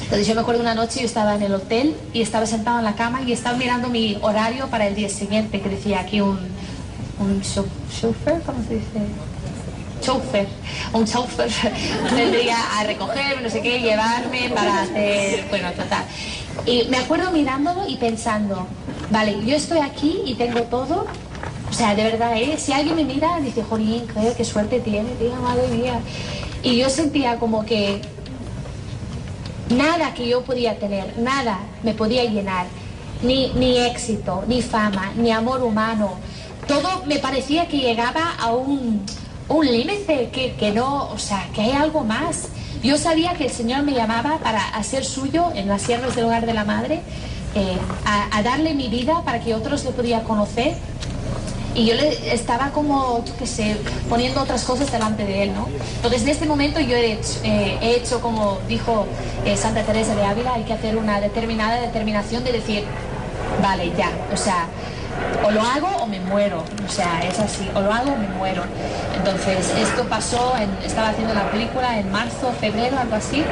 Entonces 0.03 0.27
yo 0.27 0.35
me 0.35 0.41
acuerdo 0.41 0.61
una 0.61 0.75
noche 0.75 1.01
yo 1.01 1.07
estaba 1.07 1.37
en 1.37 1.43
el 1.43 1.55
hotel 1.55 1.95
y 2.13 2.21
estaba 2.21 2.45
sentado 2.45 2.79
en 2.81 2.85
la 2.85 2.97
cama 2.97 3.23
y 3.23 3.33
estaba 3.33 3.57
mirando 3.57 3.89
mi 3.89 4.19
horario 4.23 4.67
para 4.67 4.89
el 4.89 4.97
día 4.97 5.09
siguiente, 5.09 5.61
que 5.61 5.69
decía 5.69 6.01
aquí 6.01 6.21
un 6.21 6.37
un 7.21 7.41
chauffeur, 7.43 8.43
¿cómo 8.45 8.63
se 8.67 8.75
dice? 8.75 9.01
Chauffeur, 10.01 10.47
un 10.95 11.05
chauffeur 11.05 11.51
vendría 12.17 12.57
a 12.79 12.85
recogerme, 12.85 13.43
no 13.43 13.51
sé 13.51 13.61
qué, 13.61 13.81
llevarme 13.81 14.51
para 14.55 14.83
hacer, 14.83 15.45
bueno, 15.51 15.71
total. 15.73 16.05
Y 16.65 16.85
me 16.89 16.97
acuerdo 16.97 17.31
mirándolo 17.31 17.87
y 17.87 17.97
pensando, 17.97 18.67
vale, 19.11 19.45
yo 19.45 19.55
estoy 19.57 19.79
aquí 19.79 20.23
y 20.25 20.35
tengo 20.35 20.63
todo, 20.63 21.07
o 21.69 21.73
sea, 21.73 21.95
de 21.95 22.05
verdad, 22.05 22.37
¿eh? 22.37 22.57
si 22.59 22.73
alguien 22.73 22.97
me 22.97 23.05
mira, 23.05 23.39
dice, 23.41 23.63
Jolín, 23.63 24.05
qué 24.37 24.45
suerte 24.45 24.81
tiene, 24.81 25.11
tía, 25.13 25.37
madre 25.37 25.69
mía. 25.69 26.01
Y 26.63 26.77
yo 26.79 26.89
sentía 26.91 27.37
como 27.37 27.65
que 27.65 28.01
nada 29.69 30.15
que 30.15 30.27
yo 30.27 30.43
podía 30.43 30.79
tener, 30.79 31.19
nada 31.19 31.61
me 31.83 31.95
podía 31.95 32.25
llenar, 32.25 32.67
ni, 33.23 33.53
ni 33.53 33.79
éxito, 33.79 34.45
ni 34.49 34.63
fama, 34.63 35.13
ni 35.17 35.31
amor 35.31 35.63
humano, 35.63 36.19
todo 36.71 37.03
me 37.05 37.19
parecía 37.19 37.67
que 37.67 37.79
llegaba 37.79 38.37
a 38.39 38.53
un, 38.53 39.05
un 39.49 39.67
límite, 39.67 40.31
que, 40.33 40.55
que 40.55 40.71
no, 40.71 41.11
o 41.11 41.19
sea, 41.19 41.49
que 41.53 41.63
hay 41.63 41.73
algo 41.73 42.05
más. 42.05 42.47
Yo 42.81 42.97
sabía 42.97 43.35
que 43.35 43.47
el 43.47 43.51
Señor 43.51 43.83
me 43.83 43.93
llamaba 43.93 44.39
para 44.39 44.69
hacer 44.69 45.05
suyo 45.05 45.51
en 45.57 45.67
las 45.67 45.83
sierras 45.83 46.15
del 46.15 46.27
hogar 46.27 46.47
de 46.47 46.55
la 46.55 46.65
madre, 46.65 47.01
eh, 47.57 47.77
a, 48.07 48.43
darle 48.45 48.75
mi 48.75 48.89
vida 48.89 49.23
para 49.25 49.41
que 49.41 49.53
otros 49.53 49.85
le 49.85 49.91
pudieran 49.91 50.23
conocer. 50.23 50.75
Y 51.75 51.87
yo 51.87 51.95
estaba 51.95 52.71
como, 52.71 53.25
qué 53.39 53.47
sé, 53.47 53.77
poniendo 54.09 54.41
otras 54.41 54.63
cosas 54.63 54.91
delante 54.93 55.25
de 55.25 55.45
él, 55.45 55.53
¿no? 55.55 55.69
Entonces, 55.97 56.23
en 56.23 56.29
este 56.29 56.47
momento 56.47 56.79
yo 56.79 56.97
he 56.97 57.13
hecho, 57.13 57.41
eh, 57.43 58.03
como 58.23 58.59
dijo 58.69 59.07
eh, 59.45 59.57
Santa 59.57 59.83
Teresa 59.83 60.15
de 60.15 60.25
Ávila, 60.25 60.55
hay 60.55 60.65
que 60.65 60.73
hacer 60.73 60.97
una 60.97 61.21
determinada 61.21 61.81
determinación 61.81 62.45
de 62.45 62.53
decir, 62.53 62.85
vale, 63.61 63.93
ya, 63.97 64.11
o 64.33 64.37
sea, 64.37 64.69
o 65.45 65.51
lo 65.51 65.63
hago 65.63 65.89
o 66.03 66.07
me 66.07 66.21
muero, 66.21 66.65
o 66.87 66.91
sea, 66.91 67.21
es 67.27 67.39
así, 67.39 67.69
o 67.75 67.81
lo 67.81 67.93
hago 67.93 68.13
o 68.13 68.17
me 68.17 68.29
muero. 68.29 68.63
Entonces, 69.17 69.73
esto 69.79 70.05
pasó, 70.05 70.55
en, 70.57 70.71
estaba 70.85 71.11
haciendo 71.11 71.35
la 71.35 71.51
película 71.51 71.99
en 71.99 72.11
marzo, 72.11 72.53
febrero, 72.61 72.99
algo 72.99 73.17
así, 73.17 73.45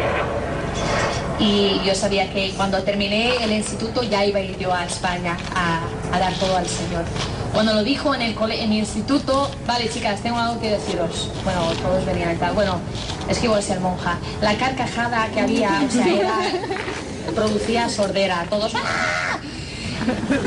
y 1.40 1.81
yo 1.85 1.94
sabía 1.94 2.33
que 2.33 2.52
cuando 2.57 2.83
terminé 2.83 3.37
el 3.42 3.52
instituto 3.52 4.02
ya 4.02 4.24
iba 4.24 4.40
a 4.40 4.42
ir 4.42 4.59
yo 4.59 4.72
a 4.74 4.85
España 4.85 5.37
a, 5.54 6.18
dar 6.18 6.33
todo 6.35 6.57
al 6.57 6.66
Señor. 6.66 7.04
Cuando 7.52 7.72
lo 7.74 7.85
dijo 7.85 8.14
en 8.14 8.22
el, 8.22 8.35
cole, 8.35 8.62
en 8.62 8.72
el 8.72 8.78
instituto, 8.78 9.50
vale 9.66 9.88
chicas, 9.88 10.20
tengo 10.20 10.38
algo 10.38 10.61
que 10.61 10.70
deciros. 10.70 11.31
Bueno, 11.44 11.61
todos 11.83 12.04
venían 12.04 12.35
y 12.35 12.38
tal. 12.38 12.54
Bueno, 12.54 12.81
es 13.28 13.38
que 13.38 13.48
voy 13.48 13.59
a 13.59 13.62
ser 13.62 13.81
monja. 13.81 14.18
La 14.40 14.57
carcajada 14.57 15.28
que 15.28 15.40
había, 15.40 15.83
o 15.87 15.90
sea, 15.90 16.07
era, 16.07 16.35
producía 17.35 17.88
sordera. 17.88 18.44
Todos... 18.50 18.72
¡Ah! 18.74 19.38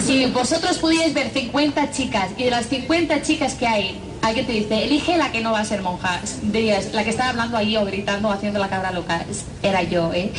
Si 0.02 0.26
vosotros 0.28 0.78
pudierais 0.78 1.13
ver 1.13 1.32
50 1.32 1.91
chicas 1.91 2.30
y 2.38 2.45
de 2.45 2.52
las 2.52 2.67
50 2.67 3.21
chicas 3.21 3.54
que 3.56 3.67
hay, 3.67 4.00
alguien 4.21 4.45
te 4.45 4.54
dice, 4.54 4.84
elige 4.84 5.17
la 5.17 5.32
que 5.32 5.41
no 5.41 5.52
va 5.52 5.60
a 5.60 5.65
ser 5.65 5.82
monja. 5.82 6.21
Dirías, 6.43 6.93
la 6.93 7.04
que 7.04 7.10
estaba 7.10 7.30
hablando 7.30 7.58
ahí 7.58 7.76
o 7.78 7.86
gritando 7.86 8.30
o 8.30 8.32
haciendo 8.32 8.60
la 8.60 8.69
cabra 8.69 8.91
loca, 8.91 9.26
era 9.63 9.84
yo, 9.84 10.13
¿eh? 10.13 10.32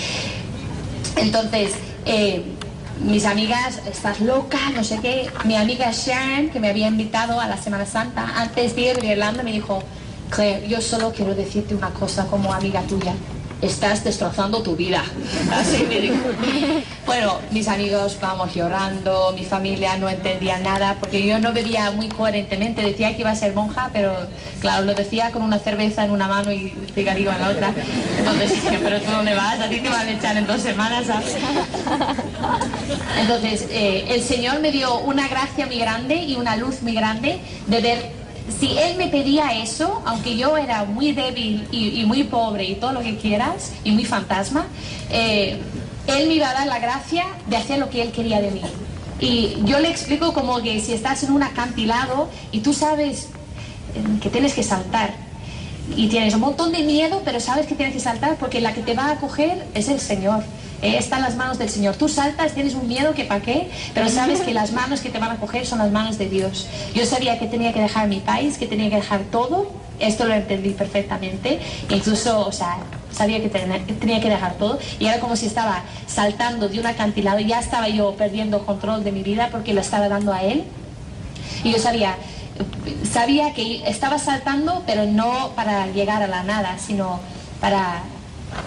Entonces, 1.16 1.72
eh, 2.06 2.42
mis 3.00 3.24
amigas, 3.24 3.80
estás 3.90 4.20
loca, 4.20 4.58
no 4.74 4.84
sé 4.84 4.98
qué. 5.02 5.30
Mi 5.44 5.56
amiga 5.56 5.90
Sharon, 5.92 6.50
que 6.50 6.60
me 6.60 6.68
había 6.68 6.88
invitado 6.88 7.40
a 7.40 7.46
la 7.46 7.56
Semana 7.56 7.86
Santa, 7.86 8.32
antes 8.36 8.74
de 8.76 8.82
ir 8.82 8.98
a 9.00 9.04
Irlanda, 9.04 9.42
me 9.42 9.52
dijo, 9.52 9.82
Claire, 10.30 10.66
yo 10.68 10.80
solo 10.80 11.12
quiero 11.12 11.34
decirte 11.34 11.74
una 11.74 11.90
cosa 11.90 12.26
como 12.26 12.52
amiga 12.52 12.80
tuya 12.82 13.14
estás 13.62 14.02
destrozando 14.02 14.62
tu 14.62 14.76
vida. 14.76 15.04
Así 15.52 15.84
me 15.88 16.00
dijo. 16.00 16.16
Bueno, 17.06 17.38
mis 17.50 17.68
amigos 17.68 18.18
vamos 18.20 18.54
llorando, 18.54 19.32
mi 19.34 19.44
familia 19.44 19.96
no 19.96 20.08
entendía 20.08 20.58
nada, 20.58 20.96
porque 21.00 21.24
yo 21.24 21.38
no 21.38 21.52
bebía 21.52 21.90
muy 21.92 22.08
coherentemente, 22.08 22.82
decía 22.82 23.14
que 23.14 23.22
iba 23.22 23.30
a 23.30 23.36
ser 23.36 23.54
monja, 23.54 23.90
pero 23.92 24.14
claro, 24.60 24.84
lo 24.84 24.94
decía 24.94 25.30
con 25.30 25.42
una 25.42 25.58
cerveza 25.58 26.04
en 26.04 26.10
una 26.10 26.28
mano 26.28 26.52
y 26.52 26.72
cigarrillo 26.94 27.32
en 27.32 27.40
la 27.40 27.48
otra. 27.50 27.74
Entonces 28.18 28.52
pero 28.82 29.00
tú 29.00 29.10
dónde 29.10 29.34
vas, 29.34 29.60
a 29.60 29.68
ti 29.68 29.80
te 29.80 29.88
van 29.88 30.08
a 30.08 30.10
echar 30.10 30.36
en 30.36 30.46
dos 30.46 30.60
semanas. 30.60 31.06
Entonces, 33.20 33.66
eh, 33.70 34.06
el 34.08 34.22
Señor 34.22 34.60
me 34.60 34.72
dio 34.72 34.98
una 35.00 35.28
gracia 35.28 35.66
muy 35.66 35.78
grande 35.78 36.16
y 36.16 36.36
una 36.36 36.56
luz 36.56 36.82
muy 36.82 36.94
grande 36.94 37.40
de 37.66 37.80
ver 37.80 38.21
si 38.58 38.76
él 38.78 38.96
me 38.96 39.08
pedía 39.08 39.62
eso, 39.62 40.02
aunque 40.04 40.36
yo 40.36 40.56
era 40.56 40.84
muy 40.84 41.12
débil 41.12 41.66
y, 41.70 42.04
muy 42.04 42.24
pobre 42.24 42.64
y 42.64 42.74
todo 42.74 42.92
lo 42.92 43.00
que 43.00 43.16
quieras, 43.16 43.72
y 43.84 43.92
muy 43.92 44.04
fantasma, 44.04 44.66
eh, 45.10 45.58
él 46.06 46.28
me 46.28 46.34
iba 46.34 46.50
a 46.50 46.54
dar 46.54 46.66
la 46.66 46.78
gracia 46.78 47.24
de 47.46 47.56
hacer 47.56 47.78
lo 47.78 47.88
que 47.88 48.02
él 48.02 48.12
quería 48.12 48.40
de 48.40 48.50
mí. 48.50 48.62
Y 49.20 49.56
yo 49.64 49.78
le 49.78 49.88
explico 49.88 50.32
como 50.32 50.60
que 50.60 50.80
si 50.80 50.92
estás 50.92 51.22
en 51.22 51.32
un 51.32 51.42
acantilado 51.42 52.28
y 52.50 52.60
tú 52.60 52.72
sabes 52.72 53.28
que 54.20 54.30
tienes 54.30 54.54
que 54.54 54.62
saltar, 54.62 55.14
y 55.96 56.08
tienes 56.08 56.34
un 56.34 56.40
montón 56.40 56.72
de 56.72 56.82
miedo, 56.82 57.22
pero 57.24 57.40
sabes 57.40 57.66
que 57.66 57.74
tienes 57.74 57.94
que 57.94 58.00
saltar 58.00 58.36
porque 58.36 58.60
la 58.60 58.72
que 58.72 58.82
te 58.82 58.94
va 58.94 59.10
a 59.10 59.16
coger 59.16 59.66
es 59.74 59.88
el 59.88 60.00
Señor. 60.00 60.42
Eh, 60.82 60.96
está 60.98 61.16
en 61.16 61.22
las 61.22 61.36
manos 61.36 61.58
del 61.58 61.68
Señor. 61.68 61.94
Tú 61.94 62.08
saltas, 62.08 62.52
tienes 62.52 62.74
un 62.74 62.88
miedo 62.88 63.14
que 63.14 63.24
para 63.24 63.40
qué, 63.40 63.70
pero 63.94 64.08
sabes 64.08 64.40
que 64.40 64.52
las 64.52 64.72
manos 64.72 65.00
que 65.00 65.10
te 65.10 65.18
van 65.18 65.30
a 65.30 65.36
coger 65.36 65.64
son 65.64 65.78
las 65.78 65.92
manos 65.92 66.18
de 66.18 66.28
Dios. 66.28 66.66
Yo 66.92 67.06
sabía 67.06 67.38
que 67.38 67.46
tenía 67.46 67.72
que 67.72 67.80
dejar 67.80 68.08
mi 68.08 68.18
país, 68.18 68.58
que 68.58 68.66
tenía 68.66 68.90
que 68.90 68.96
dejar 68.96 69.20
todo. 69.30 69.70
Esto 70.00 70.24
lo 70.24 70.34
entendí 70.34 70.70
perfectamente. 70.70 71.60
Incluso, 71.88 72.46
o 72.46 72.50
sea, 72.50 72.78
sabía 73.12 73.40
que 73.40 73.48
tenía 73.48 74.20
que 74.20 74.28
dejar 74.28 74.54
todo. 74.54 74.80
Y 74.98 75.06
era 75.06 75.20
como 75.20 75.36
si 75.36 75.46
estaba 75.46 75.84
saltando 76.08 76.68
de 76.68 76.80
un 76.80 76.86
acantilado. 76.86 77.38
Ya 77.38 77.60
estaba 77.60 77.88
yo 77.88 78.16
perdiendo 78.16 78.66
control 78.66 79.04
de 79.04 79.12
mi 79.12 79.22
vida 79.22 79.50
porque 79.52 79.74
lo 79.74 79.80
estaba 79.80 80.08
dando 80.08 80.32
a 80.32 80.42
Él. 80.42 80.64
Y 81.62 81.70
yo 81.70 81.78
sabía, 81.78 82.16
sabía 83.08 83.54
que 83.54 83.88
estaba 83.88 84.18
saltando, 84.18 84.82
pero 84.84 85.06
no 85.06 85.52
para 85.54 85.86
llegar 85.86 86.24
a 86.24 86.26
la 86.26 86.42
nada, 86.42 86.76
sino 86.78 87.20
para 87.60 88.02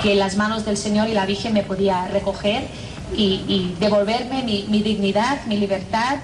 que 0.02 0.16
las 0.16 0.36
manos 0.36 0.66
del 0.66 0.78
Señor 0.78 1.08
y 1.10 1.14
la 1.14 1.26
Virgen 1.26 1.54
me 1.54 1.64
podía 1.64 2.08
recoger 2.08 2.68
y, 3.16 3.74
devolverme 3.80 4.44
mi, 4.44 4.66
mi 4.70 4.82
dignidad, 4.82 5.46
mi 5.46 5.58
libertad 5.58 6.18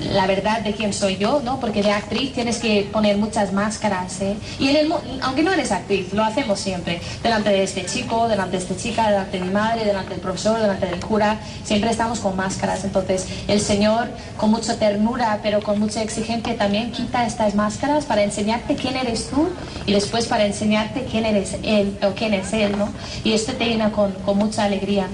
la 0.00 0.26
verdad 0.26 0.60
de 0.60 0.72
quién 0.72 0.92
soy 0.92 1.16
yo, 1.16 1.40
¿no? 1.44 1.60
Porque 1.60 1.82
de 1.82 1.90
actriz 1.90 2.32
tienes 2.32 2.58
que 2.58 2.88
poner 2.92 3.16
muchas 3.16 3.52
máscaras, 3.52 4.20
¿eh? 4.20 4.36
Y 4.58 4.68
en 4.68 4.76
el, 4.76 4.92
aunque 5.22 5.42
no 5.42 5.52
eres 5.52 5.72
actriz, 5.72 6.12
lo 6.12 6.24
hacemos 6.24 6.58
siempre. 6.58 7.00
Delante 7.22 7.50
de 7.50 7.62
este 7.62 7.84
chico, 7.86 8.28
delante 8.28 8.56
de 8.56 8.62
esta 8.62 8.76
chica, 8.76 9.08
delante 9.08 9.38
de 9.38 9.44
mi 9.44 9.52
madre, 9.52 9.84
delante 9.84 10.10
del 10.10 10.20
profesor, 10.20 10.58
delante 10.60 10.86
del 10.86 11.00
cura, 11.00 11.38
siempre 11.64 11.90
estamos 11.90 12.18
con 12.20 12.36
máscaras. 12.36 12.84
Entonces, 12.84 13.26
el 13.48 13.60
Señor, 13.60 14.08
con 14.36 14.50
mucha 14.50 14.76
ternura, 14.78 15.40
pero 15.42 15.62
con 15.62 15.78
mucha 15.78 16.02
exigencia, 16.02 16.56
también 16.56 16.92
quita 16.92 17.26
estas 17.26 17.54
máscaras 17.54 18.04
para 18.04 18.22
enseñarte 18.22 18.74
quién 18.74 18.96
eres 18.96 19.28
tú 19.28 19.48
y 19.86 19.92
después 19.92 20.26
para 20.26 20.44
enseñarte 20.44 21.04
quién 21.10 21.24
eres 21.24 21.56
Él 21.62 21.96
o 22.02 22.14
quién 22.14 22.34
es 22.34 22.52
Él, 22.52 22.76
¿no? 22.76 22.92
Y 23.22 23.32
esto 23.32 23.52
te 23.52 23.66
llena 23.66 23.92
con, 23.92 24.12
con 24.24 24.38
mucha 24.38 24.64
alegría. 24.64 25.06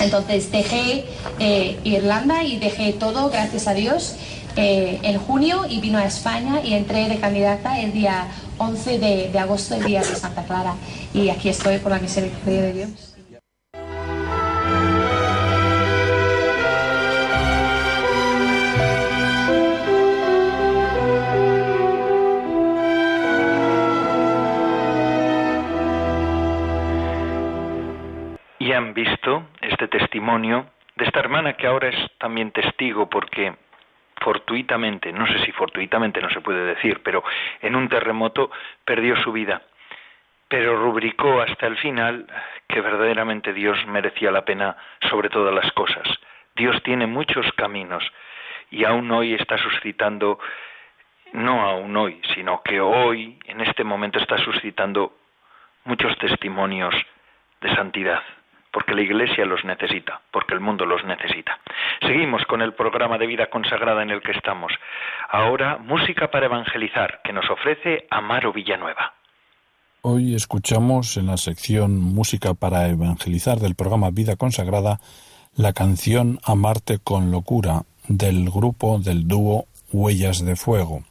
Entonces 0.00 0.50
dejé 0.50 1.04
eh, 1.38 1.78
Irlanda 1.84 2.42
y 2.42 2.58
dejé 2.58 2.92
todo, 2.92 3.30
gracias 3.30 3.66
a 3.66 3.74
Dios, 3.74 4.16
eh, 4.56 5.00
en 5.02 5.18
junio 5.18 5.64
y 5.68 5.80
vino 5.80 5.98
a 5.98 6.04
España 6.04 6.60
y 6.62 6.74
entré 6.74 7.08
de 7.08 7.18
candidata 7.18 7.80
el 7.80 7.92
día 7.92 8.28
11 8.58 8.98
de, 8.98 9.30
de 9.30 9.38
agosto, 9.38 9.74
el 9.74 9.84
día 9.84 10.00
de 10.00 10.14
Santa 10.14 10.44
Clara. 10.44 10.74
Y 11.12 11.28
aquí 11.28 11.48
estoy 11.48 11.78
por 11.78 11.92
la 11.92 11.98
misericordia 11.98 12.62
de 12.62 12.72
Dios. 12.72 13.15
Testimonio 30.26 30.66
de 30.96 31.04
esta 31.04 31.20
hermana 31.20 31.52
que 31.52 31.68
ahora 31.68 31.88
es 31.88 32.18
también 32.18 32.50
testigo 32.50 33.08
porque 33.08 33.54
fortuitamente, 34.20 35.12
no 35.12 35.24
sé 35.24 35.38
si 35.44 35.52
fortuitamente 35.52 36.20
no 36.20 36.28
se 36.30 36.40
puede 36.40 36.74
decir, 36.74 37.00
pero 37.04 37.22
en 37.62 37.76
un 37.76 37.88
terremoto 37.88 38.50
perdió 38.84 39.14
su 39.22 39.30
vida, 39.30 39.62
pero 40.48 40.82
rubricó 40.82 41.40
hasta 41.40 41.68
el 41.68 41.76
final 41.76 42.26
que 42.66 42.80
verdaderamente 42.80 43.52
Dios 43.52 43.78
merecía 43.86 44.32
la 44.32 44.44
pena 44.44 44.76
sobre 45.08 45.28
todas 45.28 45.54
las 45.54 45.70
cosas. 45.74 46.08
Dios 46.56 46.82
tiene 46.82 47.06
muchos 47.06 47.46
caminos 47.52 48.02
y 48.72 48.82
aún 48.82 49.08
hoy 49.12 49.34
está 49.34 49.56
suscitando, 49.58 50.40
no 51.34 51.62
aún 51.62 51.96
hoy, 51.96 52.20
sino 52.34 52.62
que 52.64 52.80
hoy, 52.80 53.38
en 53.44 53.60
este 53.60 53.84
momento, 53.84 54.18
está 54.18 54.38
suscitando 54.38 55.12
muchos 55.84 56.18
testimonios 56.18 56.96
de 57.60 57.72
santidad 57.76 58.24
porque 58.76 58.94
la 58.94 59.00
Iglesia 59.00 59.46
los 59.46 59.64
necesita, 59.64 60.20
porque 60.30 60.52
el 60.52 60.60
mundo 60.60 60.84
los 60.84 61.02
necesita. 61.02 61.58
Seguimos 62.02 62.42
con 62.44 62.60
el 62.60 62.74
programa 62.74 63.16
de 63.16 63.26
vida 63.26 63.46
consagrada 63.46 64.02
en 64.02 64.10
el 64.10 64.20
que 64.20 64.32
estamos. 64.32 64.70
Ahora, 65.30 65.78
música 65.78 66.30
para 66.30 66.44
evangelizar, 66.44 67.22
que 67.24 67.32
nos 67.32 67.48
ofrece 67.48 68.06
Amaro 68.10 68.52
Villanueva. 68.52 69.14
Hoy 70.02 70.34
escuchamos 70.34 71.16
en 71.16 71.24
la 71.24 71.38
sección 71.38 71.98
Música 71.98 72.52
para 72.52 72.90
evangelizar 72.90 73.60
del 73.60 73.76
programa 73.76 74.10
Vida 74.10 74.36
consagrada 74.36 75.00
la 75.56 75.72
canción 75.72 76.38
Amarte 76.44 76.98
con 76.98 77.30
locura 77.30 77.84
del 78.08 78.50
grupo 78.50 78.98
del 78.98 79.26
dúo 79.26 79.64
Huellas 79.90 80.44
de 80.44 80.54
Fuego. 80.54 81.02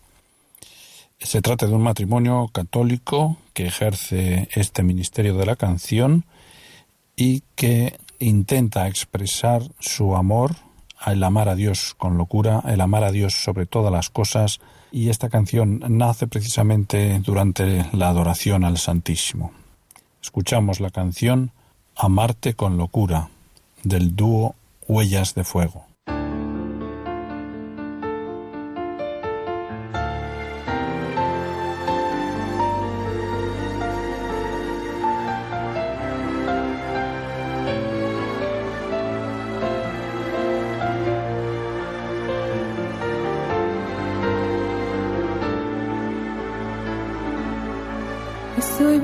Se 1.18 1.42
trata 1.42 1.66
de 1.66 1.74
un 1.74 1.82
matrimonio 1.82 2.48
católico 2.54 3.38
que 3.56 3.66
ejerce 3.66 4.50
este 4.52 4.84
ministerio 4.84 5.34
de 5.36 5.48
la 5.48 5.56
canción 5.56 6.26
y 7.16 7.44
que 7.56 7.98
intenta 8.20 8.88
expresar 8.88 9.64
su 9.80 10.16
amor, 10.16 10.56
el 11.06 11.24
amar 11.24 11.50
a 11.50 11.56
Dios 11.56 11.96
con 11.98 12.18
locura, 12.18 12.64
el 12.68 12.82
amar 12.82 13.04
a 13.04 13.12
Dios 13.12 13.34
sobre 13.34 13.66
todas 13.66 13.92
las 13.92 14.10
cosas, 14.10 14.60
y 14.92 15.10
esta 15.10 15.30
canción 15.30 15.82
nace 15.88 16.28
precisamente 16.28 17.20
durante 17.20 17.86
la 17.94 18.10
adoración 18.10 18.64
al 18.64 18.78
Santísimo. 18.78 19.52
Escuchamos 20.22 20.80
la 20.80 20.90
canción 20.90 21.52
Amarte 21.96 22.56
con 22.56 22.78
locura 22.78 23.30
del 23.84 24.16
dúo 24.16 24.56
Huellas 24.88 25.36
de 25.36 25.44
Fuego. 25.44 25.86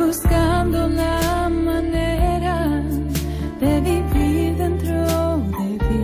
buscando 0.05 0.87
la 0.89 1.49
manera 1.49 2.57
de 3.59 3.81
vivir 3.81 4.57
dentro 4.57 5.37
de 5.57 5.69
ti, 5.87 6.03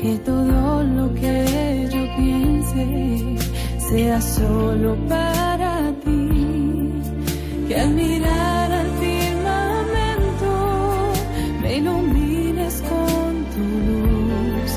que 0.00 0.18
todo 0.30 0.82
lo 0.96 1.14
que 1.14 1.88
yo 1.92 2.02
piense 2.18 2.84
sea 3.88 4.20
solo 4.20 4.96
para 5.08 5.92
ti, 6.04 6.28
que 7.68 7.74
al 7.80 7.90
mirar 7.94 8.72
al 8.80 8.90
firmamento 9.02 10.50
me 11.62 11.76
ilumines 11.78 12.74
con 12.90 13.30
tu 13.52 13.64
luz, 13.88 14.70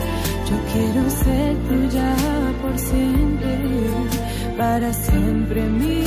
yo 0.49 0.57
quiero 0.71 1.01
ser 1.23 1.51
tuya 1.67 2.09
por 2.61 2.75
siempre, 2.79 3.53
para 4.57 4.93
siempre 4.93 5.61
mi 5.61 6.04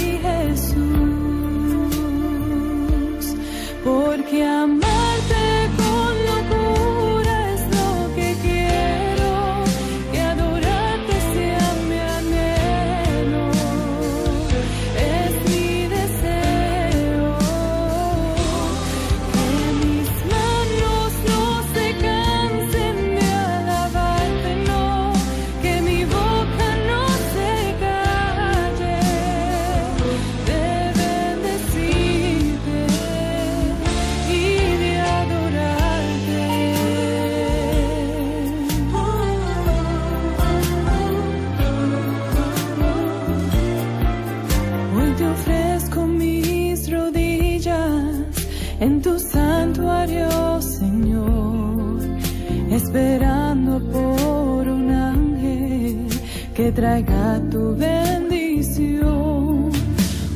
traiga 56.73 57.41
tu 57.51 57.77
bendición. 57.77 59.71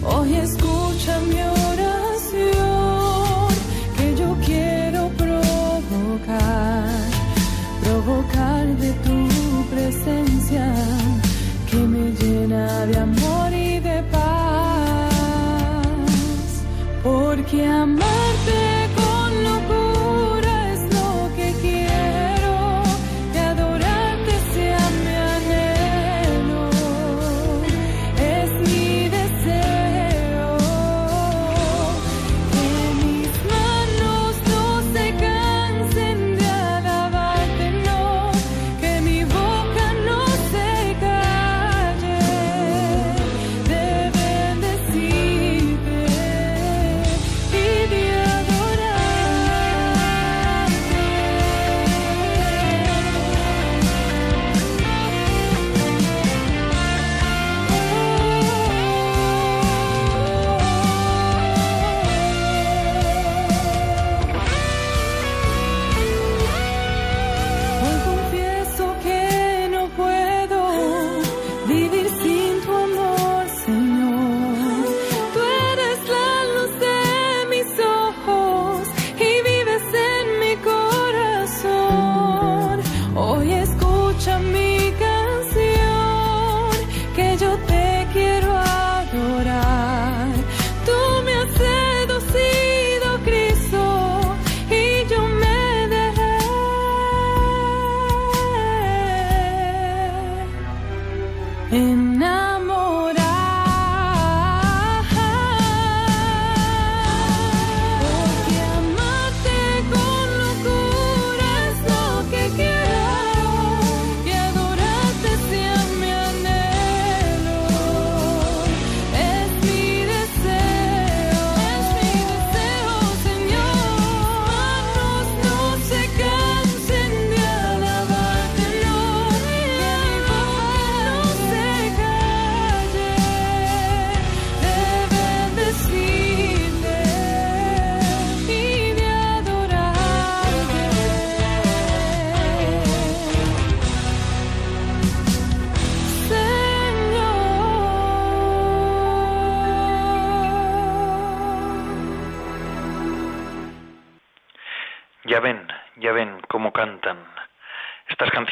Hoy 0.04 0.34
escucha 0.36 1.18
mi 1.28 1.40
oración 1.70 3.48
que 3.96 4.14
yo 4.16 4.36
quiero 4.46 5.08
provocar, 5.22 6.84
provocar 7.82 8.66
de 8.76 8.92
tu 9.04 9.18
presencia 9.68 10.72
que 11.68 11.76
me 11.76 12.12
llena 12.12 12.86
de 12.86 12.98
amor 12.98 13.31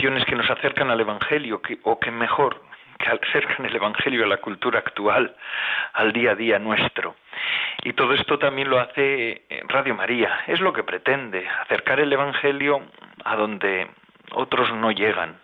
que 0.01 0.35
nos 0.35 0.49
acercan 0.51 0.91
al 0.91 1.01
Evangelio, 1.01 1.61
o 1.83 2.01
que 2.01 2.11
mejor, 2.11 2.63
que 2.99 3.11
acercan 3.11 3.67
el 3.67 3.77
Evangelio 3.77 4.25
a 4.25 4.29
la 4.29 4.39
cultura 4.39 4.79
actual, 4.79 5.37
al 5.93 6.13
día 6.13 6.33
a 6.33 6.35
día 6.35 6.59
nuestro. 6.59 7.17
Y 7.83 7.93
todo 7.93 8.15
esto 8.15 8.39
también 8.39 8.71
lo 8.71 8.81
hace 8.81 9.43
Radio 9.69 9.95
María, 9.95 10.41
es 10.47 10.61
lo 10.61 10.73
que 10.73 10.85
pretende, 10.85 11.47
acercar 11.49 12.01
el 12.01 12.13
Evangelio 12.13 12.83
a 13.25 13.37
donde 13.37 13.89
otros 14.33 14.73
no 14.73 14.91
llegan, 14.91 15.39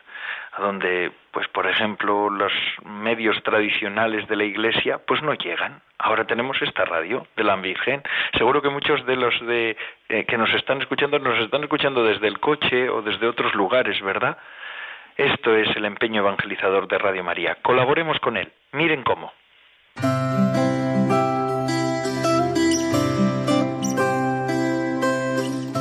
a 0.53 0.63
donde, 0.63 1.13
pues 1.37 1.49
por 1.49 1.67
ejemplo, 1.67 2.31
los 2.31 2.51
medios 2.83 3.43
tradicionales 3.43 4.27
de 4.27 4.37
la 4.37 4.45
Iglesia, 4.45 5.01
pues 5.07 5.21
no 5.23 5.35
llegan. 5.35 5.83
Ahora 5.99 6.25
tenemos 6.25 6.57
esta 6.63 6.87
radio 6.87 7.27
de 7.37 7.45
la 7.45 7.57
Virgen. 7.57 8.03
Seguro 8.39 8.63
que 8.63 8.71
muchos 8.71 9.05
de 9.05 9.17
los 9.17 9.39
de 9.47 9.77
eh, 10.09 10.25
que 10.25 10.39
nos 10.39 10.51
están 10.55 10.81
escuchando 10.81 11.19
nos 11.19 11.39
están 11.41 11.63
escuchando 11.63 12.03
desde 12.05 12.27
el 12.27 12.41
coche 12.41 12.89
o 12.89 13.03
desde 13.03 13.27
otros 13.27 13.55
lugares, 13.55 14.01
¿verdad? 14.01 14.39
Esto 15.19 15.55
es 15.55 15.69
el 15.77 15.85
empeño 15.85 16.23
evangelizador 16.23 16.89
de 16.89 16.97
Radio 16.97 17.23
María. 17.23 17.59
Colaboremos 17.61 18.19
con 18.21 18.39
él. 18.39 18.51
Miren 18.73 19.03
cómo. 19.03 19.31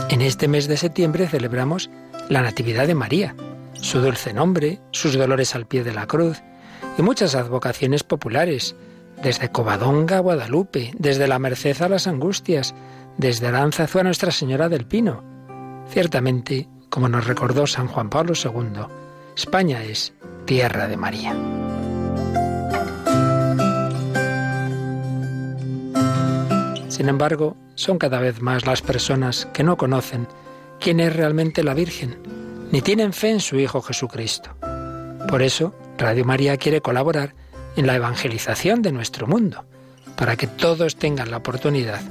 En 0.10 0.22
este 0.22 0.50
mes 0.50 0.68
de 0.68 0.76
septiembre 0.76 1.28
celebramos 1.28 1.90
la 2.30 2.42
Natividad 2.42 2.88
de 2.88 2.96
María, 2.96 3.36
su 3.86 4.02
dulce 4.02 4.34
nombre, 4.34 4.82
sus 4.90 5.16
dolores 5.16 5.54
al 5.54 5.68
pie 5.68 5.84
de 5.84 5.94
la 5.94 6.08
cruz 6.08 6.42
y 6.98 7.04
muchas 7.04 7.36
advocaciones 7.36 8.04
populares, 8.04 8.76
desde 9.22 9.52
Covadonga 9.52 10.18
a 10.18 10.22
Guadalupe, 10.22 10.92
desde 10.98 11.28
la 11.28 11.38
Merced 11.38 11.80
a 11.84 11.88
las 11.88 12.08
Angustias, 12.08 12.74
desde 13.18 13.46
Aranzazu 13.46 14.00
a 14.00 14.04
Nuestra 14.04 14.32
Señora 14.32 14.70
del 14.70 14.88
Pino. 14.88 15.24
Ciertamente, 15.88 16.68
como 16.90 17.10
nos 17.10 17.28
recordó 17.28 17.68
San 17.68 17.88
Juan 17.88 18.10
Pablo 18.10 18.34
II, 18.34 18.88
España 19.38 19.84
es 19.84 20.14
tierra 20.46 20.88
de 20.88 20.98
María. 20.98 21.36
Sin 26.88 27.08
embargo, 27.08 27.56
son 27.76 28.00
cada 28.00 28.20
vez 28.20 28.42
más 28.42 28.66
las 28.66 28.82
personas 28.82 29.48
que 29.54 29.64
no 29.64 29.78
conocen 29.78 30.28
quién 30.80 31.00
es 31.00 31.16
realmente 31.16 31.64
la 31.64 31.76
Virgen, 31.76 32.45
ni 32.76 32.82
tienen 32.82 33.14
fe 33.14 33.30
en 33.30 33.40
su 33.40 33.58
Hijo 33.58 33.82
Jesucristo. 33.82 34.50
Por 35.30 35.42
eso, 35.42 35.74
Radio 35.98 36.26
María 36.26 36.58
quiere 36.58 36.82
colaborar 36.82 37.34
en 37.78 37.88
la 37.88 37.96
evangelización 37.96 38.82
de 38.82 38.92
nuestro 38.92 39.28
mundo, 39.28 39.64
para 40.18 40.36
que 40.36 40.48
todos 40.48 40.98
tengan 40.98 41.32
la 41.32 41.38
oportunidad 41.38 42.02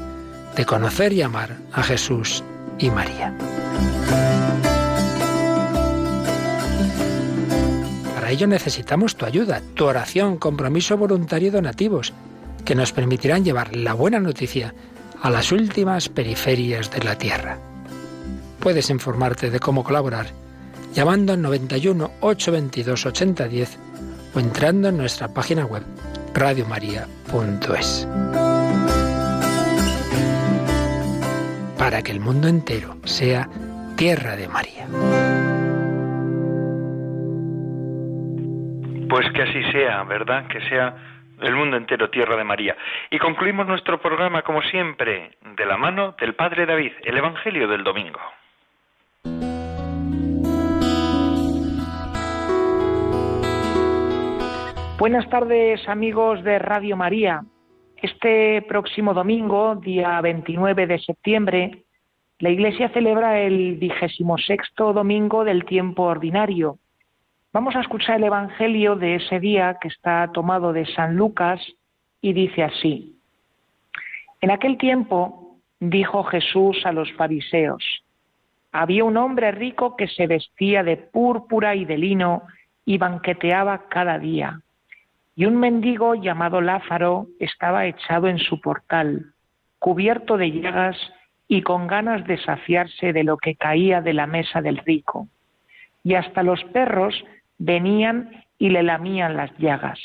de 0.57 0.65
conocer 0.65 1.13
y 1.13 1.21
amar 1.21 1.59
a 1.71 1.83
Jesús 1.83 2.43
y 2.79 2.89
María. 2.89 3.37
Para 8.15 8.31
ello 8.31 8.47
necesitamos 8.47 9.17
tu 9.17 9.27
ayuda, 9.27 9.61
tu 9.75 9.85
oración, 9.85 10.39
compromiso 10.39 10.97
voluntario 10.97 11.49
y 11.49 11.51
donativos, 11.51 12.15
que 12.65 12.75
nos 12.75 12.91
permitirán 12.93 13.45
llevar 13.45 13.77
la 13.77 13.93
buena 13.93 14.19
noticia 14.19 14.75
a 15.21 15.29
las 15.29 15.53
últimas 15.53 16.09
periferias 16.09 16.91
de 16.91 17.03
la 17.05 17.19
tierra. 17.19 17.59
Puedes 18.61 18.89
informarte 18.89 19.51
de 19.51 19.61
cómo 19.61 19.85
colaborar 19.85 20.44
llamando 20.95 21.33
al 21.33 21.43
91 21.43 22.11
822 22.21 23.07
8010 23.07 23.79
o 24.35 24.41
entrando 24.41 24.89
en 24.89 24.97
nuestra 24.97 25.29
página 25.29 25.67
web 25.67 25.83
radiomaria.es. 26.35 28.09
Para 31.79 32.03
que 32.03 32.13
el 32.13 32.21
mundo 32.21 32.49
entero 32.49 32.97
sea 33.05 33.49
tierra 33.97 34.37
de 34.37 34.49
María. 34.49 34.87
Pues 39.09 39.31
que 39.33 39.43
así 39.43 39.63
sea, 39.71 40.03
¿verdad? 40.05 40.47
Que 40.49 40.61
sea 40.69 40.97
el 41.41 41.55
mundo 41.55 41.77
entero 41.77 42.11
tierra 42.11 42.37
de 42.37 42.45
María. 42.45 42.77
Y 43.11 43.19
concluimos 43.19 43.67
nuestro 43.67 44.01
programa, 44.01 44.43
como 44.43 44.63
siempre, 44.63 45.33
de 45.57 45.67
la 45.67 45.77
mano 45.77 46.15
del 46.21 46.35
Padre 46.35 46.67
David, 46.67 46.93
el 47.03 47.19
Evangelio 47.19 47.69
del 47.69 47.85
Domingo. 47.85 48.21
Buenas 54.97 55.29
tardes 55.29 55.89
amigos 55.89 56.45
de 56.45 56.61
Radio 56.61 56.97
María. 56.97 57.43
Este 58.01 58.63
próximo 58.63 59.13
domingo, 59.13 59.75
día 59.75 60.21
29 60.21 60.87
de 60.87 61.01
septiembre, 61.01 61.83
la 62.39 62.51
Iglesia 62.51 62.89
celebra 62.91 63.41
el 63.41 63.75
vigésimo 63.75 64.39
sexto 64.39 64.93
domingo 64.93 65.43
del 65.43 65.65
tiempo 65.65 66.05
ordinario. 66.05 66.79
Vamos 67.53 67.75
a 67.75 67.81
escuchar 67.81 68.19
el 68.19 68.25
Evangelio 68.25 68.95
de 68.95 69.17
ese 69.17 69.41
día 69.41 69.79
que 69.81 69.89
está 69.89 70.31
tomado 70.33 70.73
de 70.73 70.87
San 70.87 71.17
Lucas 71.17 71.61
y 72.21 72.33
dice 72.33 72.63
así. 72.63 73.19
En 74.41 74.53
aquel 74.53 74.79
tiempo 74.79 75.57
dijo 75.81 76.23
Jesús 76.23 76.87
a 76.87 76.93
los 76.93 77.13
fariseos, 77.15 77.83
había 78.71 79.03
un 79.03 79.17
hombre 79.17 79.51
rico 79.51 79.97
que 79.97 80.07
se 80.07 80.29
vestía 80.29 80.85
de 80.85 80.97
púrpura 80.99 81.75
y 81.75 81.85
de 81.85 81.99
lino 81.99 82.45
y 82.85 82.97
banqueteaba 82.97 83.89
cada 83.89 84.21
día 84.21 84.61
y 85.37 85.47
un 85.47 85.57
mendigo 85.57 86.15
llamado 86.15 86.61
Lázaro 86.61 87.27
estaba 87.41 87.87
echado 87.87 88.29
en 88.29 88.39
su 88.39 88.61
portal, 88.61 89.33
cubierto 89.79 90.37
de 90.37 90.53
llagas 90.53 90.97
y 91.49 91.63
con 91.63 91.87
ganas 91.87 92.25
de 92.27 92.39
saciarse 92.39 93.13
de 93.13 93.25
lo 93.25 93.37
que 93.37 93.57
caía 93.57 94.01
de 94.01 94.15
la 94.15 94.27
mesa 94.27 94.63
del 94.63 94.79
rico. 94.79 95.29
Y 96.03 96.15
hasta 96.15 96.43
los 96.43 96.63
perros 96.65 97.25
venían 97.59 98.45
y 98.59 98.71
le 98.71 98.83
lamían 98.83 99.37
las 99.37 99.57
llagas. 99.59 99.99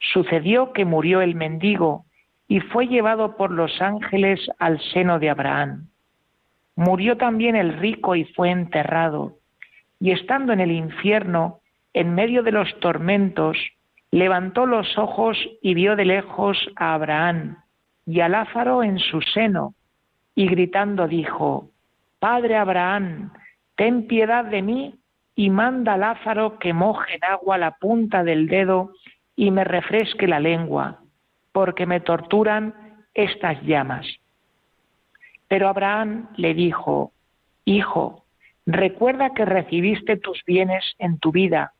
Sucedió 0.00 0.72
que 0.72 0.84
murió 0.84 1.20
el 1.20 1.34
mendigo 1.34 2.04
y 2.48 2.60
fue 2.60 2.88
llevado 2.88 3.36
por 3.36 3.50
los 3.50 3.80
ángeles 3.80 4.40
al 4.58 4.80
seno 4.92 5.18
de 5.18 5.30
Abraham. 5.30 5.88
Murió 6.76 7.16
también 7.16 7.56
el 7.56 7.78
rico 7.78 8.16
y 8.16 8.24
fue 8.24 8.50
enterrado. 8.50 9.38
Y 10.00 10.10
estando 10.10 10.52
en 10.52 10.60
el 10.60 10.72
infierno, 10.72 11.60
en 11.94 12.14
medio 12.14 12.42
de 12.42 12.52
los 12.52 12.78
tormentos, 12.80 13.56
levantó 14.14 14.64
los 14.64 14.96
ojos 14.96 15.36
y 15.60 15.74
vio 15.74 15.96
de 15.96 16.04
lejos 16.04 16.56
a 16.76 16.94
Abraham 16.94 17.56
y 18.06 18.20
a 18.20 18.28
Lázaro 18.28 18.84
en 18.84 19.00
su 19.00 19.20
seno, 19.20 19.74
y 20.36 20.46
gritando 20.46 21.08
dijo, 21.08 21.70
Padre 22.20 22.56
Abraham, 22.56 23.32
ten 23.74 24.06
piedad 24.06 24.44
de 24.44 24.62
mí 24.62 24.94
y 25.34 25.50
manda 25.50 25.94
a 25.94 25.96
Lázaro 25.96 26.60
que 26.60 26.72
moje 26.72 27.16
en 27.16 27.24
agua 27.24 27.58
la 27.58 27.72
punta 27.72 28.22
del 28.22 28.46
dedo 28.46 28.92
y 29.34 29.50
me 29.50 29.64
refresque 29.64 30.28
la 30.28 30.38
lengua, 30.38 31.00
porque 31.50 31.84
me 31.84 31.98
torturan 31.98 32.72
estas 33.14 33.60
llamas. 33.62 34.06
Pero 35.48 35.66
Abraham 35.66 36.28
le 36.36 36.54
dijo, 36.54 37.10
Hijo, 37.64 38.26
recuerda 38.64 39.34
que 39.34 39.44
recibiste 39.44 40.16
tus 40.16 40.44
bienes 40.44 40.94
en 41.00 41.18
tu 41.18 41.32
vida 41.32 41.73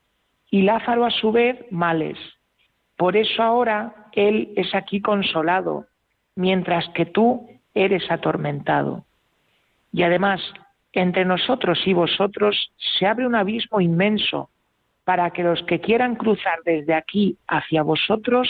y 0.54 0.62
Lázaro 0.62 1.04
a 1.04 1.10
su 1.10 1.32
vez 1.32 1.58
males. 1.72 2.16
Por 2.96 3.16
eso 3.16 3.42
ahora 3.42 3.92
él 4.12 4.52
es 4.54 4.72
aquí 4.72 5.00
consolado, 5.00 5.86
mientras 6.36 6.88
que 6.90 7.06
tú 7.06 7.48
eres 7.74 8.08
atormentado. 8.08 9.04
Y 9.92 10.04
además, 10.04 10.40
entre 10.92 11.24
nosotros 11.24 11.80
y 11.86 11.92
vosotros 11.92 12.70
se 12.76 13.04
abre 13.04 13.26
un 13.26 13.34
abismo 13.34 13.80
inmenso 13.80 14.48
para 15.02 15.30
que 15.30 15.42
los 15.42 15.60
que 15.64 15.80
quieran 15.80 16.14
cruzar 16.14 16.60
desde 16.64 16.94
aquí 16.94 17.36
hacia 17.48 17.82
vosotros 17.82 18.48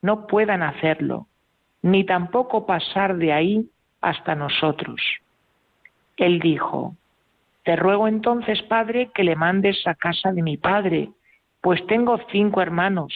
no 0.00 0.26
puedan 0.26 0.62
hacerlo, 0.62 1.26
ni 1.82 2.04
tampoco 2.04 2.64
pasar 2.64 3.18
de 3.18 3.34
ahí 3.34 3.68
hasta 4.00 4.34
nosotros. 4.34 5.02
Él 6.16 6.40
dijo, 6.40 6.96
Te 7.62 7.76
ruego 7.76 8.08
entonces, 8.08 8.62
Padre, 8.62 9.10
que 9.14 9.22
le 9.22 9.36
mandes 9.36 9.86
a 9.86 9.94
casa 9.94 10.32
de 10.32 10.42
mi 10.42 10.56
Padre, 10.56 11.10
pues 11.62 11.84
tengo 11.86 12.18
cinco 12.30 12.60
hermanos, 12.60 13.14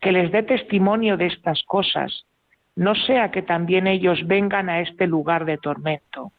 que 0.00 0.10
les 0.10 0.32
dé 0.32 0.42
testimonio 0.42 1.16
de 1.16 1.26
estas 1.26 1.62
cosas, 1.62 2.26
no 2.74 2.94
sea 2.94 3.30
que 3.30 3.42
también 3.42 3.86
ellos 3.86 4.26
vengan 4.26 4.68
a 4.68 4.80
este 4.80 5.06
lugar 5.06 5.44
de 5.44 5.58
tormento. 5.58 6.32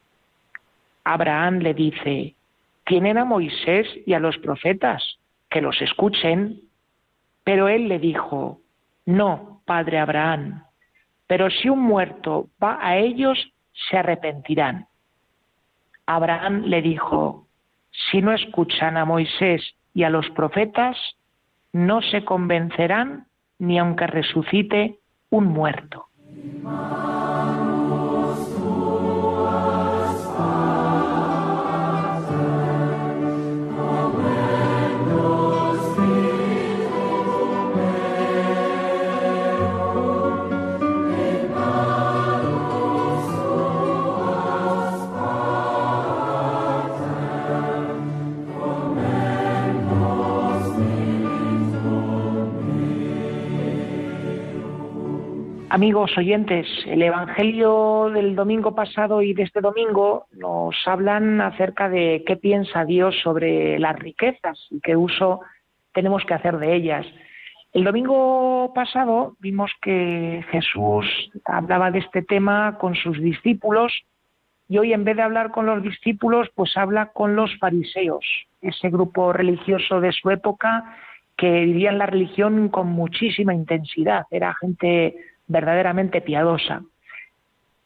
Abraham 1.04 1.60
le 1.60 1.74
dice, 1.74 2.36
tienen 2.86 3.18
a 3.18 3.24
Moisés 3.24 3.88
y 4.06 4.14
a 4.14 4.20
los 4.20 4.38
profetas, 4.40 5.20
que 5.50 5.62
los 5.62 5.80
escuchen. 5.82 6.62
Pero 7.44 7.68
él 7.68 7.88
le 7.88 8.00
dijo, 8.00 8.60
no, 9.06 9.62
padre 9.66 10.00
Abraham, 10.00 10.64
pero 11.28 11.50
si 11.50 11.70
un 11.70 11.82
muerto 11.82 12.48
va 12.62 12.80
a 12.82 12.98
ellos, 12.98 13.38
se 13.90 13.98
arrepentirán. 13.98 14.88
Abraham 16.06 16.64
le 16.66 16.82
dijo, 16.82 17.48
si 17.92 18.22
no 18.22 18.34
escuchan 18.34 18.98
a 18.98 19.06
Moisés 19.06 19.76
y 19.94 20.04
a 20.04 20.10
los 20.10 20.30
profetas, 20.32 20.98
no 21.74 22.02
se 22.02 22.24
convencerán 22.24 23.28
ni 23.60 23.78
aunque 23.80 24.08
resucite 24.08 25.00
un 25.30 25.48
muerto. 25.48 26.08
Amigos 55.74 56.16
oyentes, 56.20 56.68
el 56.86 57.02
Evangelio 57.02 58.12
del 58.14 58.36
domingo 58.36 58.76
pasado 58.76 59.24
y 59.24 59.34
de 59.34 59.42
este 59.42 59.60
domingo 59.60 60.28
nos 60.34 60.76
hablan 60.86 61.42
acerca 61.42 61.90
de 61.90 62.24
qué 62.28 62.36
piensa 62.36 62.86
Dios 62.86 63.16
sobre 63.24 63.80
las 63.80 63.98
riquezas 63.98 64.68
y 64.70 64.80
qué 64.82 64.96
uso 64.96 65.42
tenemos 65.92 66.24
que 66.26 66.36
hacer 66.36 66.60
de 66.60 66.76
ellas. 66.76 67.08
El 67.72 67.86
domingo 67.86 68.72
pasado 68.76 69.36
vimos 69.40 69.72
que 69.82 70.46
Jesús 70.52 71.08
hablaba 71.44 71.90
de 71.90 72.00
este 72.00 72.22
tema 72.22 72.78
con 72.78 72.94
sus 72.94 73.20
discípulos 73.20 73.92
y 74.70 74.78
hoy 74.78 74.94
en 74.94 75.04
vez 75.04 75.16
de 75.16 75.24
hablar 75.24 75.50
con 75.50 75.66
los 75.66 75.82
discípulos, 75.82 76.52
pues 76.54 76.78
habla 76.78 77.08
con 77.08 77.36
los 77.36 77.50
fariseos, 77.58 78.24
ese 78.62 78.92
grupo 78.92 79.34
religioso 79.34 80.02
de 80.02 80.12
su 80.12 80.30
época 80.30 80.98
que 81.36 81.66
vivían 81.66 81.98
la 81.98 82.06
religión 82.06 82.70
con 82.70 82.90
muchísima 82.90 83.56
intensidad, 83.56 84.28
era 84.30 84.54
gente 84.62 85.16
verdaderamente 85.54 86.20
piadosa. 86.20 86.82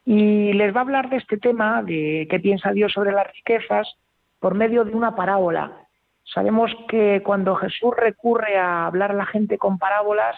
Y 0.05 0.53
les 0.53 0.73
va 0.73 0.79
a 0.79 0.83
hablar 0.83 1.09
de 1.09 1.17
este 1.17 1.37
tema, 1.37 1.83
de 1.83 2.27
qué 2.29 2.39
piensa 2.39 2.71
Dios 2.71 2.93
sobre 2.93 3.11
las 3.11 3.27
riquezas, 3.31 3.95
por 4.39 4.55
medio 4.55 4.85
de 4.85 4.93
una 4.93 5.15
parábola. 5.15 5.73
Sabemos 6.23 6.71
que 6.87 7.21
cuando 7.23 7.55
Jesús 7.55 7.93
recurre 7.95 8.57
a 8.57 8.85
hablar 8.85 9.11
a 9.11 9.15
la 9.15 9.25
gente 9.25 9.57
con 9.57 9.77
parábolas, 9.77 10.35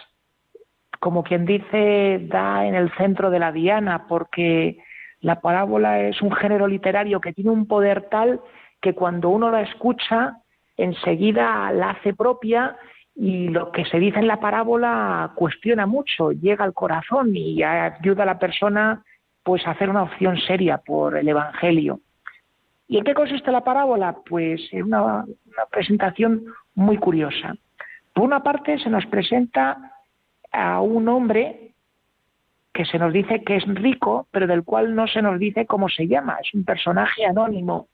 como 1.00 1.24
quien 1.24 1.46
dice, 1.46 2.20
da 2.28 2.66
en 2.66 2.74
el 2.74 2.92
centro 2.96 3.30
de 3.30 3.40
la 3.40 3.52
diana, 3.52 4.08
porque 4.08 4.80
la 5.22 5.40
parábola 5.40 6.00
es 6.02 6.22
un 6.22 6.32
género 6.32 6.68
literario 6.68 7.22
que 7.22 7.34
tiene 7.34 7.52
un 7.52 7.68
poder 7.68 8.10
tal 8.10 8.42
que 8.82 8.96
cuando 8.96 9.30
uno 9.30 9.52
la 9.52 9.62
escucha, 9.62 10.38
enseguida 10.78 11.72
la 11.74 11.92
hace 11.92 12.14
propia 12.14 12.76
y 13.22 13.50
lo 13.50 13.74
que 13.74 13.84
se 13.84 14.00
dice 14.00 14.20
en 14.20 14.28
la 14.28 14.40
parábola 14.40 15.34
cuestiona 15.36 15.86
mucho, 15.86 16.32
llega 16.32 16.64
al 16.64 16.74
corazón 16.74 17.36
y 17.36 17.62
ayuda 17.62 18.24
a 18.24 18.26
la 18.26 18.40
persona 18.40 19.04
pues 19.44 19.68
a 19.68 19.72
hacer 19.72 19.90
una 19.90 20.04
opción 20.04 20.38
seria 20.38 20.78
por 20.78 21.18
el 21.18 21.28
Evangelio. 21.28 22.00
¿Y 22.88 22.98
en 22.98 23.04
qué 23.04 23.14
consiste 23.14 23.52
la 23.52 23.62
parábola? 23.62 24.16
Pues 24.26 24.62
en 24.72 24.84
una, 24.84 25.26
una 25.26 25.66
presentación 25.70 26.46
muy 26.76 26.98
curiosa. 26.98 27.56
Por 28.14 28.24
una 28.24 28.42
parte 28.42 28.80
se 28.80 28.90
nos 28.90 29.06
presenta 29.08 29.92
a 30.54 30.80
un 30.80 31.10
hombre 31.10 31.74
que 32.72 32.86
se 32.86 32.98
nos 33.00 33.12
dice 33.12 33.44
que 33.44 33.58
es 33.58 33.66
rico, 33.66 34.28
pero 34.32 34.48
del 34.48 34.64
cual 34.64 34.96
no 34.96 35.08
se 35.08 35.22
nos 35.22 35.38
dice 35.40 35.66
cómo 35.66 35.90
se 35.90 36.08
llama, 36.08 36.38
es 36.42 36.54
un 36.54 36.64
personaje 36.64 37.26
anónimo 37.26 37.90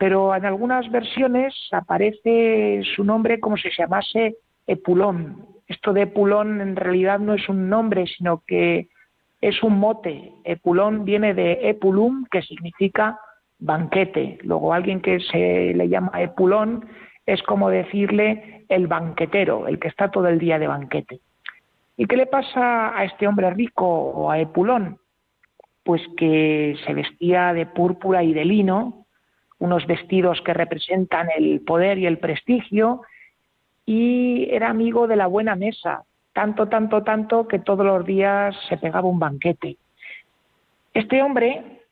pero 0.00 0.34
en 0.34 0.46
algunas 0.46 0.90
versiones 0.90 1.54
aparece 1.72 2.80
su 2.96 3.04
nombre 3.04 3.38
como 3.38 3.58
si 3.58 3.68
se 3.70 3.82
llamase 3.82 4.36
Epulón. 4.66 5.44
Esto 5.68 5.92
de 5.92 6.02
Epulón 6.02 6.62
en 6.62 6.74
realidad 6.74 7.18
no 7.18 7.34
es 7.34 7.46
un 7.50 7.68
nombre, 7.68 8.06
sino 8.06 8.42
que 8.46 8.88
es 9.42 9.62
un 9.62 9.78
mote. 9.78 10.32
Epulón 10.44 11.04
viene 11.04 11.34
de 11.34 11.68
Epulum, 11.68 12.24
que 12.30 12.40
significa 12.40 13.20
banquete. 13.58 14.38
Luego 14.40 14.72
alguien 14.72 15.02
que 15.02 15.20
se 15.20 15.74
le 15.74 15.86
llama 15.90 16.12
Epulón 16.22 16.86
es 17.26 17.42
como 17.42 17.68
decirle 17.68 18.64
el 18.70 18.86
banquetero, 18.86 19.68
el 19.68 19.78
que 19.78 19.88
está 19.88 20.10
todo 20.10 20.28
el 20.28 20.38
día 20.38 20.58
de 20.58 20.66
banquete. 20.66 21.20
¿Y 21.98 22.06
qué 22.06 22.16
le 22.16 22.24
pasa 22.24 22.98
a 22.98 23.04
este 23.04 23.28
hombre 23.28 23.50
rico 23.50 23.84
o 23.86 24.30
a 24.30 24.38
Epulón? 24.38 24.96
Pues 25.82 26.00
que 26.16 26.74
se 26.86 26.94
vestía 26.94 27.52
de 27.52 27.66
púrpura 27.66 28.22
y 28.22 28.32
de 28.32 28.46
lino, 28.46 29.00
unos 29.60 29.86
vestidos 29.86 30.40
que 30.42 30.54
representan 30.54 31.28
el 31.36 31.60
poder 31.60 31.98
y 31.98 32.06
el 32.06 32.18
prestigio, 32.18 33.02
y 33.86 34.48
era 34.50 34.70
amigo 34.70 35.06
de 35.06 35.16
la 35.16 35.26
buena 35.26 35.54
mesa, 35.54 36.02
tanto, 36.32 36.68
tanto, 36.68 37.02
tanto 37.02 37.46
que 37.46 37.58
todos 37.58 37.86
los 37.86 38.04
días 38.04 38.56
se 38.68 38.76
pegaba 38.76 39.08
un 39.08 39.18
banquete. 39.18 39.76
Este 40.92 41.22
hombre, 41.22 41.82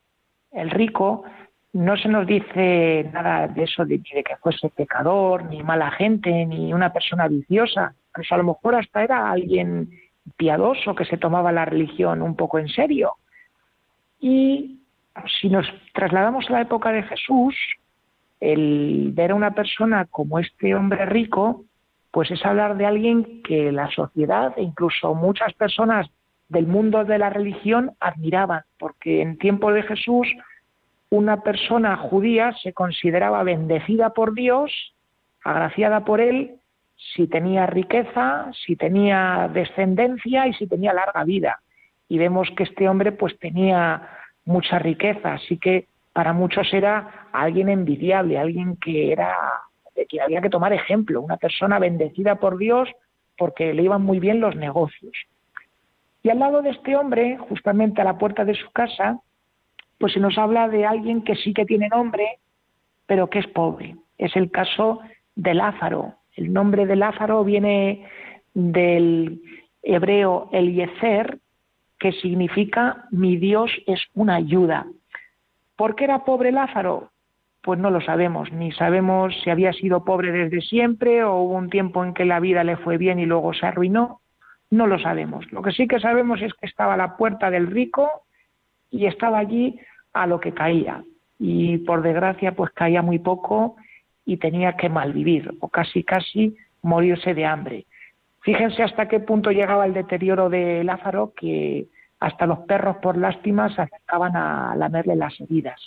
el 0.52 0.70
rico, 0.70 1.24
no 1.72 1.96
se 1.96 2.08
nos 2.08 2.26
dice 2.26 3.08
nada 3.12 3.46
de 3.46 3.64
eso 3.64 3.84
de, 3.84 4.00
que 4.00 4.36
fuese 4.40 4.70
pecador, 4.70 5.44
ni 5.44 5.62
mala 5.62 5.90
gente, 5.90 6.46
ni 6.46 6.72
una 6.72 6.92
persona 6.92 7.28
viciosa. 7.28 7.94
A 8.30 8.36
lo 8.36 8.44
mejor 8.44 8.74
hasta 8.74 9.04
era 9.04 9.30
alguien 9.30 9.90
piadoso 10.36 10.94
que 10.94 11.04
se 11.04 11.18
tomaba 11.18 11.52
la 11.52 11.64
religión 11.64 12.22
un 12.22 12.34
poco 12.34 12.58
en 12.58 12.68
serio. 12.68 13.12
Y 14.20 14.77
si 15.40 15.48
nos 15.48 15.66
trasladamos 15.92 16.48
a 16.48 16.52
la 16.54 16.60
época 16.62 16.90
de 16.92 17.02
Jesús, 17.02 17.54
el 18.40 19.10
ver 19.14 19.32
a 19.32 19.34
una 19.34 19.52
persona 19.52 20.06
como 20.06 20.38
este 20.38 20.74
hombre 20.74 21.06
rico, 21.06 21.64
pues 22.10 22.30
es 22.30 22.44
hablar 22.44 22.76
de 22.76 22.86
alguien 22.86 23.42
que 23.42 23.72
la 23.72 23.90
sociedad 23.90 24.54
e 24.56 24.62
incluso 24.62 25.14
muchas 25.14 25.52
personas 25.54 26.08
del 26.48 26.66
mundo 26.66 27.04
de 27.04 27.18
la 27.18 27.30
religión 27.30 27.92
admiraban, 28.00 28.62
porque 28.78 29.20
en 29.20 29.38
tiempo 29.38 29.72
de 29.72 29.82
Jesús 29.82 30.26
una 31.10 31.42
persona 31.42 31.96
judía 31.96 32.54
se 32.62 32.72
consideraba 32.72 33.42
bendecida 33.42 34.10
por 34.10 34.34
Dios, 34.34 34.94
agraciada 35.44 36.04
por 36.04 36.20
él, 36.20 36.56
si 37.14 37.26
tenía 37.26 37.66
riqueza, 37.66 38.50
si 38.66 38.76
tenía 38.76 39.48
descendencia 39.52 40.46
y 40.46 40.54
si 40.54 40.66
tenía 40.66 40.92
larga 40.92 41.24
vida. 41.24 41.60
Y 42.08 42.18
vemos 42.18 42.48
que 42.56 42.64
este 42.64 42.88
hombre 42.88 43.12
pues 43.12 43.38
tenía 43.38 44.17
mucha 44.48 44.78
riqueza, 44.78 45.34
así 45.34 45.58
que 45.58 45.86
para 46.14 46.32
muchos 46.32 46.72
era 46.72 47.28
alguien 47.32 47.68
envidiable, 47.68 48.38
alguien 48.38 48.76
que 48.76 49.12
era 49.12 49.36
que 50.08 50.20
había 50.20 50.40
que 50.40 50.48
tomar 50.48 50.72
ejemplo, 50.72 51.20
una 51.20 51.36
persona 51.36 51.78
bendecida 51.78 52.36
por 52.36 52.56
Dios 52.56 52.88
porque 53.36 53.74
le 53.74 53.82
iban 53.82 54.02
muy 54.02 54.20
bien 54.20 54.40
los 54.40 54.56
negocios. 54.56 55.12
Y 56.22 56.30
al 56.30 56.38
lado 56.38 56.62
de 56.62 56.70
este 56.70 56.96
hombre, 56.96 57.36
justamente 57.36 58.00
a 58.00 58.04
la 58.04 58.16
puerta 58.16 58.44
de 58.44 58.54
su 58.54 58.70
casa, 58.70 59.20
pues 59.98 60.14
se 60.14 60.20
nos 60.20 60.38
habla 60.38 60.68
de 60.68 60.86
alguien 60.86 61.22
que 61.22 61.34
sí 61.36 61.52
que 61.52 61.66
tiene 61.66 61.88
nombre, 61.88 62.38
pero 63.06 63.28
que 63.28 63.40
es 63.40 63.46
pobre. 63.48 63.96
Es 64.16 64.34
el 64.34 64.50
caso 64.50 65.00
de 65.36 65.54
Lázaro. 65.54 66.14
El 66.36 66.52
nombre 66.52 66.86
de 66.86 66.96
Lázaro 66.96 67.44
viene 67.44 68.06
del 68.54 69.42
hebreo 69.82 70.48
Eliezer, 70.52 71.38
que 71.98 72.12
significa 72.12 73.06
mi 73.10 73.36
Dios 73.36 73.70
es 73.86 74.00
una 74.14 74.36
ayuda. 74.36 74.86
¿Por 75.76 75.94
qué 75.94 76.04
era 76.04 76.24
pobre 76.24 76.52
Lázaro? 76.52 77.10
Pues 77.62 77.78
no 77.78 77.90
lo 77.90 78.00
sabemos, 78.00 78.52
ni 78.52 78.72
sabemos 78.72 79.34
si 79.42 79.50
había 79.50 79.72
sido 79.72 80.04
pobre 80.04 80.32
desde 80.32 80.60
siempre 80.60 81.24
o 81.24 81.34
hubo 81.36 81.54
un 81.54 81.70
tiempo 81.70 82.04
en 82.04 82.14
que 82.14 82.24
la 82.24 82.40
vida 82.40 82.64
le 82.64 82.76
fue 82.76 82.98
bien 82.98 83.18
y 83.18 83.26
luego 83.26 83.52
se 83.52 83.66
arruinó. 83.66 84.20
No 84.70 84.86
lo 84.86 84.98
sabemos. 84.98 85.50
Lo 85.52 85.62
que 85.62 85.72
sí 85.72 85.88
que 85.88 86.00
sabemos 86.00 86.40
es 86.40 86.54
que 86.54 86.66
estaba 86.66 86.94
a 86.94 86.96
la 86.98 87.16
puerta 87.16 87.50
del 87.50 87.66
rico 87.66 88.08
y 88.90 89.06
estaba 89.06 89.38
allí 89.38 89.78
a 90.12 90.26
lo 90.26 90.40
que 90.40 90.52
caía. 90.52 91.02
Y 91.38 91.78
por 91.78 92.02
desgracia, 92.02 92.52
pues 92.52 92.70
caía 92.72 93.02
muy 93.02 93.18
poco 93.18 93.76
y 94.24 94.36
tenía 94.36 94.76
que 94.76 94.88
malvivir 94.88 95.54
o 95.60 95.68
casi 95.68 96.04
casi 96.04 96.56
morirse 96.82 97.34
de 97.34 97.46
hambre. 97.46 97.86
Fíjense 98.48 98.82
hasta 98.82 99.08
qué 99.08 99.20
punto 99.20 99.50
llegaba 99.50 99.84
el 99.84 99.92
deterioro 99.92 100.48
de 100.48 100.82
Lázaro 100.82 101.34
que 101.36 101.86
hasta 102.18 102.46
los 102.46 102.60
perros 102.60 102.96
por 102.96 103.18
lástima 103.18 103.68
se 103.74 103.82
acercaban 103.82 104.34
a 104.36 104.74
lamerle 104.74 105.16
las 105.16 105.38
heridas. 105.38 105.78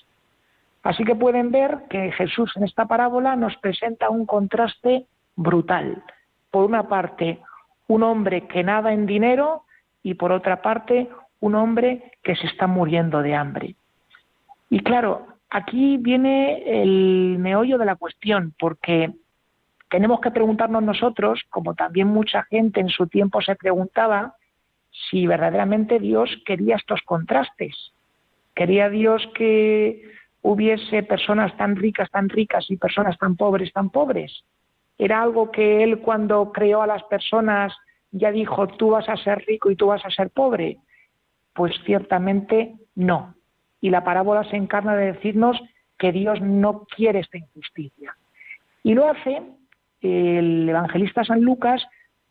Así 0.84 1.04
que 1.04 1.16
pueden 1.16 1.50
ver 1.50 1.80
que 1.90 2.12
Jesús 2.12 2.56
en 2.56 2.64
esta 2.66 2.86
parábola 2.86 3.36
nos 3.36 3.58
presenta 3.58 4.12
un 4.12 4.28
contraste 4.28 5.08
brutal. 5.36 6.04
Por 6.52 6.66
una 6.66 6.88
parte, 6.88 7.40
un 7.88 8.04
hombre 8.04 8.46
que 8.46 8.64
nada 8.64 8.94
en 8.94 9.08
dinero 9.08 9.64
y 10.04 10.14
por 10.14 10.32
otra 10.32 10.62
parte, 10.62 11.10
un 11.40 11.56
hombre 11.56 12.12
que 12.22 12.36
se 12.36 12.46
está 12.46 12.68
muriendo 12.68 13.24
de 13.24 13.34
hambre. 13.34 13.76
Y 14.70 14.82
claro, 14.82 15.26
aquí 15.50 15.98
viene 15.98 16.62
el 16.84 17.38
meollo 17.40 17.80
de 17.80 17.86
la 17.86 17.96
cuestión, 17.96 18.54
porque 18.60 19.12
tenemos 19.92 20.22
que 20.22 20.32
preguntarnos 20.32 20.82
nosotros, 20.82 21.42
como 21.50 21.76
también 21.76 22.08
mucha 22.08 22.44
gente 22.44 22.80
en 22.80 22.88
su 22.88 23.08
tiempo 23.08 23.42
se 23.42 23.58
preguntaba, 23.58 24.36
si 24.90 25.28
verdaderamente 25.28 26.00
Dios 26.00 26.30
quería 26.46 26.78
estos 26.78 27.02
contrastes. 27.02 27.76
Quería 28.56 28.90
Dios 28.90 29.22
que 29.36 30.10
hubiese 30.44 31.04
personas 31.04 31.56
tan 31.58 31.76
ricas, 31.76 32.10
tan 32.10 32.30
ricas 32.30 32.72
y 32.72 32.78
personas 32.78 33.18
tan 33.18 33.36
pobres, 33.36 33.74
tan 33.74 33.90
pobres. 33.90 34.46
Era 34.98 35.22
algo 35.22 35.52
que 35.52 35.84
Él 35.84 36.00
cuando 36.00 36.54
creó 36.54 36.82
a 36.82 36.88
las 36.88 37.04
personas 37.04 37.74
ya 38.12 38.32
dijo, 38.32 38.68
tú 38.68 38.92
vas 38.92 39.10
a 39.10 39.18
ser 39.18 39.44
rico 39.46 39.72
y 39.72 39.76
tú 39.76 39.88
vas 39.88 40.06
a 40.06 40.10
ser 40.10 40.30
pobre. 40.30 40.78
Pues 41.54 41.74
ciertamente 41.86 42.76
no. 42.96 43.36
Y 43.82 43.90
la 43.90 44.06
parábola 44.06 44.46
se 44.46 44.56
encarna 44.56 44.96
de 44.96 45.12
decirnos 45.12 45.62
que 45.98 46.14
Dios 46.14 46.40
no 46.40 46.86
quiere 46.86 47.20
esta 47.20 47.38
injusticia. 47.38 48.16
Y 48.84 48.94
lo 48.94 49.10
hace 49.10 49.42
el 50.02 50.68
evangelista 50.68 51.24
San 51.24 51.42
Lucas 51.42 51.86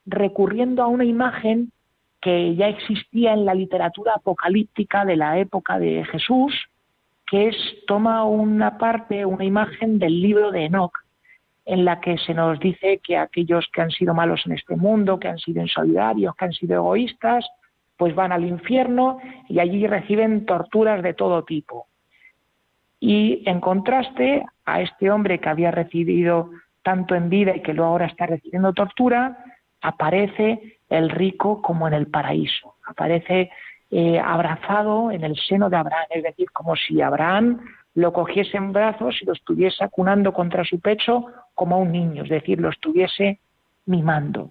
recurriendo 0.07 0.83
a 0.83 0.89
una 0.89 1.05
imagen 1.05 1.73
que 2.21 2.55
ya 2.55 2.69
existía 2.69 3.33
en 3.33 3.45
la 3.45 3.55
literatura 3.55 4.15
apocalíptica 4.17 5.05
de 5.05 5.17
la 5.17 5.39
época 5.39 5.79
de 5.79 6.05
Jesús, 6.05 6.53
que 7.27 7.49
es 7.49 7.57
toma 7.87 8.25
una 8.25 8.77
parte, 8.77 9.25
una 9.25 9.45
imagen 9.45 9.99
del 9.99 10.21
libro 10.21 10.51
de 10.51 10.67
Enoch, 10.67 10.93
en 11.65 11.85
la 11.85 12.01
que 12.01 12.19
se 12.19 12.35
nos 12.35 12.59
dice 12.59 13.01
que 13.03 13.17
aquellos 13.17 13.69
que 13.73 13.81
han 13.81 13.91
sido 13.91 14.13
malos 14.13 14.43
en 14.47 14.53
este 14.53 14.77
mundo, 14.77 15.19
que 15.19 15.29
han 15.29 15.39
sido 15.39 15.63
insolidarios, 15.63 16.35
que 16.35 16.45
han 16.47 16.53
sido 16.53 16.77
egoístas, 16.77 17.49
pues 17.97 18.15
van 18.15 18.33
al 18.33 18.45
infierno 18.45 19.19
y 19.49 19.61
allí 19.61 19.87
reciben 19.87 20.47
torturas 20.47 21.03
de 21.03 21.15
todo 21.15 21.45
tipo. 21.45 21.87
Y 22.99 23.43
en 23.47 23.61
contraste 23.61 24.45
a 24.65 24.81
este 24.81 25.11
hombre 25.11 25.39
que 25.39 25.49
había 25.49 25.71
recibido 25.71 26.51
tanto 26.91 27.15
en 27.15 27.31
vida 27.31 27.55
y 27.55 27.63
que 27.63 27.73
luego 27.73 27.93
ahora 27.93 28.07
está 28.07 28.27
recibiendo 28.27 28.73
tortura, 28.73 29.45
aparece 29.81 30.79
el 30.89 31.09
rico 31.09 31.63
como 31.63 31.87
en 31.87 31.95
el 31.95 32.09
paraíso, 32.09 32.75
aparece 32.85 33.49
eh, 33.93 34.19
abrazado 34.19 35.13
en 35.13 35.23
el 35.23 35.37
seno 35.37 35.71
de 35.71 35.77
Abraham, 35.77 36.07
es 36.11 36.25
decir, 36.25 36.51
como 36.51 36.75
si 36.75 37.01
Abraham 37.01 37.61
lo 37.95 38.13
cogiese 38.13 38.57
en 38.57 38.73
brazos 38.73 39.23
y 39.23 39.25
lo 39.25 39.35
estuviese 39.35 39.85
acunando 39.85 40.33
contra 40.33 40.65
su 40.65 40.81
pecho 40.81 41.27
como 41.55 41.77
a 41.77 41.79
un 41.79 41.93
niño, 41.93 42.25
es 42.25 42.29
decir, 42.29 42.61
lo 42.61 42.71
estuviese 42.71 43.39
mimando. 43.87 44.51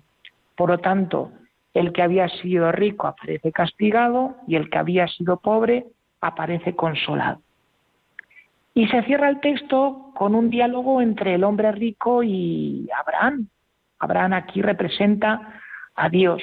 Por 0.56 0.70
lo 0.70 0.78
tanto, 0.78 1.34
el 1.74 1.92
que 1.92 2.04
había 2.04 2.30
sido 2.30 2.72
rico 2.72 3.08
aparece 3.08 3.52
castigado 3.52 4.36
y 4.48 4.56
el 4.56 4.70
que 4.70 4.78
había 4.78 5.10
sido 5.10 5.42
pobre 5.42 5.88
aparece 6.22 6.74
consolado. 6.74 7.42
Y 8.74 8.88
se 8.88 9.04
cierra 9.04 9.30
el 9.30 9.40
texto 9.40 10.12
con 10.16 10.36
un 10.36 10.50
diálogo 10.50 11.02
entre 11.02 11.36
el 11.36 11.44
hombre 11.44 11.72
rico 11.72 12.24
y 12.24 12.88
Abraham. 12.98 13.48
Abraham 14.00 14.34
aquí 14.34 14.62
representa 14.62 15.62
a 15.96 16.10
Dios. 16.10 16.42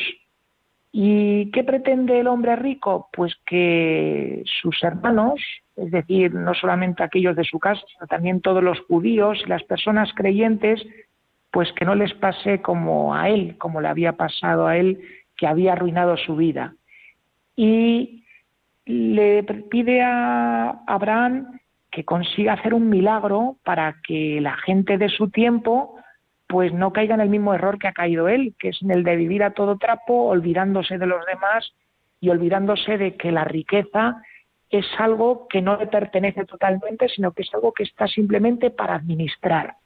¿Y 0.93 1.51
qué 1.51 1.63
pretende 1.63 2.21
el 2.21 2.27
hombre 2.27 2.57
rico? 2.57 3.09
Pues 3.13 3.35
que 3.45 4.43
sus 4.63 4.83
hermanos, 4.83 5.41
es 5.77 5.91
decir, 5.91 6.33
no 6.33 6.55
solamente 6.55 7.03
aquellos 7.03 7.37
de 7.37 7.45
su 7.45 7.59
casa, 7.59 7.83
sino 7.93 8.07
también 8.07 8.41
todos 8.41 8.63
los 8.63 8.81
judíos 8.81 9.39
y 9.45 9.49
las 9.49 9.63
personas 9.65 10.11
creyentes, 10.15 10.83
pues 11.51 11.73
que 11.73 11.85
no 11.85 11.95
les 11.95 12.15
pase 12.15 12.63
como 12.63 13.15
a 13.15 13.29
él, 13.29 13.57
como 13.59 13.81
le 13.81 13.89
había 13.89 14.13
pasado 14.13 14.67
a 14.67 14.77
él, 14.79 15.01
que 15.37 15.47
había 15.47 15.75
arruinado 15.75 16.17
su 16.17 16.37
vida. 16.37 16.75
Y 17.57 18.25
le 18.87 19.43
pide 19.43 20.03
a 20.03 20.83
Abraham 20.87 21.59
que 21.97 22.05
consiga 22.05 22.53
hacer 22.53 22.75
un 22.75 22.91
milagro 22.91 23.57
para 23.65 24.03
que 24.07 24.39
la 24.43 24.55
gente 24.59 24.99
de 24.99 25.09
su 25.09 25.31
tiempo 25.31 25.95
pues 26.47 26.71
no 26.75 26.93
caiga 26.93 27.15
en 27.15 27.23
el 27.23 27.31
mismo 27.31 27.55
error 27.55 27.79
que 27.79 27.89
ha 27.89 27.95
caído 27.95 28.29
él, 28.29 28.55
que 28.59 28.69
es 28.69 28.83
en 28.83 28.91
el 28.91 29.03
de 29.03 29.17
vivir 29.17 29.43
a 29.43 29.55
todo 29.55 29.79
trapo, 29.79 30.27
olvidándose 30.27 30.99
de 30.99 31.07
los 31.07 31.25
demás 31.25 31.73
y 32.21 32.29
olvidándose 32.29 32.99
de 32.99 33.17
que 33.17 33.33
la 33.33 33.45
riqueza 33.45 34.23
es 34.69 34.85
algo 34.99 35.49
que 35.49 35.63
no 35.63 35.79
le 35.79 35.87
pertenece 35.87 36.45
totalmente, 36.45 37.09
sino 37.09 37.33
que 37.33 37.45
es 37.45 37.55
algo 37.55 37.73
que 37.73 37.85
está 37.85 38.07
simplemente 38.07 38.69
para 38.69 38.97
administrar. 38.97 39.77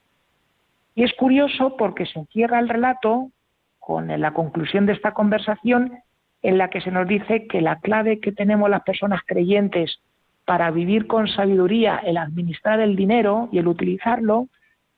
Y 0.96 1.04
es 1.04 1.14
curioso 1.14 1.76
porque 1.76 2.06
se 2.06 2.18
encierra 2.18 2.58
el 2.58 2.68
relato 2.68 3.28
con 3.78 4.08
la 4.20 4.32
conclusión 4.32 4.84
de 4.84 4.94
esta 4.94 5.14
conversación 5.14 5.92
en 6.42 6.58
la 6.58 6.70
que 6.70 6.80
se 6.80 6.90
nos 6.90 7.06
dice 7.06 7.46
que 7.46 7.61
la 7.61 7.78
clave 7.78 8.18
que 8.18 8.32
tenemos 8.32 8.68
las 8.68 8.82
personas 8.82 9.20
creyentes 9.24 10.00
para 10.51 10.72
vivir 10.72 11.07
con 11.07 11.28
sabiduría 11.28 11.98
el 12.05 12.16
administrar 12.16 12.80
el 12.80 12.96
dinero 12.96 13.48
y 13.53 13.59
el 13.59 13.68
utilizarlo, 13.68 14.48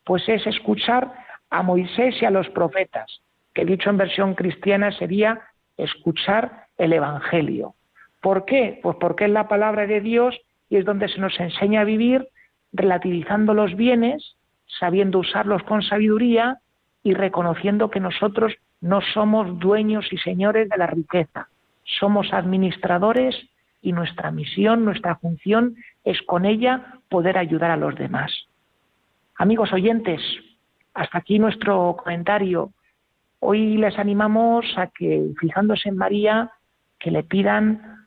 pues 0.03 0.27
es 0.27 0.47
escuchar 0.47 1.13
a 1.51 1.63
Moisés 1.63 2.15
y 2.23 2.25
a 2.25 2.31
los 2.31 2.49
profetas, 2.49 3.21
que 3.53 3.67
dicho 3.67 3.91
en 3.91 3.99
versión 3.99 4.35
cristiana 4.35 4.93
sería 4.93 5.43
escuchar 5.77 6.69
el 6.79 6.95
Evangelio. 6.95 7.75
¿Por 8.23 8.47
qué? 8.47 8.81
Pues 8.83 8.97
porque 8.99 9.27
es 9.27 9.31
la 9.31 9.47
palabra 9.47 9.87
de 9.87 10.01
Dios 10.01 10.41
y 10.71 10.79
es 10.79 10.87
donde 10.87 11.09
se 11.09 11.21
nos 11.21 11.39
enseña 11.39 11.83
a 11.83 11.85
vivir 11.85 12.27
relativizando 12.73 13.53
los 13.53 13.77
bienes, 13.77 14.37
sabiendo 14.81 15.19
usarlos 15.19 15.63
con 15.65 15.83
sabiduría 15.83 16.61
y 17.03 17.13
reconociendo 17.13 17.91
que 17.91 18.01
nosotros 18.01 18.55
no 18.81 19.03
somos 19.13 19.59
dueños 19.59 20.11
y 20.13 20.17
señores 20.17 20.71
de 20.71 20.79
la 20.79 20.87
riqueza, 20.87 21.51
somos 21.85 22.33
administradores 22.33 23.37
y 23.83 23.93
nuestra 23.93 24.31
misión, 24.31 24.85
nuestra 24.85 25.17
función 25.17 25.77
es 26.05 26.23
con 26.23 26.47
ella 26.47 27.01
poder 27.11 27.37
ayudar 27.37 27.73
a 27.73 27.77
los 27.77 27.95
demás. 27.97 28.33
Amigos 29.37 29.73
oyentes, 29.73 30.21
hasta 30.95 31.19
aquí 31.19 31.39
nuestro 31.39 31.97
comentario. 31.99 32.71
Hoy 33.41 33.77
les 33.77 33.99
animamos 33.99 34.65
a 34.77 34.87
que, 34.87 35.33
fijándose 35.39 35.89
en 35.89 35.97
María, 35.97 36.53
que 36.99 37.11
le 37.11 37.25
pidan 37.25 38.07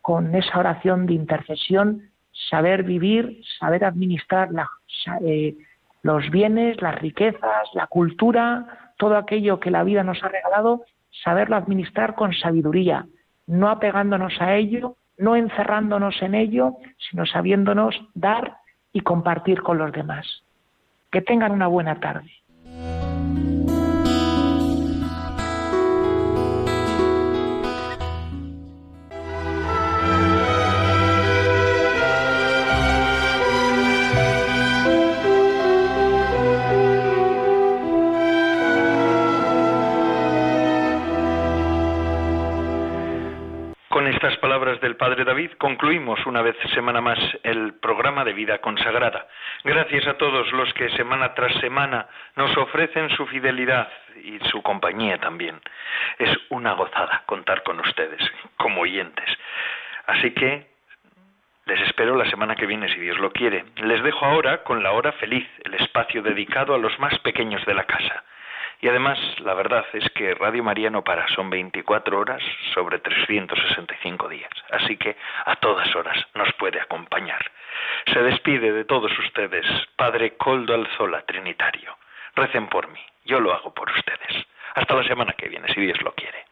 con 0.00 0.34
esa 0.34 0.58
oración 0.58 1.06
de 1.06 1.14
intercesión 1.14 2.10
saber 2.50 2.82
vivir, 2.82 3.40
saber 3.60 3.84
administrar 3.84 4.48
eh, 5.20 5.56
los 6.02 6.28
bienes, 6.30 6.82
las 6.82 6.96
riquezas, 6.96 7.68
la 7.74 7.86
cultura, 7.86 8.92
todo 8.98 9.16
aquello 9.16 9.60
que 9.60 9.70
la 9.70 9.84
vida 9.84 10.02
nos 10.02 10.22
ha 10.24 10.28
regalado, 10.28 10.84
saberlo 11.22 11.56
administrar 11.56 12.16
con 12.16 12.32
sabiduría, 12.32 13.06
no 13.46 13.68
apegándonos 13.68 14.40
a 14.40 14.56
ello, 14.56 14.96
no 15.18 15.36
encerrándonos 15.36 16.20
en 16.22 16.34
ello, 16.34 16.76
sino 16.98 17.26
sabiéndonos 17.26 18.00
dar 18.14 18.58
y 18.92 19.00
compartir 19.00 19.62
con 19.62 19.78
los 19.78 19.92
demás. 19.92 20.44
Que 21.10 21.22
tengan 21.22 21.52
una 21.52 21.66
buena 21.66 22.00
tarde. 22.00 22.30
Estas 44.06 44.36
palabras 44.38 44.80
del 44.80 44.96
Padre 44.96 45.24
David 45.24 45.52
concluimos 45.58 46.24
una 46.26 46.40
vez 46.42 46.56
semana 46.74 47.00
más 47.00 47.18
el 47.42 47.74
programa 47.74 48.24
de 48.24 48.32
vida 48.32 48.58
consagrada. 48.58 49.26
Gracias 49.64 50.06
a 50.06 50.14
todos 50.14 50.50
los 50.52 50.72
que 50.74 50.88
semana 50.90 51.34
tras 51.34 51.54
semana 51.60 52.06
nos 52.36 52.56
ofrecen 52.56 53.10
su 53.10 53.26
fidelidad 53.26 53.88
y 54.22 54.38
su 54.50 54.62
compañía 54.62 55.18
también. 55.18 55.60
Es 56.18 56.30
una 56.50 56.72
gozada 56.72 57.22
contar 57.26 57.62
con 57.62 57.80
ustedes 57.80 58.20
como 58.56 58.82
oyentes. 58.82 59.28
Así 60.06 60.32
que 60.32 60.66
les 61.66 61.80
espero 61.82 62.16
la 62.16 62.28
semana 62.30 62.56
que 62.56 62.66
viene 62.66 62.88
si 62.88 63.00
Dios 63.00 63.18
lo 63.18 63.32
quiere. 63.32 63.64
Les 63.76 64.02
dejo 64.02 64.24
ahora 64.24 64.62
con 64.64 64.82
la 64.82 64.92
hora 64.92 65.12
feliz, 65.12 65.46
el 65.64 65.74
espacio 65.74 66.22
dedicado 66.22 66.74
a 66.74 66.78
los 66.78 66.98
más 66.98 67.18
pequeños 67.20 67.64
de 67.66 67.74
la 67.74 67.84
casa. 67.84 68.24
Y 68.82 68.88
además, 68.88 69.16
la 69.38 69.54
verdad 69.54 69.86
es 69.92 70.10
que 70.10 70.34
Radio 70.34 70.64
María 70.64 70.90
no 70.90 71.04
para, 71.04 71.28
son 71.28 71.48
24 71.48 72.18
horas 72.18 72.42
sobre 72.74 72.98
365 72.98 74.28
días. 74.28 74.50
Así 74.72 74.96
que 74.96 75.16
a 75.44 75.54
todas 75.54 75.94
horas 75.94 76.18
nos 76.34 76.52
puede 76.54 76.80
acompañar. 76.80 77.40
Se 78.12 78.20
despide 78.20 78.72
de 78.72 78.84
todos 78.84 79.16
ustedes, 79.20 79.64
Padre 79.94 80.36
Coldo 80.36 80.74
Alzola, 80.74 81.22
Trinitario. 81.22 81.96
Recen 82.34 82.66
por 82.66 82.88
mí, 82.88 82.98
yo 83.24 83.38
lo 83.38 83.54
hago 83.54 83.72
por 83.72 83.88
ustedes. 83.88 84.46
Hasta 84.74 84.96
la 84.96 85.04
semana 85.04 85.32
que 85.34 85.48
viene, 85.48 85.72
si 85.72 85.80
Dios 85.80 86.02
lo 86.02 86.12
quiere. 86.14 86.51